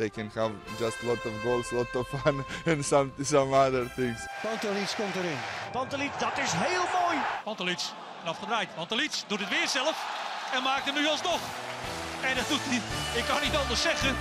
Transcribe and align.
They 0.00 0.08
can 0.08 0.30
have 0.34 0.52
just 0.78 1.02
lot 1.02 1.24
of 1.26 1.32
goals, 1.44 1.70
lot 1.72 1.94
of 1.94 2.08
fun, 2.08 2.44
and 2.72 2.84
some 2.84 3.12
some 3.22 3.52
other 3.52 3.84
things. 3.96 4.18
Pantelic 4.42 4.94
komt 4.96 5.14
erin. 5.14 5.38
Pantelic, 5.72 6.10
dat 6.18 6.38
is 6.38 6.52
heel 6.52 6.86
mooi. 7.00 7.18
Pantelic, 7.44 7.80
afgedraaid. 8.24 8.68
Pantelic 8.74 9.12
doet 9.26 9.40
het 9.40 9.48
weer 9.48 9.68
zelf 9.68 9.96
en 10.54 10.62
maakt 10.62 10.84
hem 10.84 10.94
nu 10.94 11.06
alsnog. 11.06 11.40
En 12.20 12.36
dat 12.36 12.48
doet 12.48 12.60
hij, 12.62 12.80
ik 13.20 13.24
kan 13.28 13.40
niet 13.42 13.56
anders 13.56 13.82
zeggen. 13.82 14.16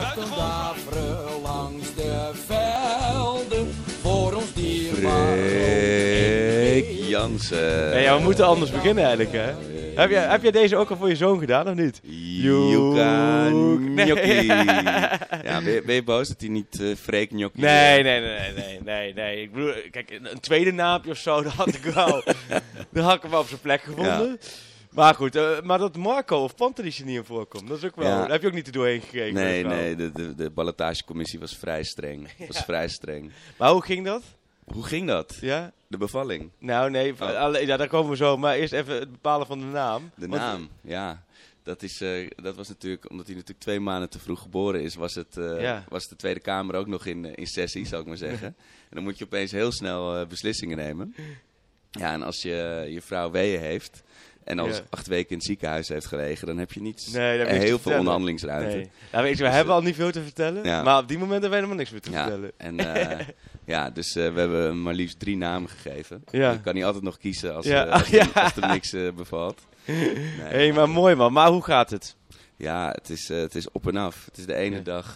Buitengewoon 0.00 1.42
langs 1.42 1.94
de 1.94 2.30
velden 2.46 3.74
voor 4.02 4.32
ons 4.34 4.50
Freek 4.94 6.86
Jansen. 7.08 8.02
Ja, 8.02 8.16
we 8.16 8.22
moeten 8.22 8.46
anders 8.46 8.70
beginnen 8.70 9.04
eigenlijk, 9.04 9.32
hè? 9.32 9.52
Heb 9.94 10.10
jij, 10.10 10.22
heb 10.22 10.42
jij 10.42 10.50
deze 10.50 10.76
ook 10.76 10.90
al 10.90 10.96
voor 10.96 11.08
je 11.08 11.16
zoon 11.16 11.38
gedaan, 11.38 11.68
of 11.68 11.74
niet? 11.74 12.00
Nee. 12.02 12.14
Gnocchi. 14.04 14.46
Ja, 15.42 15.62
ben 15.62 15.72
je, 15.72 15.82
je 15.86 16.02
boos 16.04 16.28
dat 16.28 16.40
hij 16.40 16.48
niet 16.48 16.80
eh 16.80 16.96
Freek 16.96 17.28
Gnocchi 17.28 17.60
Nee, 17.60 18.02
nee, 18.02 18.20
nee, 18.20 18.38
nee, 18.38 18.52
nee, 18.52 18.80
nee, 18.82 19.14
nee. 19.14 19.42
Ik 19.42 19.52
bedoel, 19.52 19.72
kijk, 19.90 20.10
een, 20.10 20.40
tweede 20.40 20.72
naampje 20.72 21.10
of 21.10 21.16
zo, 21.16 21.40
dat 21.42 21.52
had 21.52 21.74
ik 21.74 21.82
wel. 21.82 22.22
dan 22.92 23.04
had 23.04 23.14
ik 23.14 23.22
hem 23.22 23.30
wel 23.30 23.40
op 23.40 23.48
zijn 23.48 23.60
plek 23.60 23.82
gevonden. 23.82 24.38
Maar 24.90 25.14
goed, 25.14 25.36
eh, 25.36 25.60
maar 25.62 25.78
dat 25.78 25.96
Marco 25.96 26.42
of 26.42 26.54
Pantelis 26.54 26.98
er 26.98 27.04
niet 27.04 27.16
in 27.16 27.24
voorkomt, 27.24 27.68
dat 27.68 27.76
is 27.76 27.84
ook 27.84 27.96
wel... 27.96 28.08
Ja. 28.08 28.20
Daar 28.20 28.30
heb 28.30 28.40
je 28.40 28.46
ook 28.46 28.52
niet 28.52 28.64
te 28.64 28.70
doorheen 28.70 29.00
gekregen. 29.00 29.34
Nee, 29.34 29.64
nee, 29.64 29.96
de, 29.96 30.12
de, 30.12 30.34
de 30.34 30.50
ballotagecommissie 30.50 31.38
was 31.38 31.56
vrij 31.56 31.82
streng. 31.82 32.28
Was 32.48 32.64
vrij 32.64 32.88
streng. 32.88 33.32
Maar 33.56 33.70
hoe 33.70 33.82
ging 33.82 34.04
dat? 34.04 34.22
Hoe 34.64 34.84
ging 34.84 35.06
dat? 35.06 35.36
Ja? 35.40 35.72
De 35.86 35.96
bevalling? 35.96 36.50
Nou, 36.58 36.90
nee, 36.90 37.12
Oh. 37.20 37.36
alle- 37.36 37.66
ja, 37.66 37.76
daar 37.76 37.88
komen 37.88 38.10
we 38.10 38.16
zo. 38.16 38.36
Maar 38.36 38.54
eerst 38.56 38.72
even 38.72 38.94
het 38.98 39.10
bepalen 39.12 39.46
van 39.46 39.58
de 39.58 39.64
naam. 39.66 40.10
De 40.14 40.28
Want- 40.28 40.40
naam, 40.42 40.68
ja. 40.80 41.22
Dat, 41.62 41.82
is, 41.82 42.00
eh, 42.00 42.30
dat 42.36 42.56
was 42.56 42.68
natuurlijk, 42.68 43.10
omdat 43.10 43.26
hij 43.26 43.34
natuurlijk 43.34 43.64
twee 43.64 43.80
maanden 43.80 44.08
te 44.10 44.18
vroeg 44.18 44.40
geboren 44.40 44.82
is, 44.82 44.94
was, 44.94 45.14
het, 45.14 45.36
eh, 45.36 45.60
Ja. 45.60 45.84
was 45.88 46.08
de 46.08 46.16
Tweede 46.16 46.40
Kamer 46.40 46.74
ook 46.74 46.86
nog 46.86 47.06
in, 47.06 47.24
eh, 47.24 47.32
in 47.34 47.46
sessie, 47.46 47.86
zou 47.86 48.02
ik 48.02 48.08
maar 48.08 48.16
zeggen. 48.16 48.46
en 48.88 48.94
dan 48.94 49.02
moet 49.02 49.18
je 49.18 49.24
opeens 49.24 49.50
heel 49.52 49.72
snel 49.72 50.26
beslissingen 50.26 50.76
nemen. 50.76 51.14
Ja, 51.90 52.12
en 52.12 52.22
als 52.22 52.42
je 52.42 52.86
je 52.88 53.00
vrouw 53.02 53.30
weeën 53.30 53.60
heeft 53.60 54.02
en 54.44 54.58
al 54.58 54.66
Ja. 54.68 54.80
acht 54.90 55.06
weken 55.06 55.30
in 55.30 55.36
het 55.36 55.44
ziekenhuis 55.46 55.88
heeft 55.88 56.06
gelegen, 56.06 56.46
dan 56.46 56.58
heb 56.58 56.72
je 56.72 56.80
niet 56.80 57.08
Nee, 57.12 57.38
heb 57.38 57.48
je 57.48 57.54
heel 57.54 57.78
veel 57.78 57.98
onderhandelingsruimte. 57.98 58.76
Nee. 58.76 58.90
Nou, 59.12 59.24
weet 59.24 59.36
je, 59.38 59.42
we 59.42 59.48
hebben 59.50 59.74
al 59.74 59.82
niet 59.82 59.94
veel 59.94 60.10
te 60.10 60.22
vertellen. 60.22 60.64
Ja. 60.64 60.82
Maar 60.82 60.98
op 61.02 61.08
die 61.08 61.18
moment 61.18 61.42
hebben 61.42 61.50
wij 61.50 61.58
helemaal 61.58 61.78
niks 61.78 61.90
meer 61.90 62.00
te 62.00 62.10
Ja, 62.10 62.22
vertellen. 62.22 62.52
en 62.56 62.76
ja, 63.64 63.90
dus 63.90 64.14
eh, 64.16 64.32
we 64.32 64.40
hebben 64.40 64.62
hem 64.62 64.82
maar 64.82 64.94
liefst 64.94 65.18
drie 65.18 65.36
namen 65.36 65.68
gegeven. 65.68 66.24
Ja. 66.30 66.50
Je 66.50 66.60
kan 66.60 66.74
hij 66.74 66.84
altijd 66.84 67.04
nog 67.04 67.18
kiezen 67.18 67.54
als, 67.54 67.66
Ja. 67.66 67.86
eh, 67.86 67.92
als, 67.92 68.08
Ja. 68.18 68.26
er, 68.34 68.42
als 68.42 68.56
er 68.56 68.68
niks 68.68 68.92
eh, 68.92 69.12
bevalt. 69.12 69.60
Nee, 69.86 70.14
Hé, 70.40 70.72
maar 70.72 70.88
mooi 70.88 71.14
man. 71.14 71.32
Maar 71.32 71.48
hoe 71.50 71.62
gaat 71.62 71.90
het? 71.90 72.16
Ja, 72.56 72.90
het 72.90 73.10
is, 73.10 73.28
het 73.28 73.54
is 73.54 73.70
op 73.70 73.86
en 73.86 73.96
af. 73.96 74.24
Het 74.24 74.38
is 74.38 74.46
de 74.46 74.54
ene 74.54 74.82
dag 74.82 75.12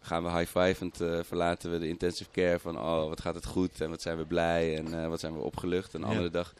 gaan 0.00 0.22
we 0.22 0.30
high-fivend, 0.38 0.96
verlaten 1.22 1.70
we 1.70 1.78
de 1.78 1.88
intensive 1.88 2.30
care 2.30 2.58
van 2.58 2.78
oh, 2.78 3.08
wat 3.08 3.20
gaat 3.20 3.34
het 3.34 3.46
goed 3.46 3.80
en 3.80 3.90
wat 3.90 4.02
zijn 4.02 4.16
we 4.16 4.24
blij 4.24 4.76
en 4.78 5.08
wat 5.08 5.20
zijn 5.20 5.32
we 5.34 5.40
opgelucht. 5.40 5.94
En 5.94 6.00
de 6.00 6.06
andere 6.06 6.30
dag 6.30 6.54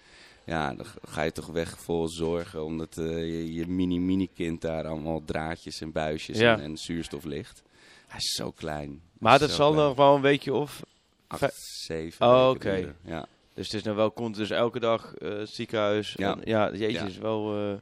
ja, 0.44 0.74
dan 0.74 0.86
ga 1.08 1.22
je 1.22 1.32
toch 1.32 1.46
weg 1.46 1.78
vol 1.78 2.08
zorgen 2.08 2.64
omdat 2.64 2.94
je, 2.94 3.52
je 3.54 3.66
mini-mini-kind 3.66 4.60
daar 4.60 4.86
allemaal 4.86 5.22
draadjes 5.24 5.80
en 5.80 5.92
buisjes 5.92 6.38
Ja. 6.38 6.52
en, 6.54 6.60
en 6.60 6.76
zuurstof 6.76 7.24
ligt. 7.24 7.62
Hij 8.06 8.18
is 8.18 8.34
zo 8.34 8.50
klein. 8.50 9.00
Maar 9.18 9.38
dat 9.38 9.50
zal 9.50 9.74
nog 9.74 9.96
wel 9.96 10.14
een 10.14 10.20
weekje 10.20 10.52
of... 10.54 10.82
Acht, 11.26 11.54
zeven 11.56 12.26
Oh, 12.26 12.48
oké. 12.48 12.74
duren, 12.76 12.96
Ja. 13.04 13.26
Dus 13.54 13.66
het 13.66 13.74
is 13.74 13.82
nou 13.82 13.96
wel 13.96 14.10
komt 14.10 14.36
dus 14.36 14.50
elke 14.50 14.80
dag 14.80 15.14
eh, 15.14 15.32
ziekenhuis. 15.44 16.14
Ja. 16.16 16.32
En, 16.32 16.40
ja, 16.44 16.70
jeetje, 16.72 16.88
Ja. 16.98 17.04
is 17.06 17.18
wel... 17.18 17.56
eh, 17.56 17.74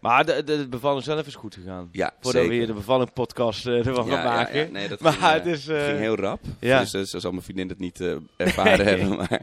maar 0.00 0.26
de, 0.26 0.44
de, 0.44 0.56
de 0.56 0.68
bevalling 0.68 1.04
zelf 1.04 1.26
is 1.26 1.34
goed 1.34 1.54
gegaan. 1.54 1.88
Ja, 1.92 2.10
Voordat 2.14 2.32
zeker. 2.32 2.48
we 2.48 2.54
hier 2.54 2.66
de 2.66 2.72
bevalling 2.72 3.12
podcast 3.12 3.66
eh, 3.66 3.86
ervan 3.86 4.06
Ja, 4.06 4.14
gaan 4.14 4.24
maken. 4.24 4.58
ja, 4.66 4.70
nee, 4.70 4.88
dat 4.88 5.00
maar 5.02 5.12
ging, 5.12 5.32
het 5.32 5.46
is... 5.46 5.64
ging 5.64 5.98
heel 5.98 6.16
rap. 6.16 6.40
ja. 6.60 6.80
Dus, 6.80 6.90
zo 7.10 7.18
zal 7.18 7.30
mijn 7.30 7.42
vriendin 7.42 7.68
het 7.68 7.78
niet 7.78 8.00
ervaren 8.36 8.86
hebben. 8.98 9.16
Maar 9.16 9.42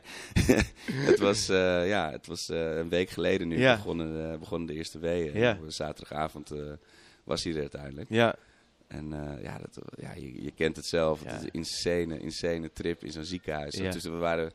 het 1.09 1.19
was, 1.19 1.45
ja, 1.85 2.11
het 2.11 2.27
was 2.27 2.47
een 2.49 2.89
week 2.89 3.09
geleden 3.09 3.47
nu 3.47 3.59
Ja. 3.59 3.75
begonnen, 3.75 4.39
begonnen 4.39 4.67
de 4.67 4.73
eerste 4.73 4.99
weeën. 4.99 5.57
Zaterdagavond 5.67 6.51
was 7.23 7.43
hij 7.43 7.53
er 7.53 7.59
uiteindelijk. 7.59 8.09
Ja, 8.09 8.35
En 8.95 9.13
eh, 9.13 9.43
ja, 9.43 9.57
dat, 9.57 9.79
ja 9.97 10.13
je, 10.13 10.43
je 10.43 10.51
kent 10.51 10.75
het 10.75 10.85
zelf. 10.85 11.23
Het 11.23 11.33
is 11.33 11.43
een 11.43 11.51
insane, 11.51 12.19
insane 12.19 12.71
trip 12.73 13.03
in 13.03 13.11
zo'n 13.11 13.23
ziekenhuis. 13.23 13.75
Ja. 13.75 13.91
Dus 13.91 14.03
we 14.03 14.09
waren, 14.09 14.51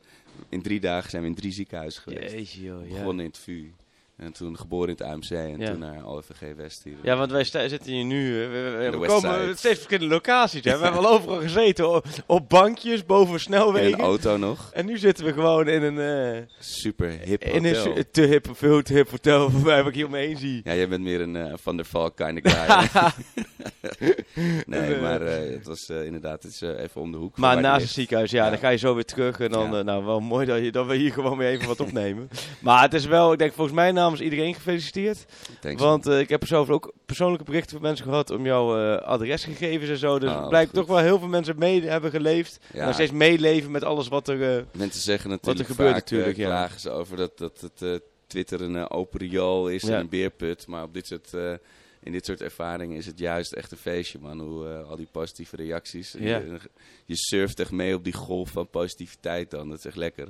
in 0.49 0.61
drie 0.61 0.79
dagen 0.79 1.09
zijn 1.09 1.21
we 1.21 1.29
in 1.29 1.35
drie 1.35 1.51
ziekenhuizen 1.51 2.01
geweest. 2.01 2.33
jeetje 2.33 2.61
joh. 2.61 2.87
Ja. 2.87 2.93
Begonnen 2.93 3.25
in 3.25 3.31
het 3.31 3.39
VU. 3.39 3.71
En 4.21 4.31
toen 4.33 4.57
geboren 4.57 4.87
in 4.87 4.93
het 4.97 5.01
AMC. 5.13 5.29
En 5.29 5.59
Ja. 5.59 5.65
toen 5.71 5.79
naar 5.79 6.05
OVG 6.05 6.55
West 6.57 6.83
hier. 6.83 6.93
Ja, 7.03 7.15
want 7.17 7.31
wij 7.31 7.43
zitten 7.43 7.91
hier 7.91 8.03
nu. 8.05 8.43
eh, 8.43 8.49
We, 8.49 8.97
we- 8.99 9.05
komen 9.07 9.57
steeds 9.57 9.75
verschillende 9.75 10.13
locaties. 10.13 10.63
Hè. 10.63 10.77
We 10.77 10.83
hebben 10.83 11.05
al 11.05 11.11
overal 11.13 11.39
gezeten. 11.39 11.89
Op, 11.95 12.05
op 12.25 12.49
bankjes, 12.49 13.05
boven 13.05 13.27
in 13.27 13.33
een 13.33 13.39
snelwegen. 13.39 13.99
auto 13.99 14.37
nog. 14.37 14.69
En 14.73 14.85
nu 14.85 14.97
zitten 14.97 15.25
we 15.25 15.33
gewoon 15.33 15.67
in 15.67 15.83
een, 15.83 15.99
eh, 16.35 16.41
Super 16.59 17.09
hip 17.09 17.43
in 17.43 17.65
een 17.65 17.75
hotel. 17.75 18.03
te 18.11 18.21
hip, 18.21 18.47
veel 18.53 18.81
te 18.81 18.93
hip 18.93 19.09
hotel. 19.09 19.51
Waarbij 19.63 19.83
ik 19.89 19.93
hier 19.95 20.05
om 20.05 20.11
me 20.11 20.17
heen 20.17 20.37
zie. 20.37 20.61
Ja, 20.63 20.75
jij 20.75 20.87
bent 20.87 21.03
meer 21.03 21.21
een 21.21 21.35
eh, 21.35 21.53
Van 21.61 21.75
der 21.75 21.85
Valk 21.85 22.15
kind 22.15 22.45
of 22.45 22.51
guy. 22.53 22.89
nee, 24.65 24.93
Eh, 24.95 25.01
maar 25.01 25.21
eh, 25.21 25.51
het 25.53 25.67
was 25.67 25.89
eh, 25.89 26.05
inderdaad 26.05 26.43
het 26.43 26.51
is, 26.53 26.61
eh, 26.61 26.79
even 26.79 27.01
om 27.01 27.11
de 27.11 27.17
hoek. 27.17 27.37
Maar 27.37 27.53
waar 27.53 27.63
naast 27.63 27.81
het 27.81 27.91
ziekenhuis, 27.93 28.31
ja, 28.31 28.43
Ja. 28.43 28.49
dan 28.49 28.59
ga 28.59 28.69
je 28.69 28.77
zo 28.77 28.93
weer 28.95 29.05
terug. 29.05 29.39
En 29.39 29.49
dan, 29.51 29.71
Ja. 29.71 29.77
eh, 29.79 29.83
nou, 29.85 30.05
wel 30.05 30.19
mooi 30.19 30.45
dat, 30.45 30.63
je, 30.63 30.71
dat 30.71 30.85
we 30.85 30.95
hier 30.95 31.11
gewoon 31.13 31.37
weer 31.37 31.47
even 31.49 31.67
wat 31.67 31.79
opnemen. 31.79 32.29
maar 32.59 32.81
het 32.81 32.93
is 32.93 33.05
wel, 33.05 33.31
ik 33.33 33.39
denk 33.39 33.53
volgens 33.53 33.75
mij 33.75 33.91
namens 34.11 34.21
iedereen 34.31 34.53
gefeliciteerd. 34.53 35.25
Thanks. 35.61 35.81
Want 35.81 36.07
eh, 36.07 36.19
ik 36.19 36.29
heb 36.29 36.47
zelf 36.47 36.69
ook 36.69 36.93
persoonlijke 37.05 37.43
berichten 37.45 37.71
van 37.71 37.81
mensen 37.81 38.05
gehad 38.05 38.29
om 38.29 38.45
jouw 38.45 38.77
eh, 38.95 39.01
adresgegevens 39.07 39.89
en 39.89 39.97
zo. 39.97 40.19
Dus 40.19 40.31
het 40.33 40.49
blijkt 40.49 40.73
toch 40.73 40.87
wel 40.87 40.97
heel 40.97 41.19
veel 41.19 41.27
mensen 41.27 41.55
mee 41.59 41.81
hebben 41.81 42.11
geleefd. 42.11 42.59
Ja. 42.73 42.85
Nog 42.85 42.93
steeds 42.93 43.11
meeleven 43.11 43.71
met 43.71 43.83
alles 43.83 44.07
wat 44.07 44.27
er... 44.27 44.57
eh, 44.57 44.63
Mensen 44.71 45.01
zeggen 45.01 45.29
natuurlijk 45.29 45.59
er 45.69 45.75
gebeurt 45.75 45.91
vaak, 45.93 45.99
natuurlijk, 46.01 46.37
eh, 46.37 46.43
ja. 46.43 46.49
klagen 46.49 46.79
ze 46.79 46.89
over 46.89 47.17
dat, 47.17 47.37
dat 47.37 47.61
het 47.61 47.81
eh, 47.81 47.95
Twitter 48.27 48.61
een 48.61 48.75
eh, 48.75 48.85
open 48.89 49.19
riool 49.19 49.67
is 49.69 49.81
Ja. 49.81 49.93
en 49.93 49.99
een 49.99 50.09
beerput. 50.09 50.67
Maar 50.67 50.83
op 50.83 50.93
dit 50.93 51.07
soort, 51.07 51.33
eh, 51.33 51.53
in 52.03 52.11
dit 52.11 52.25
soort 52.25 52.41
ervaringen 52.41 52.97
is 52.97 53.05
het 53.05 53.19
juist 53.19 53.51
echt 53.53 53.71
een 53.71 53.77
feestje, 53.77 54.19
man. 54.21 54.39
Hoe 54.39 54.67
eh, 54.67 54.89
al 54.89 54.95
die 54.95 55.07
positieve 55.11 55.55
reacties. 55.55 56.15
Ja. 56.19 56.37
Je, 56.37 56.57
je 57.05 57.15
surft 57.15 57.59
echt 57.59 57.71
mee 57.71 57.95
op 57.95 58.03
die 58.03 58.13
golf 58.13 58.49
van 58.49 58.67
positiviteit 58.69 59.51
dan. 59.51 59.69
Dat 59.69 59.77
is 59.77 59.85
echt 59.85 59.95
lekker. 59.95 60.27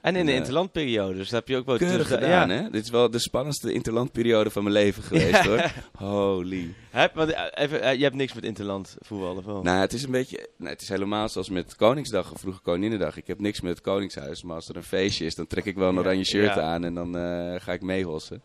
En 0.00 0.16
in 0.16 0.26
de 0.26 0.32
eh, 0.32 0.38
interlandperiode, 0.38 1.14
dus 1.14 1.28
dat 1.28 1.38
heb 1.38 1.48
je 1.48 1.56
ook 1.56 1.66
wel 1.66 1.76
Keurig 1.76 2.06
terug- 2.06 2.20
gedaan, 2.20 2.48
ja. 2.48 2.54
hè? 2.54 2.70
Dit 2.70 2.84
is 2.84 2.90
wel 2.90 3.10
de 3.10 3.18
spannendste 3.18 3.72
interlandperiode 3.72 4.50
van 4.50 4.62
mijn 4.62 4.74
leven 4.74 5.02
geweest, 5.02 5.44
hoor. 5.48 5.72
Holy. 5.92 6.74
Heb, 6.90 7.14
want, 7.14 7.30
eh, 7.32 7.42
even, 7.54 7.82
eh, 7.82 7.94
je 7.96 8.02
hebt 8.02 8.14
niks 8.14 8.32
met 8.32 8.44
interland 8.44 8.96
voetbal 8.98 9.36
of 9.36 9.44
wel? 9.44 9.62
Nou, 9.62 9.80
het 9.80 9.92
is 9.92 10.02
een 10.02 10.10
beetje. 10.10 10.48
Nou, 10.56 10.70
het 10.70 10.82
is 10.82 10.88
helemaal 10.88 11.28
zoals 11.28 11.48
met 11.48 11.76
Koningsdag 11.76 12.32
of 12.32 12.40
vroeger 12.40 12.62
Koninginnedag. 12.62 13.16
Ik 13.16 13.26
heb 13.26 13.40
niks 13.40 13.60
met 13.60 13.70
het 13.70 13.80
Koningshuis. 13.80 14.42
Maar 14.42 14.54
als 14.54 14.68
er 14.68 14.76
een 14.76 14.82
feestje 14.82 15.24
is, 15.24 15.34
dan 15.34 15.46
trek 15.46 15.64
ik 15.64 15.76
wel 15.76 15.88
een 15.88 15.98
oranje 15.98 16.24
shirt 16.24 16.54
ja. 16.54 16.60
aan 16.60 16.84
en 16.84 16.94
dan 16.94 17.14
ga 17.60 17.72
ik 17.72 17.82
meehossen. 17.82 18.42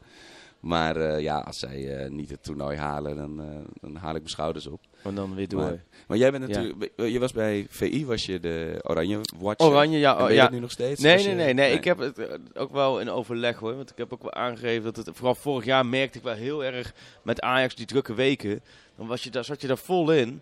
Maar 0.63 0.95
eh, 0.95 1.19
ja, 1.21 1.39
als 1.39 1.59
zij 1.59 1.97
eh, 1.97 2.09
niet 2.09 2.29
het 2.29 2.43
toernooi 2.43 2.77
halen, 2.77 3.15
dan, 3.15 3.41
eh, 3.41 3.47
dan 3.81 3.95
haal 3.95 4.09
ik 4.15 4.17
mijn 4.17 4.29
schouders 4.29 4.67
op. 4.67 4.81
En 5.03 5.15
dan 5.15 5.35
weer 5.35 5.47
door. 5.47 5.61
Maar, 5.61 5.83
maar 6.07 6.17
jij 6.17 6.31
bent 6.31 6.47
Ja. 6.47 6.55
natuurlijk, 6.61 6.91
je 6.95 7.19
was 7.19 7.31
bij 7.31 7.65
VI, 7.69 8.05
was 8.05 8.25
je 8.25 8.39
de 8.39 8.79
Oranje 8.83 9.19
Watcher. 9.37 9.69
Oranje, 9.69 9.97
ja. 9.97 10.09
En 10.11 10.17
oh, 10.17 10.21
ben 10.23 10.29
je 10.29 10.35
ja. 10.35 10.41
dat 10.43 10.51
nu 10.51 10.59
nog 10.59 10.71
steeds? 10.71 11.01
Nee, 11.01 11.15
nee, 11.15 11.29
je- 11.29 11.35
nee, 11.35 11.53
nee. 11.53 11.73
Ik 11.73 11.83
heb 11.83 11.97
het 11.97 12.29
ook 12.53 12.71
wel 12.71 12.99
in 12.99 13.09
overleg 13.09 13.57
hoor. 13.57 13.75
Want 13.75 13.91
ik 13.91 13.97
heb 13.97 14.13
ook 14.13 14.21
wel 14.21 14.33
aangegeven 14.33 14.83
dat 14.93 15.05
het. 15.05 15.09
Vooral 15.15 15.35
vorig 15.35 15.65
jaar 15.65 15.85
merkte 15.85 16.17
ik 16.17 16.23
wel 16.23 16.33
heel 16.33 16.63
erg 16.63 16.93
met 17.21 17.41
Ajax 17.41 17.75
die 17.75 17.85
drukke 17.85 18.13
weken. 18.13 18.61
Dan 18.97 19.07
was 19.07 19.23
je 19.23 19.29
daar, 19.29 19.45
zat 19.45 19.61
je 19.61 19.67
daar 19.67 19.77
vol 19.77 20.11
in. 20.11 20.41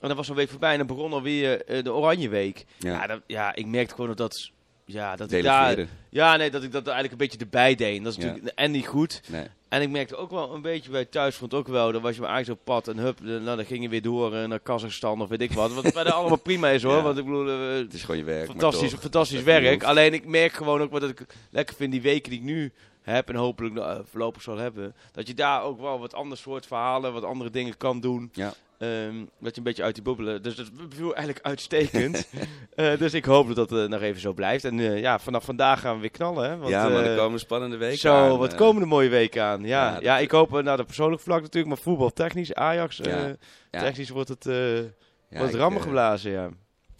En 0.00 0.08
dan 0.08 0.16
was 0.16 0.28
een 0.28 0.34
week 0.34 0.48
voorbij 0.50 0.72
en 0.72 0.78
dan 0.78 0.86
begon 0.86 1.12
alweer 1.12 1.82
de 1.82 1.92
Oranje 1.92 2.28
Week. 2.28 2.64
Ja. 2.78 2.90
Ja, 2.92 3.06
dat, 3.06 3.20
ja, 3.26 3.54
ik 3.54 3.66
merkte 3.66 3.94
gewoon 3.94 4.08
dat 4.08 4.16
dat. 4.16 4.50
Ja, 4.84 5.16
dat 5.16 5.32
ik 5.32 5.42
daar. 5.42 5.86
Ja, 6.08 6.36
nee, 6.36 6.50
dat 6.50 6.62
ik 6.62 6.72
dat 6.72 6.82
eigenlijk 6.86 7.12
een 7.12 7.28
beetje 7.28 7.38
erbij 7.38 7.74
deed. 7.74 7.96
En 7.96 8.02
dat 8.02 8.12
is 8.16 8.18
Ja. 8.22 8.26
natuurlijk 8.28 8.58
en 8.58 8.70
niet 8.70 8.86
goed. 8.86 9.20
Nee. 9.28 9.46
En 9.68 9.82
ik 9.82 9.90
merkte 9.90 10.16
ook 10.16 10.30
wel 10.30 10.54
een 10.54 10.62
beetje 10.62 10.90
bij 10.90 11.04
thuisfront 11.04 11.54
ook 11.54 11.68
wel. 11.68 11.92
Dan 11.92 12.02
was 12.02 12.14
je 12.14 12.20
maar 12.20 12.30
eigenlijk 12.30 12.60
op 12.60 12.74
pad 12.74 12.88
en 12.88 12.98
hup, 13.02 13.20
nou, 13.20 13.44
dan 13.56 13.64
ging 13.64 13.82
je 13.82 13.88
weer 13.88 14.02
door 14.02 14.34
eh, 14.34 14.44
naar 14.44 14.60
Kazachstan 14.60 15.20
of 15.22 15.28
weet 15.28 15.40
ik 15.40 15.52
wat. 15.52 15.72
Wat 15.72 15.92
verder 15.92 16.12
allemaal 16.12 16.36
prima 16.48 16.68
is 16.68 16.82
hoor. 16.82 16.96
Ja. 16.96 17.02
Want 17.02 17.18
ik 17.18 17.24
bedoel, 17.24 17.48
eh, 17.48 17.76
Het 17.78 17.94
is 17.94 18.00
gewoon 18.00 18.16
je 18.16 18.24
werk. 18.24 18.46
fantastisch, 18.46 18.90
toch, 18.90 19.00
fantastisch 19.00 19.42
werk. 19.42 19.82
Alleen 19.84 20.12
ik 20.14 20.26
merk 20.26 20.52
gewoon 20.52 20.80
ook 20.80 20.90
wat 20.90 21.02
ik 21.02 21.26
lekker 21.50 21.76
vind 21.76 21.92
die 21.92 22.02
weken 22.02 22.30
die 22.30 22.38
ik 22.38 22.44
nu 22.44 22.72
heb 23.02 23.28
en 23.28 23.34
hopelijk 23.34 23.76
eh, 23.76 23.98
voorlopig 24.10 24.42
zal 24.42 24.56
hebben. 24.56 24.94
Dat 25.12 25.26
je 25.26 25.34
daar 25.34 25.62
ook 25.62 25.80
wel 25.80 25.98
wat 26.00 26.14
ander 26.14 26.38
soort 26.38 26.66
verhalen, 26.66 27.12
wat 27.12 27.24
andere 27.24 27.50
dingen 27.50 27.76
kan 27.76 28.00
doen. 28.00 28.30
Ja. 28.32 28.54
Ehm, 28.82 29.24
dat 29.40 29.50
je 29.50 29.56
een 29.56 29.62
beetje 29.62 29.82
uit 29.82 29.94
die 29.94 30.04
bubbelen. 30.04 30.42
Dus 30.42 30.56
dat 30.56 30.70
viel 30.88 31.14
eigenlijk 31.14 31.46
uitstekend. 31.46 32.26
Eh, 32.72 32.98
dus 32.98 33.14
ik 33.14 33.24
hoop 33.24 33.54
dat 33.54 33.68
dat 33.68 33.88
nog 33.88 34.00
even 34.00 34.20
zo 34.20 34.32
blijft. 34.32 34.64
En 34.64 34.80
eh, 34.80 35.00
ja, 35.00 35.18
vanaf 35.18 35.44
vandaag 35.44 35.80
gaan 35.80 35.94
we 35.94 36.00
weer 36.00 36.10
knallen. 36.10 36.50
Hè? 36.50 36.56
Want, 36.56 36.70
ja, 36.70 36.88
maar 36.88 37.04
er 37.04 37.12
eh, 37.12 37.18
komen 37.18 37.38
spannende 37.38 37.76
weken 37.76 37.98
zo, 37.98 38.14
aan, 38.14 38.38
wat 38.38 38.52
eh. 38.52 38.58
komen 38.58 38.82
de 38.82 38.88
mooie 38.88 39.08
weken 39.08 39.42
aan. 39.42 39.64
Ja, 39.64 39.98
Ja, 40.00 40.18
ik 40.18 40.30
hoop 40.30 40.62
naar 40.62 40.76
de 40.76 40.84
persoonlijk 40.84 41.22
vlak 41.22 41.40
natuurlijk, 41.40 41.74
maar 41.74 41.82
voetbaltechnisch, 41.82 42.54
Ajax, 42.54 43.00
eh, 43.00 43.12
Ja, 43.12 43.36
ja. 43.70 43.80
technisch 43.80 44.08
wordt 44.10 44.28
het, 44.28 44.44
wordt 44.44 45.52
het 45.52 45.54
rammen 45.54 45.82
geblazen, 45.82 46.30
ja. 46.30 46.50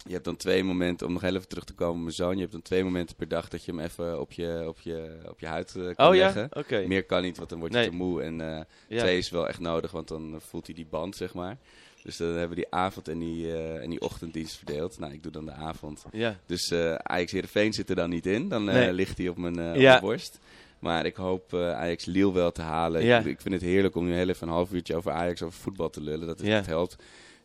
Je 0.05 0.11
hebt 0.13 0.25
dan 0.25 0.35
twee 0.35 0.63
momenten, 0.63 1.07
om 1.07 1.13
nog 1.13 1.21
heel 1.21 1.35
even 1.35 1.47
terug 1.47 1.63
te 1.63 1.73
komen 1.73 1.95
op 1.95 2.01
mijn 2.01 2.13
zoon. 2.13 2.33
Je 2.33 2.39
hebt 2.39 2.51
dan 2.51 2.61
twee 2.61 2.83
momenten 2.83 3.15
per 3.15 3.27
dag 3.27 3.47
dat 3.49 3.63
je 3.65 3.71
hem 3.71 3.79
even 3.79 4.19
op 4.19 4.31
je, 4.31 4.63
op 4.67 4.79
je, 4.79 5.17
op 5.29 5.39
je 5.39 5.45
huid 5.47 5.75
eh, 5.75 5.95
kan 5.95 6.07
Oh 6.07 6.15
ja? 6.15 6.23
leggen. 6.23 6.49
Oké. 6.53 6.83
Meer 6.87 7.03
kan 7.05 7.21
niet, 7.21 7.37
want 7.37 7.49
dan 7.49 7.59
word 7.59 7.71
je 7.71 7.77
Nee. 7.77 7.89
te 7.89 7.95
moe. 7.95 8.21
En 8.21 8.41
eh, 8.41 8.61
Ja. 8.87 8.99
twee 8.99 9.17
is 9.17 9.29
wel 9.29 9.47
echt 9.47 9.59
nodig, 9.59 9.91
want 9.91 10.07
dan 10.07 10.35
voelt 10.39 10.65
hij 10.65 10.75
die 10.75 10.85
band, 10.89 11.15
zeg 11.15 11.33
maar. 11.33 11.57
Dus 12.03 12.17
dan 12.17 12.27
hebben 12.27 12.49
we 12.49 12.55
die 12.55 12.67
avond 12.73 13.07
en 13.07 13.19
die, 13.19 13.51
eh, 13.53 13.81
en 13.83 13.89
die 13.89 14.01
ochtenddienst 14.01 14.55
verdeeld. 14.55 14.99
Nou, 14.99 15.13
ik 15.13 15.23
doe 15.23 15.31
dan 15.31 15.45
de 15.45 15.51
avond. 15.51 16.05
Ja. 16.11 16.39
Dus 16.45 16.71
eh 16.71 16.93
Ajax 16.95 17.31
Heerenveen 17.31 17.73
zit 17.73 17.89
er 17.89 17.95
dan 17.95 18.09
niet 18.09 18.25
in. 18.25 18.49
Dan 18.49 18.63
Nee. 18.63 18.93
ligt 18.93 19.17
hij 19.17 19.27
op 19.29 19.37
mijn, 19.37 19.59
op 19.69 19.75
Ja. 19.75 19.89
mijn 19.89 20.01
borst. 20.01 20.39
Maar 20.79 21.05
ik 21.05 21.15
hoop 21.15 21.53
eh, 21.53 21.71
Ajax 21.71 22.05
Lille 22.05 22.33
wel 22.33 22.51
te 22.51 22.61
halen. 22.61 23.03
Ja. 23.05 23.19
Ik, 23.19 23.25
ik 23.25 23.41
vind 23.41 23.53
het 23.53 23.63
heerlijk 23.63 23.95
om 23.95 24.05
nu 24.05 24.13
heel 24.13 24.29
even 24.29 24.47
een 24.47 24.53
half 24.53 24.71
uurtje 24.73 24.95
over 24.95 25.11
Ajax, 25.11 25.41
over 25.41 25.59
voetbal 25.59 25.89
te 25.89 26.01
lullen. 26.01 26.27
Dat 26.27 26.37
het 26.37 26.47
Ja. 26.47 26.61
helpt. 26.65 26.95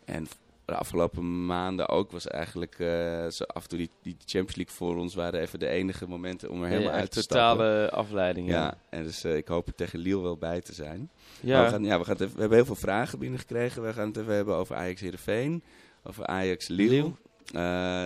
En 0.04 0.26
de 0.68 0.74
afgelopen 0.80 1.46
maanden 1.46 1.88
ook 1.88 2.10
was 2.10 2.26
eigenlijk 2.26 2.78
eh, 2.78 3.26
zo 3.28 3.44
af 3.44 3.62
en 3.62 3.68
toe 3.68 3.78
die, 3.78 3.90
die 4.02 4.16
Champions 4.18 4.56
League 4.56 4.74
voor 4.74 4.96
ons 4.96 5.14
waren 5.14 5.40
even 5.40 5.58
de 5.58 5.68
enige 5.68 6.08
momenten 6.08 6.50
om 6.50 6.62
er 6.62 6.68
helemaal 6.68 6.92
Ja, 6.92 6.98
uit 6.98 7.10
te 7.10 7.26
totale 7.26 7.62
stappen. 7.84 7.98
afleiding, 7.98 8.48
ja. 8.48 8.54
Ja, 8.64 8.78
en 8.90 9.02
dus 9.02 9.24
eh, 9.24 9.36
ik 9.36 9.48
hoop 9.48 9.66
er 9.66 9.74
tegen 9.74 9.98
Lille 9.98 10.20
wel 10.22 10.36
bij 10.36 10.60
te 10.60 10.74
zijn. 10.74 11.10
Ja. 11.40 11.54
Maar 11.56 11.64
We, 11.64 11.70
gaan, 11.70 11.84
ja, 11.84 11.98
we, 11.98 12.04
gaan 12.04 12.14
even- 12.14 12.34
we 12.34 12.40
hebben 12.40 12.56
heel 12.58 12.66
veel 12.66 12.74
vragen 12.76 13.18
binnengekregen. 13.18 13.82
We 13.82 13.92
gaan 13.92 14.06
het 14.08 14.16
even 14.16 14.34
hebben 14.34 14.54
over 14.54 14.76
Ajax 14.76 15.00
Heerenveen, 15.00 15.62
over 16.02 16.26
Ajax 16.26 16.68
Lille. 16.68 16.90
Lille. 16.90 17.12
Eh, 17.52 18.04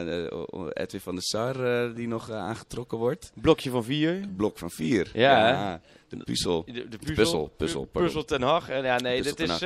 Edwin 0.73 1.01
van 1.01 1.15
der 1.15 1.23
Sar 1.25 1.65
eh, 1.85 1.95
die 1.95 2.09
nog 2.09 2.29
eh, 2.31 2.37
aangetrokken 2.37 2.99
wordt. 2.99 3.33
Blokje 3.35 3.71
van 3.71 3.85
vier. 3.85 4.21
Blok 4.37 4.59
van 4.59 4.71
vier. 4.71 5.11
Ja, 5.15 5.81
de 6.09 6.17
puzzel. 6.25 6.63
De, 6.67 6.73
de 6.73 6.89
De 6.89 7.13
puzzel. 7.15 7.53
puzzel. 7.57 7.85
Puzzel, 7.85 8.25
ten 8.25 8.43
Hag. 8.43 8.69
En 8.69 8.85
ja, 8.85 8.99
nee, 9.01 9.23
dit 9.23 9.41
is, 9.41 9.61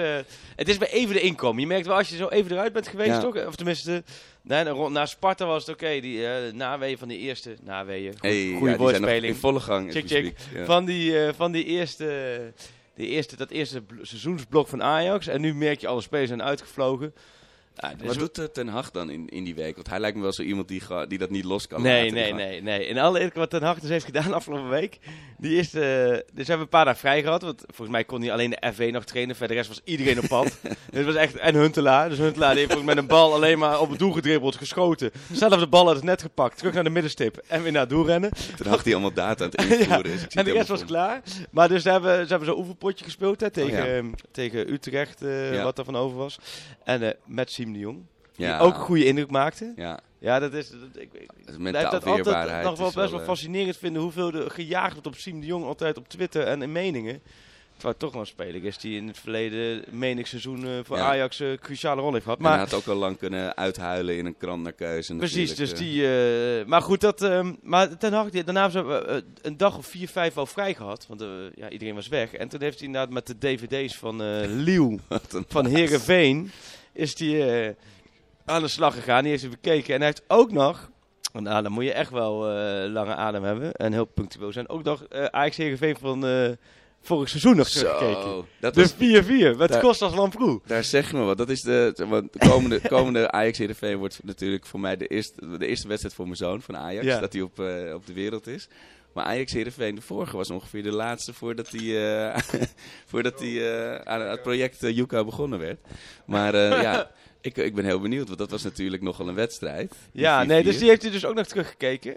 het 0.56 0.68
is 0.68 0.78
bij 0.78 0.88
even 0.90 1.14
de 1.14 1.20
inkomen. 1.20 1.60
Je 1.60 1.66
merkt 1.66 1.86
wel 1.86 1.96
als 1.96 2.08
je 2.08 2.16
zo 2.16 2.28
even 2.28 2.52
eruit 2.52 2.72
bent 2.72 2.88
geweest, 2.88 3.10
Ja. 3.10 3.20
toch? 3.20 3.46
Of 3.46 3.56
tenminste, 3.56 4.02
nee, 4.42 4.64
na- 4.64 4.70
rond- 4.70 4.92
na 4.92 5.06
Sparta 5.06 5.46
was 5.46 5.66
het 5.66 5.74
oké. 5.74 6.00
die 6.00 6.26
naweeën 6.52 6.98
van 6.98 7.08
die 7.08 7.18
eerste, 7.18 7.56
naweeën, 7.62 8.12
go- 8.12 8.28
Hey, 8.28 8.54
goede 8.58 8.76
woordspeling. 8.76 9.24
in 9.34 9.34
volle 9.40 9.60
gang. 9.60 9.92
Check, 9.92 10.06
check. 10.08 10.34
Van, 10.64 10.84
die, 10.84 11.32
van 11.34 11.52
die 11.52 11.64
eerste, 11.64 12.52
die 12.94 13.06
eerste, 13.08 13.36
dat 13.36 13.50
eerste 13.50 13.80
bl- 13.82 13.94
seizoensblok 14.02 14.68
van 14.68 14.82
Ajax. 14.82 15.26
En 15.26 15.40
nu 15.40 15.54
merk 15.54 15.80
je 15.80 15.86
alle 15.86 16.00
spelers 16.00 16.28
zijn 16.28 16.42
uitgevlogen. 16.42 17.14
Ja, 17.78 17.94
dus 17.94 18.06
Wat 18.06 18.18
doet 18.18 18.38
eh, 18.38 18.44
Ten 18.44 18.68
Hag 18.68 18.90
dan 18.90 19.10
in, 19.10 19.28
in 19.28 19.44
die 19.44 19.54
week? 19.54 19.74
Want 19.74 19.88
hij 19.88 20.00
lijkt 20.00 20.16
me 20.16 20.22
wel 20.22 20.32
zo 20.32 20.42
iemand 20.42 20.68
die, 20.68 20.82
die 21.08 21.18
dat 21.18 21.30
niet 21.30 21.44
los 21.44 21.66
kan 21.66 21.82
Nee, 21.82 22.00
laten. 22.12 22.14
nee, 22.14 22.32
nee, 22.32 22.62
nee. 22.62 22.86
In 22.86 22.98
alle 22.98 23.18
eerlijkheid 23.18 23.50
wat 23.50 23.60
Ten 23.60 23.68
Hag 23.68 23.78
dus 23.78 23.90
heeft 23.90 24.04
gedaan 24.04 24.32
afgelopen 24.40 24.68
week. 24.68 24.98
Die 25.38 25.58
is, 25.58 25.74
eh, 25.74 25.82
dus 25.82 26.22
hebben 26.36 26.46
we 26.46 26.52
een 26.62 26.68
paar 26.68 26.84
dagen 26.84 27.00
vrij 27.00 27.22
gehad. 27.22 27.42
Want 27.42 27.62
volgens 27.66 27.90
mij 27.90 28.04
kon 28.04 28.20
hij 28.20 28.32
alleen 28.32 28.50
de 28.50 28.72
FV 28.74 28.90
nog 28.92 29.04
trainen. 29.04 29.36
Verder 29.36 29.56
rest 29.56 29.68
was 29.68 29.80
iedereen 29.84 30.18
op 30.18 30.28
pad. 30.28 30.58
Het 30.92 31.04
was 31.04 31.14
echt, 31.14 31.36
en 31.36 31.54
Huntelaar. 31.54 32.08
Dus 32.08 32.18
Huntelaar 32.18 32.54
die 32.54 32.66
heeft 32.66 32.82
mij 32.84 32.96
een 32.96 33.06
bal 33.06 33.32
alleen 33.34 33.58
maar 33.58 33.80
op 33.80 33.90
het 33.90 33.98
doel 33.98 34.12
gedribbeld, 34.12 34.56
geschoten. 34.56 35.10
Zelf 35.32 35.58
de 35.60 35.66
bal 35.66 35.86
uit 35.86 35.96
het 35.96 36.04
net 36.04 36.22
gepakt. 36.22 36.58
Terug 36.58 36.74
naar 36.74 36.84
de 36.84 36.90
middenstip. 36.90 37.42
En 37.46 37.62
weer 37.62 37.72
naar 37.72 37.80
het 37.80 37.90
doel 37.90 38.06
rennen. 38.06 38.30
Ten 38.56 38.66
Hag 38.66 38.82
die 38.82 38.92
allemaal 38.92 39.12
data 39.12 39.44
aan 39.44 39.50
het 39.50 39.60
invoeren 39.80 40.18
zie 40.18 40.28
En 40.28 40.44
de 40.44 40.52
rest 40.52 40.68
was 40.68 40.84
klaar. 40.84 41.22
Maar 41.50 41.68
dus 41.68 41.82
ze 41.82 41.90
hebben, 41.90 42.22
ze 42.22 42.28
hebben 42.28 42.48
zo'n 42.48 42.58
oefenpotje 42.58 43.04
gespeeld 43.04 43.40
hè, 43.40 43.50
tegen, 43.50 43.78
Oh, 44.04 44.04
ja. 44.10 44.10
tegen 44.32 44.72
Utrecht, 44.72 45.22
eh, 45.22 45.52
Ja. 45.54 45.62
wat 45.62 45.78
er 45.78 45.84
van 45.84 45.96
over 45.96 46.16
was. 46.16 46.38
En 46.84 47.02
eh, 47.02 47.10
met 47.24 47.50
Siem 47.66 47.72
de 47.74 47.78
Jong. 47.78 47.98
Ja. 48.36 48.58
Die 48.58 48.66
ook 48.66 48.74
een 48.74 48.80
goede 48.80 49.04
indruk 49.04 49.30
maakte. 49.30 49.72
Ja. 49.76 50.00
Ja, 50.18 50.38
dat 50.38 50.52
is... 50.54 50.70
Dat, 50.70 50.78
ik, 51.02 51.08
ik 51.12 51.30
blijf 51.44 51.58
Mentaal 51.58 51.90
dat 51.90 52.06
altijd 52.06 52.62
nog 52.64 52.78
wel 52.78 52.92
best 52.94 53.10
wel 53.10 53.20
eh, 53.20 53.26
fascinerend 53.26 53.76
vinden 53.76 54.02
hoeveel 54.02 54.32
er 54.32 54.50
gejaagd 54.50 54.92
wordt 54.92 55.06
op 55.06 55.14
Siem 55.16 55.40
de 55.40 55.46
Jong 55.46 55.64
altijd 55.64 55.96
op 55.98 56.08
Twitter 56.08 56.42
en 56.42 56.62
in 56.62 56.72
meningen. 56.72 57.20
Terwijl 57.74 57.96
toch 57.98 58.12
wel 58.12 58.20
een 58.20 58.26
speler 58.26 58.64
is 58.64 58.78
die 58.78 58.96
in 58.96 59.06
het 59.06 59.18
verleden 59.18 59.84
menig 59.90 60.26
seizoen 60.26 60.64
eh, 60.64 60.70
voor 60.84 60.96
Ja. 60.96 61.04
Ajax 61.04 61.38
een 61.38 61.58
cruciale 61.58 62.00
rol 62.00 62.12
heeft 62.12 62.24
gehad. 62.24 62.38
En 62.38 62.44
hij 62.44 62.56
Maar 62.56 62.64
had 62.64 62.74
ook 62.78 62.84
wel 62.86 62.96
lang 62.96 63.18
kunnen 63.18 63.56
uithuilen 63.56 64.16
in 64.16 64.26
een 64.26 64.36
krant 64.36 64.62
naar 64.62 64.72
keuze. 64.72 65.14
precies, 65.16 65.54
dus 65.54 65.74
die... 65.74 66.02
eh, 66.08 66.66
maar 66.66 66.82
goed, 66.82 67.00
dat, 67.00 67.22
ehm, 67.22 67.52
maar 67.62 67.96
Ten 67.96 68.12
Hag, 68.12 68.30
daarna 68.30 68.70
hebben 68.70 69.00
ze 69.00 69.06
eh, 69.06 69.16
een 69.42 69.56
dag 69.56 69.76
of 69.76 69.86
vier, 69.86 70.08
vijf 70.08 70.34
wel 70.34 70.46
vrij 70.46 70.74
gehad. 70.74 71.06
Want 71.08 71.20
eh, 71.20 71.28
ja, 71.54 71.68
iedereen 71.70 71.94
was 71.94 72.08
weg. 72.08 72.32
En 72.32 72.48
toen 72.48 72.60
heeft 72.62 72.78
hij 72.78 72.86
inderdaad 72.86 73.10
met 73.10 73.26
de 73.26 73.38
dvd's 73.38 73.96
van 73.96 74.22
eh 74.22 74.40
Liel, 74.66 74.98
eh, 75.08 75.18
van. 75.48 75.66
Herenveen, 75.66 76.50
is 76.96 77.18
hij 77.18 77.76
aan 78.44 78.62
de 78.62 78.68
slag 78.68 78.94
gegaan. 78.94 79.20
Die 79.22 79.30
heeft 79.30 79.42
hij 79.42 79.50
bekeken. 79.50 79.94
En 79.94 80.00
hij 80.00 80.08
heeft 80.08 80.22
ook 80.28 80.52
nog, 80.52 80.90
nou 81.32 81.62
dan 81.62 81.72
moet 81.72 81.84
je 81.84 81.92
echt 81.92 82.10
wel 82.10 82.50
eh, 82.50 82.90
lange 82.90 83.14
adem 83.14 83.42
hebben 83.44 83.72
en 83.74 83.92
heel 83.92 84.04
punctueel 84.04 84.52
zijn, 84.52 84.68
ook 84.68 84.82
nog 84.82 85.04
eh 85.04 85.24
Ajax 85.24 85.56
Herenveen 85.56 85.96
van 86.00 86.26
eh, 86.26 86.50
vorig 87.02 87.28
seizoen 87.28 87.56
nog 87.56 87.68
teruggekeken. 87.68 88.44
Dat 88.60 88.74
De 88.74 88.80
was, 88.80 89.54
4-4 89.54 89.56
met 89.58 89.68
Daar- 89.68 89.80
Kostas 89.80 90.14
Lamproe. 90.14 90.60
daar 90.66 90.84
zeg 90.84 91.10
je 91.10 91.16
me 91.16 91.22
wat. 91.24 91.38
Dat 91.38 91.48
is 91.48 91.60
de, 91.62 91.94
want 92.08 92.32
de 92.32 92.38
komende, 92.48 92.80
komende 92.88 93.30
Ajax 93.38 93.58
Heerenveen 93.58 93.96
wordt 93.96 94.20
natuurlijk 94.22 94.66
voor 94.66 94.80
mij 94.80 94.96
de 94.96 95.06
eerste, 95.06 95.58
de 95.58 95.66
eerste 95.66 95.88
wedstrijd 95.88 96.14
voor 96.14 96.24
mijn 96.24 96.36
zoon 96.36 96.62
van 96.62 96.76
Ajax. 96.76 97.04
Ja. 97.06 97.20
Dat 97.20 97.32
hij 97.32 97.42
op, 97.42 97.60
eh, 97.60 97.94
op 97.94 98.06
de 98.06 98.12
wereld 98.12 98.46
is. 98.46 98.68
Maar 99.16 99.24
Ajax 99.24 99.52
Heerenveen, 99.52 99.94
de 99.94 100.00
vorige 100.00 100.36
was 100.36 100.50
ongeveer 100.50 100.82
de 100.82 100.92
laatste 100.92 101.32
voordat 101.32 101.68
hij, 101.70 102.24
eh, 102.32 102.38
voordat 103.10 103.40
hij 103.40 103.80
eh, 103.94 104.00
aan 104.12 104.20
het 104.20 104.42
project 104.42 104.82
uh, 104.84 104.96
Yuka 104.96 105.24
begonnen 105.24 105.58
werd. 105.58 105.78
Maar 106.26 106.56
ja, 106.56 107.10
ik, 107.40 107.56
ik 107.56 107.74
ben 107.74 107.84
heel 107.84 108.00
benieuwd, 108.00 108.26
want 108.26 108.38
dat 108.38 108.50
was 108.50 108.62
natuurlijk 108.62 109.02
nogal 109.02 109.28
een 109.28 109.34
wedstrijd. 109.34 109.94
Ja, 110.12 110.44
4-4. 110.44 110.46
nee, 110.46 110.62
dus 110.62 110.78
die 110.78 110.88
heeft 110.88 111.02
hij 111.02 111.10
dus 111.10 111.24
ook 111.24 111.34
nog 111.34 111.46
teruggekeken. 111.46 112.16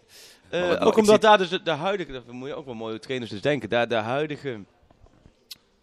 Wat- 0.49 0.79
ook 0.79 0.97
omdat 0.97 1.05
zie- 1.05 1.29
daar 1.29 1.37
dus 1.37 1.49
de, 1.49 1.61
de 1.63 1.71
huidige, 1.71 2.11
dat 2.11 2.31
moet 2.31 2.47
je 2.47 2.55
ook 2.55 2.65
wel 2.65 2.73
mooie 2.75 2.99
trainers 2.99 3.31
dus 3.31 3.41
denken, 3.41 3.69
daar 3.69 3.87
de 3.87 3.95
huidige 3.95 4.59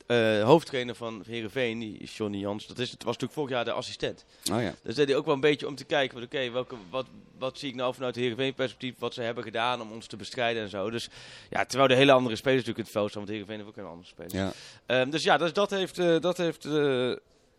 eh, 0.07 0.43
hoofdtrainer 0.43 0.95
van 0.95 1.25
is 1.27 2.17
Johnny 2.17 2.39
Jans, 2.39 2.67
dat 2.67 2.79
is, 2.79 2.91
het 2.91 3.03
was 3.03 3.13
natuurlijk 3.13 3.33
vorig 3.33 3.51
jaar 3.51 3.65
de 3.65 3.73
assistent. 3.73 4.25
Oh 4.53 4.63
ja. 4.63 4.75
Dus 4.83 4.95
deed 4.95 5.09
hij 5.09 5.17
ook 5.17 5.25
wel 5.25 5.35
een 5.35 5.41
beetje 5.41 5.67
om 5.67 5.75
te 5.75 5.85
kijken, 5.85 6.23
oké, 6.23 6.51
welke 6.51 6.75
wat, 6.91 7.07
wat 7.39 7.59
zie 7.59 7.69
ik 7.69 7.75
nou 7.75 7.95
vanuit 7.95 8.17
Heerenveen 8.17 8.55
perspectief, 8.55 8.95
wat 8.99 9.15
ze 9.15 9.23
hebben 9.23 9.45
gedaan 9.45 9.81
om 9.81 9.93
ons 9.93 10.07
te 10.07 10.17
bestrijden 10.17 10.63
en 10.63 10.69
zo. 10.69 10.91
Dus 10.91 11.09
ja, 11.51 11.65
terwijl 11.65 11.89
de 11.89 11.95
hele 11.95 12.13
andere 12.13 12.37
spelers 12.37 12.67
natuurlijk 12.67 12.79
in 12.79 12.85
het 12.85 12.93
veld 12.93 13.11
staan, 13.11 13.21
want 13.21 13.33
Heerenveen 13.33 13.57
heeft 13.57 13.69
ook 13.69 13.85
een 13.85 13.91
andere 13.91 14.09
spelers. 14.09 14.33
ja. 14.33 14.53
Ehm, 14.87 15.11
dus 15.11 15.23
ja, 15.23 15.37
dus 15.37 15.53
dat 15.53 15.71
heeft, 15.71 15.99
eh, 15.99 16.21
dat 16.21 16.37
heeft 16.37 16.65
eh, 16.65 17.13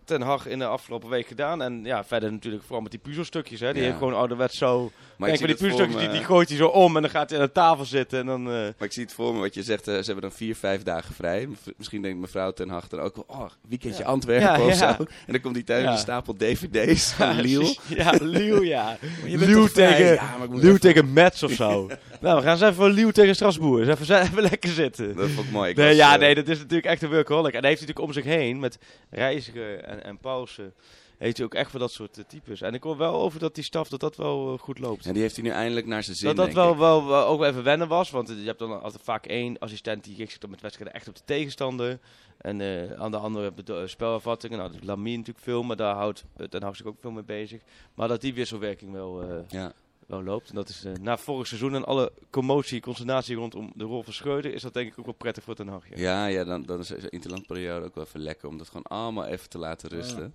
Ten 0.08 0.22
Hag 0.22 0.48
in 0.48 0.60
de 0.60 0.66
afgelopen 0.66 1.10
week 1.10 1.28
gedaan. 1.28 1.62
En 1.62 1.82
ja, 1.84 2.04
verder 2.04 2.32
natuurlijk 2.32 2.64
vooral 2.64 2.82
met 2.82 2.92
die 2.92 3.00
puzzelstukjes. 3.00 3.60
Hè. 3.60 3.72
Die 3.74 3.82
Ja. 3.82 3.88
heeft 3.88 3.98
gewoon 4.00 4.14
ouderwets 4.14 4.58
zo... 4.58 4.92
Maar 5.18 5.30
ik, 5.30 5.36
Kijk, 5.38 5.50
van 5.50 5.58
die 5.60 5.68
puzzelstukjes, 5.68 6.10
die, 6.10 6.18
die 6.20 6.28
gooit 6.28 6.48
hij 6.50 6.58
zo 6.58 6.68
om 6.68 6.96
en 6.96 7.02
dan 7.02 7.12
gaat 7.12 7.30
hij 7.30 7.40
aan 7.40 7.46
de 7.46 7.52
tafel 7.52 7.86
zitten 7.86 8.20
en 8.20 8.26
dan... 8.26 8.48
eh, 8.48 8.54
maar 8.54 8.74
ik 8.80 8.92
zie 8.92 9.04
het 9.04 9.14
voor 9.14 9.34
me, 9.34 9.40
wat 9.40 9.54
je 9.54 9.64
zegt, 9.64 9.88
eh, 9.88 9.94
ze 9.94 10.04
hebben 10.04 10.22
dan 10.22 10.32
vier, 10.32 10.56
vijf 10.56 10.84
dagen 10.84 11.14
vrij. 11.16 11.48
Misschien 11.78 12.02
denkt 12.02 12.20
mevrouw 12.20 12.52
ten 12.52 12.70
Hag 12.70 12.88
dan 12.88 13.00
ook 13.00 13.16
wel, 13.16 13.26
oh, 13.28 13.46
weekendje 13.70 14.04
Ja. 14.04 14.10
Antwerpen 14.10 14.48
Ja, 14.48 14.66
of 14.66 14.74
zo. 14.74 14.86
En 14.86 15.08
dan 15.28 15.42
komt 15.42 15.56
hij 15.56 15.64
thuis 15.64 15.84
met 15.84 15.92
een 15.94 15.98
stapel 16.00 16.36
dvd's 16.38 17.12
van 17.14 17.40
Liel. 17.42 17.76
Ja, 17.88 18.12
Liel, 18.22 18.62
ja. 18.76 18.98
Liel 19.24 19.68
tegen, 19.72 20.14
ik 20.14 20.50
Liel 20.54 20.78
tegen 20.78 21.14
Mets 21.14 21.44
of 21.44 21.52
zo. 21.52 21.88
nou, 22.22 22.36
we 22.38 22.42
gaan 22.44 22.52
eens 22.52 22.62
even 22.62 22.74
voor 22.76 22.90
Liel 22.90 23.12
tegen 23.12 23.36
Strasbourg. 23.36 23.86
Dus 23.86 24.00
even, 24.00 24.22
even 24.22 24.42
lekker 24.42 24.70
zitten. 24.70 25.16
Dat 25.16 25.30
vond 25.30 25.46
ik 25.48 25.52
mooi. 25.54 25.70
Ik 25.70 25.76
Nee, 25.76 25.88
was, 25.88 25.96
ja, 25.98 26.14
eh, 26.14 26.20
nee, 26.20 26.36
dat 26.36 26.48
is 26.48 26.58
natuurlijk 26.58 26.86
echt 26.88 27.02
een 27.02 27.10
workaholic. 27.10 27.54
En 27.54 27.60
hij 27.60 27.70
heeft 27.70 27.82
natuurlijk 27.82 28.08
om 28.08 28.14
zich 28.14 28.24
heen 28.26 28.60
met 28.60 28.78
Reiziger 29.10 29.80
en 29.80 29.97
en, 29.98 30.04
en 30.04 30.18
Paulsen 30.18 30.74
heeft 31.18 31.38
hij 31.38 31.46
ook 31.46 31.54
echt 31.54 31.72
voor 31.72 31.80
dat 31.80 31.92
soort 31.92 32.18
eh, 32.18 32.24
types. 32.28 32.62
En 32.62 32.74
ik 32.74 32.84
hoor 32.84 32.98
wel 32.98 33.14
over 33.14 33.40
dat 33.40 33.56
die 33.56 33.64
staf 33.64 33.90
dat 33.90 34.00
dat 34.00 34.16
wel 34.16 34.54
eh, 34.54 34.60
goed 34.60 34.80
loopt. 34.80 35.06
En 35.06 35.14
die 35.14 35.22
heeft 35.22 35.36
hij 35.36 35.44
nu 35.44 35.52
eindelijk 35.52 35.86
naar 35.86 36.04
zijn 36.04 36.16
zin, 36.16 36.36
dat 36.36 36.46
dat 36.46 36.54
wel, 36.54 36.78
wel, 36.78 37.08
wel 37.08 37.26
ook 37.26 37.44
even 37.44 37.64
wennen 37.64 37.88
was, 37.88 38.10
want 38.10 38.30
eh, 38.30 38.40
je 38.40 38.46
hebt 38.46 38.60
dan 38.60 38.82
altijd 38.82 39.04
vaak 39.04 39.26
één 39.26 39.60
assistent 39.60 40.04
die 40.04 40.14
gericht 40.14 40.32
zit 40.32 40.44
op 40.44 40.50
met 40.50 40.62
wedstrijden 40.62 40.96
echt 40.96 41.08
op 41.08 41.16
de 41.16 41.22
tegenstander. 41.26 42.00
En 42.38 42.62
eh, 42.62 42.92
aan 42.92 43.12
de 43.12 43.18
andere 43.18 43.52
je 43.66 43.88
spelervattingen. 43.88 44.58
Nou, 44.58 44.72
dat 44.72 44.82
is 44.82 44.88
Lamine 44.88 45.18
natuurlijk 45.18 45.46
veel, 45.46 45.64
maar 45.64 45.76
daar 45.76 45.96
houdt 45.96 46.24
uh, 46.38 46.48
Den 46.50 46.64
Haag 46.64 46.76
zich 46.76 46.86
ook 46.86 47.00
veel 47.00 47.12
mee 47.12 47.24
bezig. 47.24 47.62
Maar 47.94 48.08
dat 48.08 48.22
die 48.22 48.34
wisselwerking 48.34 48.92
wel, 48.92 49.44
Ja. 49.48 49.74
Wel 50.08 50.24
loopt. 50.24 50.50
En 50.50 50.56
dat 50.56 50.70
is 50.70 50.86
eh, 50.86 50.94
na 51.02 51.18
vorig 51.18 51.48
seizoen 51.48 51.76
en 51.76 51.86
alle 51.86 52.12
commotie, 52.30 52.82
consternatie 52.82 53.36
rondom 53.36 53.72
de 53.76 53.84
rol 53.84 54.04
van 54.04 54.14
Schreuder, 54.14 54.54
is 54.54 54.62
dat 54.62 54.74
denk 54.74 54.92
ik 54.92 55.00
ook 55.00 55.06
wel 55.06 55.14
prettig 55.14 55.44
voor 55.44 55.56
Den 55.56 55.68
Haag. 55.68 55.84
Ja. 55.90 55.96
Ja, 55.96 56.26
ja 56.26 56.44
dan, 56.44 56.64
dan 56.64 56.80
is 56.80 56.88
de 56.88 57.10
interlandperiode 57.10 57.86
ook 57.86 57.96
wel 57.96 58.04
even 58.04 58.20
lekker 58.20 58.48
om 58.48 58.58
dat 58.58 58.68
gewoon 58.68 58.84
allemaal 58.84 59.26
even 59.26 59.50
te 59.50 59.58
laten 59.58 59.90
rusten. 59.90 60.34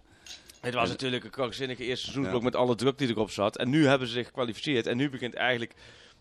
Het 0.61 0.75
was 0.75 0.89
natuurlijk 0.89 1.25
een 1.25 1.31
krankzinnige 1.31 1.85
eerste 1.85 2.05
seizoensblok 2.05 2.43
met 2.43 2.57
alle 2.57 2.75
druk 2.75 2.99
die 2.99 3.09
erop 3.09 3.31
zat. 3.31 3.57
En 3.57 3.71
nu 3.71 3.87
hebben 3.87 4.09
ze 4.09 4.13
zich 4.13 4.27
gekwalificeerd. 4.27 4.87
En 4.87 4.97
nu 4.97 5.11
begint 5.11 5.35
eigenlijk, 5.35 5.75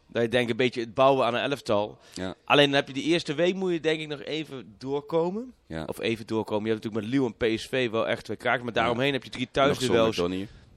dat 0.08 0.22
je 0.22 0.30
denkt, 0.30 0.52
een 0.52 0.58
beetje 0.58 0.82
het 0.82 0.94
bouwen 0.94 1.26
aan 1.26 1.34
een 1.34 1.42
elftal. 1.42 2.00
Ja. 2.14 2.36
Alleen 2.46 2.66
dan 2.66 2.76
heb 2.76 2.88
je 2.88 2.94
die 2.94 3.04
eerste 3.04 3.34
week 3.34 3.56
moet 3.56 3.72
je 3.72 3.80
denk 3.80 4.00
ik 4.00 4.08
nog 4.08 4.22
even 4.22 4.76
doorkomen. 4.78 5.54
Ja. 5.68 5.84
Of 5.86 6.00
even 6.00 6.28
doorkomen. 6.28 6.66
Je 6.66 6.72
hebt 6.72 6.84
natuurlijk 6.84 7.12
met 7.12 7.20
Lille 7.20 7.34
en 7.38 7.56
PSV 7.56 7.90
wel 7.90 8.08
echt 8.08 8.24
twee 8.24 8.38
kraken. 8.38 8.64
Maar 8.64 8.74
daaromheen 8.74 9.14
heb 9.14 9.24
je 9.24 9.30
drie 9.30 9.48
thuisduels. 9.52 10.22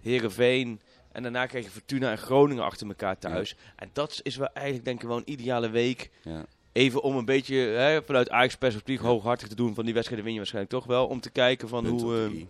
Herenveen. 0.00 0.80
En 1.14 1.22
daarna 1.22 1.46
krijg 1.46 1.64
je 1.64 1.70
Fortuna 1.70 2.10
en 2.10 2.18
Groningen 2.18 2.64
achter 2.64 2.86
elkaar 2.86 3.18
thuis. 3.18 3.56
En 3.76 3.90
dat 3.92 4.20
is 4.22 4.36
wel 4.36 4.48
eigenlijk 4.52 4.84
denk 4.84 5.02
ik 5.02 5.08
wel 5.08 5.16
een 5.16 5.30
ideale 5.30 5.70
week. 5.70 6.10
Ja. 6.22 6.44
Even 6.72 7.02
om 7.02 7.16
een 7.16 7.24
beetje 7.24 7.56
hè, 7.56 8.02
vanuit 8.02 8.30
Ajax 8.30 8.56
perspectief 8.56 9.00
hooghartig 9.00 9.48
te 9.48 9.54
doen. 9.54 9.74
Van 9.74 9.84
die 9.84 9.94
wedstrijden 9.94 10.24
win 10.24 10.34
je 10.34 10.40
waarschijnlijk 10.40 10.74
toch 10.74 10.86
wel. 10.86 11.06
Om 11.06 11.20
te 11.20 11.30
kijken 11.30 11.68
van 11.68 11.84
Punt 11.84 12.00
hoe... 12.00 12.16
eh, 12.16 12.46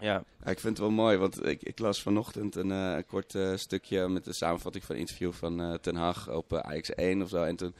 ja. 0.00 0.18
Ik 0.44 0.60
vind 0.60 0.62
het 0.62 0.78
wel 0.78 0.90
mooi, 0.90 1.16
want 1.16 1.46
ik, 1.46 1.62
ik 1.62 1.78
las 1.78 2.02
vanochtend 2.02 2.56
een 2.56 2.72
eh, 2.72 2.96
kort 3.06 3.34
eh, 3.34 3.56
stukje 3.56 4.08
met 4.08 4.24
de 4.24 4.32
samenvatting 4.32 4.84
van 4.84 4.94
een 4.94 5.00
interview 5.00 5.32
van 5.32 5.78
Ten 5.80 5.96
Hag 5.96 6.30
op 6.30 6.54
Ajax 6.54 6.94
1 6.94 7.22
of 7.22 7.28
zo. 7.28 7.42
En 7.42 7.56
toen, 7.56 7.74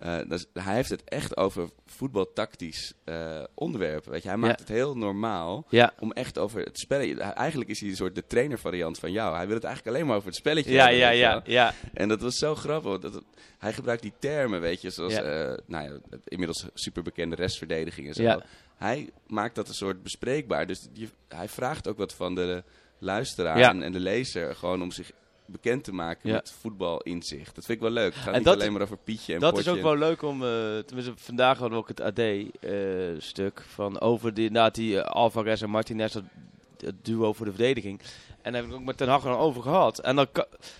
eh, 0.00 0.38
hij 0.52 0.74
heeft 0.74 0.90
het 0.90 1.04
echt 1.04 1.36
over 1.36 1.68
voetbaltactisch 1.86 2.92
eh 3.04 3.42
onderwerp. 3.54 4.04
Weet 4.04 4.22
je, 4.22 4.28
hij 4.28 4.36
maakt 4.36 4.58
Ja. 4.58 4.64
het 4.64 4.74
heel 4.74 4.96
normaal 4.96 5.66
Ja. 5.68 5.92
om 5.98 6.12
echt 6.12 6.38
over 6.38 6.62
het 6.62 6.78
spelletje. 6.78 7.20
Eigenlijk 7.22 7.70
is 7.70 7.80
hij 7.80 7.88
een 7.88 7.96
soort 7.96 8.14
de 8.14 8.26
trainervariant 8.26 8.98
van 8.98 9.12
jou. 9.12 9.36
Hij 9.36 9.46
wil 9.46 9.54
het 9.54 9.64
eigenlijk 9.64 9.96
alleen 9.96 10.06
maar 10.08 10.16
over 10.16 10.28
het 10.28 10.38
spelletje. 10.38 10.72
Ja, 10.72 10.82
hebben, 10.84 10.98
ja, 10.98 11.10
ja, 11.10 11.40
ja. 11.44 11.74
En 11.94 12.08
dat 12.08 12.20
was 12.20 12.34
zo 12.38 12.54
grappig. 12.54 12.98
Dat, 12.98 13.22
hij 13.58 13.72
gebruikt 13.72 14.02
die 14.02 14.12
termen, 14.18 14.60
weet 14.60 14.80
je, 14.80 14.90
zoals 14.90 15.14
eh, 15.14 15.52
nou 15.66 15.84
ja, 15.92 15.98
inmiddels 16.24 16.66
superbekende 16.74 17.36
restverdediging 17.36 18.06
en 18.08 18.14
zo. 18.14 18.40
Hij 18.76 19.10
maakt 19.26 19.54
dat 19.54 19.68
een 19.68 19.74
soort 19.74 20.02
bespreekbaar. 20.02 20.66
Dus 20.66 20.88
hij 21.28 21.48
vraagt 21.48 21.88
ook 21.88 21.96
wat 21.98 22.14
van 22.14 22.34
de 22.34 22.62
luisteraar 22.98 23.58
en 23.80 23.92
de 23.92 24.00
lezer 24.00 24.54
gewoon 24.56 24.82
om 24.82 24.90
zich 24.90 25.10
bekend 25.50 25.84
te 25.84 25.92
maken 25.92 26.30
met 26.32 26.52
voetbalinzicht. 26.60 27.54
Dat 27.54 27.64
vind 27.64 27.78
ik 27.78 27.84
wel 27.84 27.92
leuk. 27.92 28.12
Het 28.14 28.22
gaat 28.22 28.26
En 28.26 28.34
niet 28.34 28.44
dat- 28.44 28.54
alleen 28.60 28.72
maar 28.72 28.82
over 28.82 28.96
Pietje 29.04 29.34
en 29.34 29.40
Dat 29.40 29.54
Potje. 29.54 29.70
is 29.70 29.76
ook 29.76 29.82
wel 29.82 29.96
leuk 29.96 30.22
om, 30.22 30.42
eh, 30.44 30.48
tenminste 30.78 31.12
vandaag 31.16 31.58
hadden 31.58 31.78
we 31.78 31.82
ook 31.84 31.88
het 31.88 32.00
AD-stuk 32.00 33.62
van 33.68 34.00
over 34.00 34.34
die, 34.34 34.46
inderdaad 34.46 34.74
die 34.74 35.00
eh, 35.00 35.10
Alvarez 35.10 35.62
en 35.62 35.70
Martinez, 35.70 36.12
dat, 36.12 36.22
dat 36.76 36.94
duo 37.02 37.32
voor 37.32 37.46
de 37.46 37.52
verdediging. 37.52 38.00
En 38.42 38.52
daar 38.52 38.62
heb 38.62 38.70
ik 38.70 38.76
ook 38.76 38.84
met 38.84 38.96
Ten 38.96 39.08
Hag 39.08 39.26
over 39.26 39.62
gehad. 39.62 39.98
En 39.98 40.16
dan, 40.16 40.26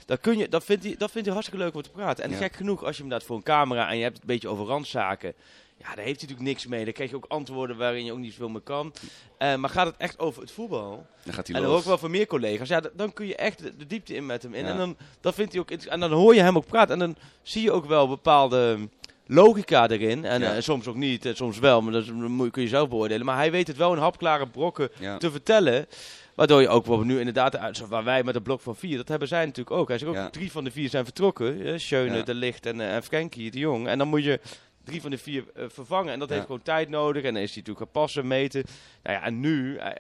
dan 0.07 0.19
kun 0.21 0.39
je, 0.39 0.49
dat 0.49 0.65
vindt 0.65 0.85
hij, 0.85 0.95
dat 0.99 1.11
vindt 1.11 1.27
hij 1.27 1.37
hartstikke 1.37 1.65
leuk 1.65 1.75
om 1.75 1.83
te 1.83 1.91
praten. 1.91 2.25
En 2.25 2.31
Ja. 2.31 2.37
gek 2.37 2.53
genoeg, 2.57 2.79
als 2.85 2.97
je 2.97 3.03
hem 3.03 3.03
inderdaad 3.03 3.27
voor 3.27 3.37
een 3.37 3.43
camera 3.43 3.89
en 3.91 3.97
je 3.97 4.03
hebt 4.03 4.15
het 4.15 4.23
een 4.23 4.29
beetje 4.35 4.49
over 4.49 4.65
randzaken. 4.67 5.35
Ja, 5.83 5.87
daar 5.95 6.05
heeft 6.05 6.21
hij 6.21 6.29
natuurlijk 6.31 6.41
niks 6.49 6.67
mee. 6.67 6.85
Dan 6.85 6.93
krijg 6.93 7.11
je 7.11 7.17
ook 7.17 7.25
antwoorden 7.29 7.77
waarin 7.77 8.05
je 8.05 8.13
ook 8.13 8.19
niet 8.19 8.35
veel 8.35 8.49
meer 8.49 8.61
kan. 8.61 8.93
Eh, 9.39 9.55
maar 9.55 9.71
gaat 9.71 9.87
het 9.87 9.97
echt 9.99 10.19
over 10.19 10.43
het 10.43 10.51
voetbal? 10.51 11.07
Dan 11.25 11.35
gaat 11.35 11.47
hij 11.47 11.57
En 11.57 11.65
hoor 11.65 11.79
ik 11.79 11.85
wel 11.85 11.99
van 11.99 12.11
meer 12.11 12.27
collega's. 12.27 12.69
Ja, 12.69 12.83
dan 12.95 13.13
kun 13.13 13.27
je 13.27 13.37
echt 13.37 13.59
de, 13.59 13.77
de 13.77 13.87
diepte 13.87 14.15
in 14.15 14.27
met 14.27 14.43
hem 14.43 14.55
in. 14.55 14.65
Ja. 14.65 14.71
En 14.71 14.77
dan 14.77 14.97
dat 15.21 15.35
vindt 15.35 15.53
hij 15.53 15.61
ook. 15.61 15.71
En 15.71 16.01
dan 16.01 16.13
hoor 16.13 16.35
je 16.35 16.41
hem 16.43 16.57
ook 16.57 16.67
praten. 16.67 16.93
En 16.93 16.99
dan 16.99 17.17
zie 17.43 17.63
je 17.63 17.73
ook 17.73 17.85
wel 17.87 18.09
bepaalde 18.09 18.89
logica 19.27 19.89
erin. 19.89 20.25
En 20.25 20.41
Ja. 20.41 20.55
eh, 20.55 20.63
soms 20.63 20.87
ook 20.87 20.97
niet, 20.97 21.25
en 21.27 21.37
soms 21.37 21.59
wel. 21.59 21.83
Maar 21.83 21.93
dat 21.93 22.05
kun 22.51 22.63
je 22.63 22.69
zelf 22.69 22.89
beoordelen. 22.89 23.27
Maar 23.27 23.37
hij 23.37 23.51
weet 23.51 23.67
het 23.67 23.77
wel 23.77 23.93
in 23.93 23.99
hapklare 23.99 24.47
brokken 24.49 24.89
Ja. 24.99 25.17
te 25.17 25.31
vertellen. 25.31 25.87
Waardoor 26.35 26.61
je 26.61 26.69
ook 26.69 26.87
wel 26.87 27.01
nu 27.01 27.19
inderdaad, 27.19 27.79
waar 27.89 28.05
wij 28.05 28.23
met 28.23 28.35
een 28.35 28.43
blok 28.43 28.61
van 28.61 28.77
vier, 28.77 28.97
dat 28.97 29.09
hebben 29.09 29.29
zij 29.29 29.45
natuurlijk 29.45 29.77
ook. 29.77 29.89
Hij 29.89 29.99
zegt 29.99 30.11
ook, 30.11 30.17
Ja. 30.17 30.31
drie 30.31 30.53
van 30.53 30.65
de 30.65 30.71
vier 30.71 30.89
zijn 30.89 31.05
vertrokken. 31.05 31.65
Eh, 31.65 31.79
Schöne, 31.79 32.17
Ja. 32.17 32.23
De 32.23 32.35
Licht 32.35 32.67
en, 32.67 32.81
eh, 32.81 32.95
en 32.95 33.03
Frenkie 33.03 33.51
de 33.51 33.59
Jong. 33.59 33.87
En 33.89 33.99
dan 33.99 34.09
moet 34.09 34.25
je 34.25 34.41
drie 34.85 35.01
van 35.01 35.11
de 35.11 35.19
vier 35.19 35.45
eh, 35.55 35.65
vervangen. 35.69 36.13
En 36.13 36.19
dat 36.19 36.29
Ja. 36.29 36.35
heeft 36.35 36.47
gewoon 36.47 36.63
tijd 36.63 36.89
nodig. 36.89 37.23
En 37.23 37.35
dan 37.35 37.43
is 37.43 37.49
hij 37.55 37.59
natuurlijk 37.63 37.85
gaan 37.87 38.03
passen, 38.03 38.27
meten. 38.27 38.65
Nou 39.03 39.17
ja, 39.17 39.25
en 39.25 39.41
nu, 39.41 39.77
eh, 39.77 39.91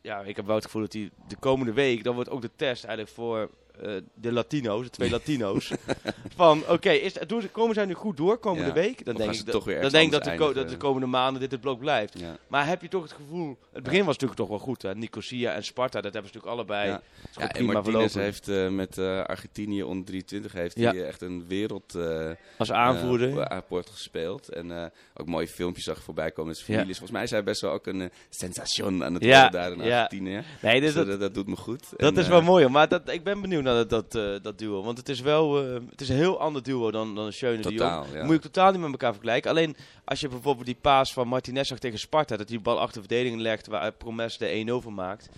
ja, 0.00 0.20
ik 0.20 0.36
heb 0.36 0.46
wel 0.46 0.54
het 0.54 0.64
gevoel 0.64 0.82
dat 0.82 0.92
hij 0.92 1.10
de 1.28 1.36
komende 1.36 1.72
week, 1.72 2.04
dan 2.04 2.14
wordt 2.14 2.30
ook 2.30 2.42
de 2.42 2.50
test 2.56 2.84
eigenlijk 2.84 3.14
voor 3.14 3.50
eh, 3.82 3.92
de 4.14 4.32
Latino's, 4.32 4.84
de 4.84 4.90
twee 4.90 5.10
Latino's. 5.18 5.72
van, 6.36 6.62
oké, 6.68 6.90
is 6.90 7.12
doen- 7.26 7.50
komen 7.50 7.74
zij 7.74 7.84
nu 7.84 7.94
goed 7.94 8.16
door 8.16 8.38
komende 8.38 8.68
Ja. 8.68 8.74
week? 8.74 9.04
Dan 9.04 9.14
Of 9.14 9.20
denk 9.20 9.32
ik, 9.34 9.44
dat- 9.46 9.64
dan 9.82 9.90
denk 9.90 10.12
dat 10.12 10.24
de, 10.24 10.50
dat 10.54 10.68
de 10.68 10.76
komende 10.76 11.06
maanden 11.06 11.40
dit 11.40 11.50
het 11.50 11.60
blok 11.60 11.78
blijft. 11.78 12.18
Ja. 12.18 12.36
Maar 12.48 12.66
heb 12.66 12.82
je 12.82 12.88
toch 12.88 13.02
het 13.02 13.12
gevoel, 13.12 13.56
het 13.72 13.82
begin 13.82 13.98
was 14.04 14.06
natuurlijk 14.18 14.40
toch 14.40 14.48
wel 14.48 14.58
goed. 14.58 14.82
Hè? 14.82 14.94
Nicosia 14.94 15.52
en 15.52 15.64
Sparta, 15.64 16.00
dat 16.00 16.12
hebben 16.12 16.30
ze 16.32 16.36
natuurlijk 16.38 16.68
allebei. 16.68 16.88
Ja. 16.90 17.02
Ja, 17.38 17.52
en 17.52 17.64
Martinez 17.64 18.14
heeft 18.14 18.48
eh, 18.48 18.68
met 18.68 18.98
eh, 18.98 19.22
Argentinië 19.24 19.82
onder 19.82 20.04
23 20.06 20.52
heeft 20.52 20.76
hij 20.76 21.04
echt 21.06 21.22
een 21.22 21.44
wereld 21.48 21.94
Als 22.58 22.72
aanvoerder. 22.72 23.30
rapport 23.32 23.90
gespeeld. 23.90 24.48
En 24.48 24.90
ook 25.14 25.26
mooie 25.26 25.48
filmpjes 25.48 25.84
zag 25.84 26.02
voorbij 26.02 26.30
komen 26.30 26.46
met 26.46 26.56
zijn 26.56 26.66
families. 26.78 26.98
Volgens 26.98 27.18
mij 27.18 27.26
hij 27.30 27.44
best 27.44 27.60
wel 27.60 27.72
ook 27.72 27.86
een 27.86 28.10
sensation 28.30 29.04
aan 29.04 29.14
het 29.14 29.24
worden 29.24 29.50
daar 29.50 29.72
in 29.72 29.82
ja. 29.84 30.02
Argentinië. 30.02 30.42
Nee, 30.62 30.80
dus 30.80 30.94
Dus 30.94 31.18
dat, 31.18 31.34
doet 31.34 31.46
me 31.46 31.56
goed. 31.56 31.84
dat 31.96 32.12
En, 32.14 32.18
is 32.20 32.28
wel 32.28 32.42
mooi. 32.42 32.68
Maar 32.68 32.88
dat, 32.88 33.10
ik 33.12 33.22
ben 33.24 33.40
benieuwd 33.40 33.62
naar 33.68 33.86
dat, 33.88 34.12
dat, 34.12 34.14
eh, 34.14 34.42
dat 34.42 34.58
duo. 34.58 34.82
Want 34.82 34.98
het 34.98 35.08
is 35.08 35.20
wel 35.20 35.64
eh, 35.66 35.80
het 35.90 36.00
is 36.00 36.08
een 36.08 36.16
heel 36.16 36.40
ander 36.40 36.62
duo 36.62 36.90
dan, 36.90 37.14
dan 37.14 37.32
Schöne 37.32 37.62
de 37.62 37.72
Jong. 37.72 38.04
Ja. 38.12 38.24
Moet 38.24 38.34
je 38.34 38.38
totaal 38.40 38.70
niet 38.70 38.80
met 38.80 38.90
elkaar 38.90 39.12
vergelijken. 39.12 39.50
Alleen 39.50 39.76
als 40.04 40.20
je 40.20 40.28
bijvoorbeeld 40.28 40.66
die 40.66 40.78
paas 40.80 41.12
van 41.12 41.28
Martinez 41.28 41.68
zag 41.68 41.78
tegen 41.78 41.98
Sparta, 41.98 42.36
dat 42.36 42.48
hij 42.48 42.56
de 42.56 42.62
bal 42.62 42.78
achter 42.80 43.02
de 43.02 43.08
verdediging 43.08 43.40
legt, 43.40 43.66
waar 43.66 43.92
Promes 43.92 44.38
de 44.38 44.64
1-0 44.66 44.82
van 44.82 44.94
maakt. 44.94 45.28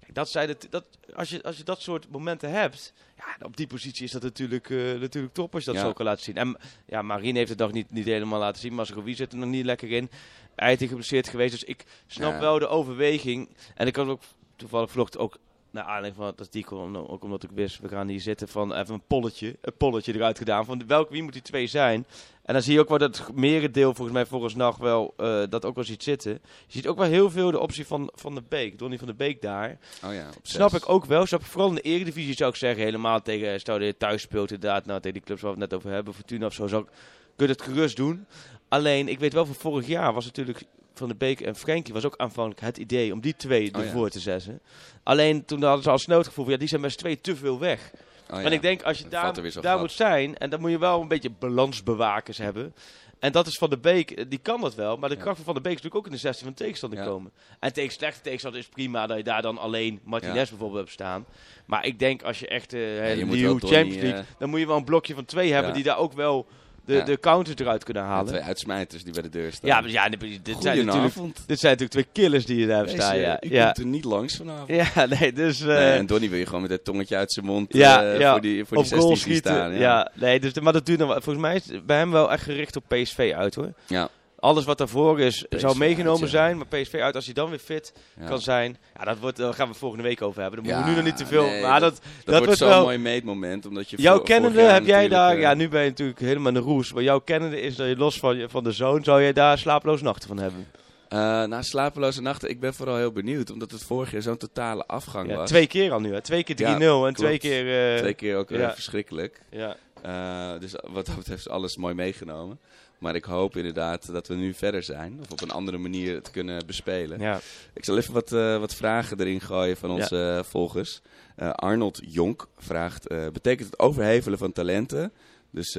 Kijk, 0.00 0.14
dat 0.14 0.28
zijn 0.28 0.48
het, 0.48 0.66
dat, 0.70 0.84
als, 1.14 1.30
je, 1.30 1.42
als 1.42 1.56
je 1.56 1.62
dat 1.64 1.80
soort 1.82 2.10
momenten 2.10 2.50
hebt, 2.50 2.92
ja, 3.16 3.46
op 3.46 3.56
die 3.56 3.66
positie 3.66 4.04
is 4.04 4.10
dat 4.10 4.22
natuurlijk, 4.22 4.70
eh, 4.70 4.78
natuurlijk 5.00 5.34
top 5.34 5.54
als 5.54 5.64
je 5.64 5.70
dat 5.72 5.80
Ja. 5.80 5.86
zo 5.86 5.92
kan 5.92 6.04
laten 6.04 6.24
zien. 6.24 6.36
En 6.36 6.56
ja, 6.86 7.02
Marine 7.02 7.38
heeft 7.38 7.50
het 7.50 7.58
nog 7.58 7.72
niet, 7.72 7.90
niet 7.90 8.04
helemaal 8.04 8.38
laten 8.38 8.60
zien, 8.60 8.74
maar 8.74 8.86
Masrowi 8.86 9.14
zit 9.14 9.32
er 9.32 9.38
nog 9.38 9.48
niet 9.48 9.64
lekker 9.64 9.90
in. 9.90 10.10
Hij 10.56 10.72
is 10.72 10.88
geblesseerd 10.88 11.28
geweest, 11.28 11.50
dus 11.52 11.64
ik 11.64 11.84
snap 12.06 12.32
Ja. 12.32 12.40
wel 12.40 12.58
de 12.58 12.68
overweging. 12.68 13.48
En 13.74 13.86
ik 13.86 13.96
had 13.96 14.06
ook 14.06 14.22
toevallig 14.56 14.90
vanochtend 14.90 15.22
ook 15.22 15.36
naar 15.70 15.84
aanleiding 15.84 16.14
van 16.14 16.24
dat 16.24 16.40
artikel, 16.40 17.08
ook 17.08 17.24
omdat 17.24 17.42
ik 17.42 17.50
wist, 17.54 17.78
we 17.78 17.88
gaan 17.88 18.08
hier 18.08 18.20
zitten, 18.20 18.48
van 18.48 18.74
even 18.74 18.94
een 18.94 19.02
polletje, 19.06 19.56
een 19.60 19.76
polletje 19.76 20.14
eruit 20.14 20.38
gedaan 20.38 20.64
van 20.64 20.86
welk, 20.86 21.10
wie 21.10 21.22
moet 21.22 21.32
die 21.32 21.42
twee 21.42 21.66
zijn. 21.66 22.06
En 22.42 22.52
dan 22.52 22.62
zie 22.62 22.72
je 22.72 22.80
ook 22.80 22.88
wel 22.88 22.98
dat 22.98 23.18
het 23.18 23.36
merendeel, 23.36 23.94
volgens 23.94 24.16
mij 24.16 24.26
volgens 24.26 24.54
nacht 24.54 24.78
wel, 24.78 25.14
eh, 25.16 25.42
dat 25.48 25.64
ook 25.64 25.74
wel 25.74 25.84
ziet 25.84 26.02
zitten. 26.02 26.32
Je 26.32 26.38
ziet 26.72 26.86
ook 26.86 26.98
wel 26.98 27.06
heel 27.06 27.30
veel 27.30 27.50
de 27.50 27.58
optie 27.58 27.86
van, 27.86 28.10
van 28.14 28.34
de 28.34 28.42
Beek, 28.48 28.78
Donny 28.78 28.98
van 28.98 29.06
de 29.06 29.14
Beek 29.14 29.42
daar. 29.42 29.78
Oh 30.04 30.14
ja, 30.14 30.28
Snap 30.42 30.72
ik 30.72 30.88
ook 30.88 31.04
wel. 31.04 31.26
Snap 31.26 31.40
ik 31.40 31.46
vooral 31.46 31.68
in 31.68 31.74
de 31.74 31.80
Eredivisie 31.80 32.34
zou 32.34 32.50
ik 32.50 32.56
zeggen, 32.56 32.84
helemaal 32.84 33.22
tegen, 33.22 33.60
stel 33.60 33.78
dat 33.78 33.86
je 33.86 33.96
thuis 33.96 34.22
speelt 34.22 34.50
inderdaad, 34.50 34.86
nou 34.86 35.00
tegen 35.00 35.16
die 35.16 35.26
clubs 35.26 35.42
waar 35.42 35.54
we 35.54 35.60
het 35.60 35.70
net 35.70 35.78
over 35.78 35.90
hebben, 35.90 36.14
Fortuna 36.14 36.46
of 36.46 36.54
zo, 36.54 36.66
zou 36.66 36.82
ik, 36.82 36.88
kun 37.36 37.46
je 37.46 37.52
het 37.52 37.62
gerust 37.62 37.96
doen. 37.96 38.26
Alleen, 38.68 39.08
ik 39.08 39.18
weet 39.18 39.32
wel 39.32 39.46
van 39.46 39.54
vorig 39.54 39.86
jaar 39.86 40.12
was 40.12 40.24
natuurlijk 40.24 40.64
van 41.00 41.08
de 41.08 41.14
Beek 41.14 41.40
en 41.40 41.56
Frenkie 41.56 41.94
was 41.94 42.04
ook 42.04 42.16
aanvankelijk 42.16 42.60
het 42.60 42.76
idee 42.78 43.12
om 43.12 43.20
die 43.20 43.36
twee 43.36 43.74
Oh 43.74 43.80
ja. 43.80 43.86
ervoor 43.86 44.10
te 44.10 44.20
zetten. 44.20 44.60
Alleen 45.02 45.44
toen 45.44 45.62
hadden 45.62 45.82
ze 45.82 45.90
al 45.90 45.98
snel 45.98 46.18
het 46.18 46.26
gevoel 46.26 46.44
van, 46.44 46.52
ja, 46.52 46.58
die 46.58 46.68
zijn 46.68 46.80
met 46.80 46.92
z'n 46.92 46.98
twee 46.98 47.20
te 47.20 47.36
veel 47.36 47.58
weg. 47.58 47.90
Oh 48.30 48.38
ja. 48.38 48.44
En 48.44 48.52
ik 48.52 48.62
denk, 48.62 48.82
als 48.82 48.98
je 48.98 49.08
daar, 49.08 49.34
daar 49.60 49.78
moet 49.78 49.92
zijn, 49.92 50.36
en 50.36 50.50
dan 50.50 50.60
moet 50.60 50.70
je 50.70 50.78
wel 50.78 51.00
een 51.00 51.08
beetje 51.08 51.30
balansbewakers 51.30 52.38
hebben. 52.38 52.74
En 53.18 53.32
dat 53.32 53.46
is 53.46 53.58
Van 53.58 53.70
de 53.70 53.78
Beek, 53.78 54.10
eh, 54.10 54.24
die 54.28 54.38
kan 54.38 54.60
dat 54.60 54.74
wel. 54.74 54.96
Maar 54.96 55.08
de 55.08 55.14
Ja. 55.14 55.20
kracht 55.20 55.36
van 55.36 55.44
Van 55.44 55.54
de 55.54 55.60
Beek 55.60 55.72
is 55.76 55.82
natuurlijk 55.82 56.06
ook 56.06 56.12
in 56.12 56.16
de 56.18 56.22
16 56.26 56.44
van 56.46 56.54
de 56.56 56.62
tegenstander 56.62 56.98
Ja. 56.98 57.04
komen. 57.04 57.32
En 57.58 57.72
tegen 57.72 57.92
slechte 57.92 58.20
tegenstander 58.20 58.60
is 58.60 58.66
prima 58.68 59.06
dat 59.06 59.16
je 59.16 59.22
daar 59.22 59.42
dan 59.42 59.58
alleen 59.58 60.00
Martinez 60.04 60.34
Ja. 60.36 60.48
bijvoorbeeld 60.48 60.78
hebt 60.80 60.90
staan. 60.92 61.24
Maar 61.66 61.86
ik 61.86 61.98
denk 61.98 62.22
als 62.22 62.38
je 62.38 62.48
echt 62.48 62.74
uh, 62.74 63.16
moet 63.24 63.36
nieuw 63.36 63.46
wel 63.48 63.58
Donny, 63.58 63.76
Champions 63.76 64.02
League, 64.02 64.20
eh, 64.20 64.26
dan 64.38 64.50
moet 64.50 64.60
je 64.60 64.66
wel 64.66 64.76
een 64.76 64.84
blokje 64.84 65.14
van 65.14 65.24
twee 65.24 65.52
hebben 65.52 65.72
die 65.74 65.82
daar 65.82 65.98
ook 65.98 66.12
wel 66.12 66.46
de, 66.84 66.94
Ja. 66.94 67.04
de 67.04 67.20
counters 67.20 67.56
eruit 67.60 67.84
kunnen 67.84 68.02
En 68.02 68.08
halen. 68.08 68.26
twee 68.26 68.40
uitsmijters 68.42 69.04
die 69.04 69.12
bij 69.12 69.22
de 69.22 69.28
deur 69.28 69.52
staan. 69.52 69.70
Ja, 69.70 69.80
maar 69.80 69.90
ja, 69.90 70.08
dit, 70.08 70.20
dit 70.20 70.56
zijn 70.62 70.86
natuurlijk, 70.86 71.14
dit 71.46 71.58
zijn 71.60 71.72
natuurlijk 71.78 71.90
twee 71.90 72.06
killers 72.12 72.46
die 72.46 72.56
je 72.60 72.66
daar 72.66 72.84
Deze, 72.84 72.96
staan. 72.96 73.18
Ja, 73.18 73.42
U 73.42 73.50
ja. 73.54 73.64
komt 73.64 73.78
er 73.78 73.86
niet 73.86 74.04
langs 74.04 74.36
vanavond. 74.36 74.68
ja, 74.94 75.06
nee, 75.20 75.32
dus... 75.32 75.60
eh, 75.60 75.66
Nee, 75.66 75.92
en 75.92 76.06
Donny 76.06 76.28
wil 76.28 76.38
je 76.38 76.46
gewoon 76.46 76.62
met 76.62 76.70
het 76.70 76.84
tongetje 76.84 77.16
uit 77.16 77.32
zijn 77.32 77.46
mond 77.46 77.72
Ja, 77.74 78.12
eh, 78.12 78.30
voor 78.30 78.40
die, 78.40 78.64
voor 78.64 78.76
op 78.76 78.82
die 78.82 78.92
16 78.92 78.98
goal 79.00 79.16
zien 79.16 79.16
schieten. 79.30 79.52
staan. 79.54 79.72
ja. 79.74 80.10
nee, 80.14 80.40
dus, 80.40 80.52
maar 80.60 80.72
dat 80.72 80.86
duurt 80.86 80.98
nog. 80.98 81.12
Volgens 81.12 81.36
mij 81.38 81.54
is 81.54 81.66
het 81.70 81.86
bij 81.86 81.98
hem 81.98 82.10
wel 82.10 82.32
echt 82.32 82.42
gericht 82.42 82.76
op 82.76 82.84
PSV 82.88 83.32
uit 83.36 83.54
hoor. 83.54 83.72
Ja. 83.86 84.08
Alles 84.40 84.64
wat 84.64 84.78
daarvoor 84.78 85.20
is, 85.20 85.44
zou 85.50 85.76
meegenomen 85.78 86.20
uit, 86.22 86.30
ja. 86.30 86.36
zijn. 86.38 86.56
Maar 86.56 86.66
PSV 86.66 86.94
uit, 86.94 87.14
als 87.14 87.24
hij 87.24 87.34
dan 87.34 87.50
weer 87.50 87.58
fit 87.58 87.92
Ja. 88.20 88.26
kan 88.26 88.40
zijn. 88.40 88.76
Ja, 88.98 89.04
dat 89.04 89.18
wordt, 89.18 89.36
daar 89.36 89.54
gaan 89.54 89.68
we 89.68 89.74
volgende 89.74 90.04
week 90.04 90.22
over 90.22 90.40
hebben. 90.42 90.58
Dan 90.64 90.68
moeten 90.68 90.84
we 90.84 90.90
nu 90.90 90.96
nog 90.96 91.04
niet 91.06 91.16
te 91.16 91.26
veel. 91.26 91.42
nee, 91.44 91.62
maar 91.62 91.80
dat, 91.80 91.92
Dat, 91.94 92.02
dat, 92.02 92.24
wordt 92.24 92.44
wordt 92.44 92.58
zo'n 92.58 92.68
wel. 92.68 92.82
mooi 92.82 92.98
meetmoment. 92.98 93.66
Omdat 93.66 93.90
je 93.90 93.96
Jouw 94.02 94.18
kennende 94.20 94.60
heb 94.62 94.86
jij 94.86 95.08
daar. 95.08 95.34
eh, 95.34 95.40
Ja, 95.40 95.54
nu 95.54 95.68
ben 95.68 95.82
je 95.82 95.88
natuurlijk 95.88 96.18
helemaal 96.20 96.48
in 96.48 96.54
de 96.54 96.60
roes. 96.60 96.92
Maar 96.92 97.02
jouw 97.02 97.18
kennende 97.20 97.60
is 97.60 97.76
dat 97.76 97.88
je 97.88 97.96
los 97.96 98.18
van, 98.18 98.36
je, 98.36 98.48
van 98.48 98.64
de 98.64 98.72
zoon. 98.72 99.04
zou 99.04 99.22
jij 99.22 99.32
daar 99.32 99.58
slapeloze 99.58 100.04
nachten 100.04 100.28
van 100.28 100.38
hebben. 100.38 100.66
Uh, 101.12 101.18
na 101.44 101.62
slapeloze 101.62 102.22
nachten, 102.22 102.48
ik 102.50 102.60
ben 102.60 102.74
vooral 102.74 102.96
heel 102.96 103.12
benieuwd, 103.12 103.50
omdat 103.50 103.70
het 103.70 103.82
vorig 103.82 104.10
jaar 104.12 104.22
zo'n 104.22 104.36
totale 104.36 104.86
afgang 104.86 105.28
Ja, 105.30 105.36
was. 105.36 105.48
twee 105.48 105.66
keer 105.66 105.92
al 105.92 106.00
nu, 106.00 106.12
hè? 106.12 106.20
Twee 106.20 106.42
keer 106.44 106.56
3-0 106.56 106.58
Ja, 106.60 107.06
en 107.06 107.14
twee 107.14 107.38
keer... 107.38 107.92
eh, 107.94 107.98
Twee 107.98 108.14
keer 108.14 108.36
ook 108.36 108.50
eh, 108.50 108.58
ja. 108.58 108.72
verschrikkelijk. 108.74 109.40
Ja. 109.50 109.76
Eh, 110.02 110.60
dus 110.60 110.72
wat 110.92 111.06
dat 111.06 111.16
betreft 111.16 111.38
is 111.40 111.48
alles 111.48 111.76
mooi 111.76 111.94
meegenomen. 111.94 112.58
Maar 113.00 113.14
ik 113.14 113.24
hoop 113.24 113.56
inderdaad 113.56 114.12
dat 114.12 114.28
we 114.28 114.34
nu 114.34 114.54
verder 114.54 114.82
zijn. 114.82 115.18
Of 115.20 115.30
op 115.30 115.40
een 115.42 115.50
andere 115.50 115.78
manier 115.78 116.14
het 116.14 116.30
kunnen 116.30 116.66
bespelen. 116.66 117.20
Ja. 117.20 117.40
Ik 117.74 117.84
zal 117.84 117.96
even 117.96 118.14
wat, 118.14 118.32
eh, 118.32 118.58
wat 118.58 118.74
vragen 118.74 119.20
erin 119.20 119.40
gooien 119.40 119.76
van 119.76 119.90
onze 119.90 120.36
eh, 120.38 120.50
volgers. 120.50 121.00
Eh, 121.36 121.50
Arnold 121.50 122.00
Jonk 122.06 122.48
vraagt, 122.58 123.08
betekent 123.08 123.70
het 123.70 123.78
overhevelen 123.78 124.38
van 124.38 124.52
talenten... 124.52 125.12
Dus 125.52 125.72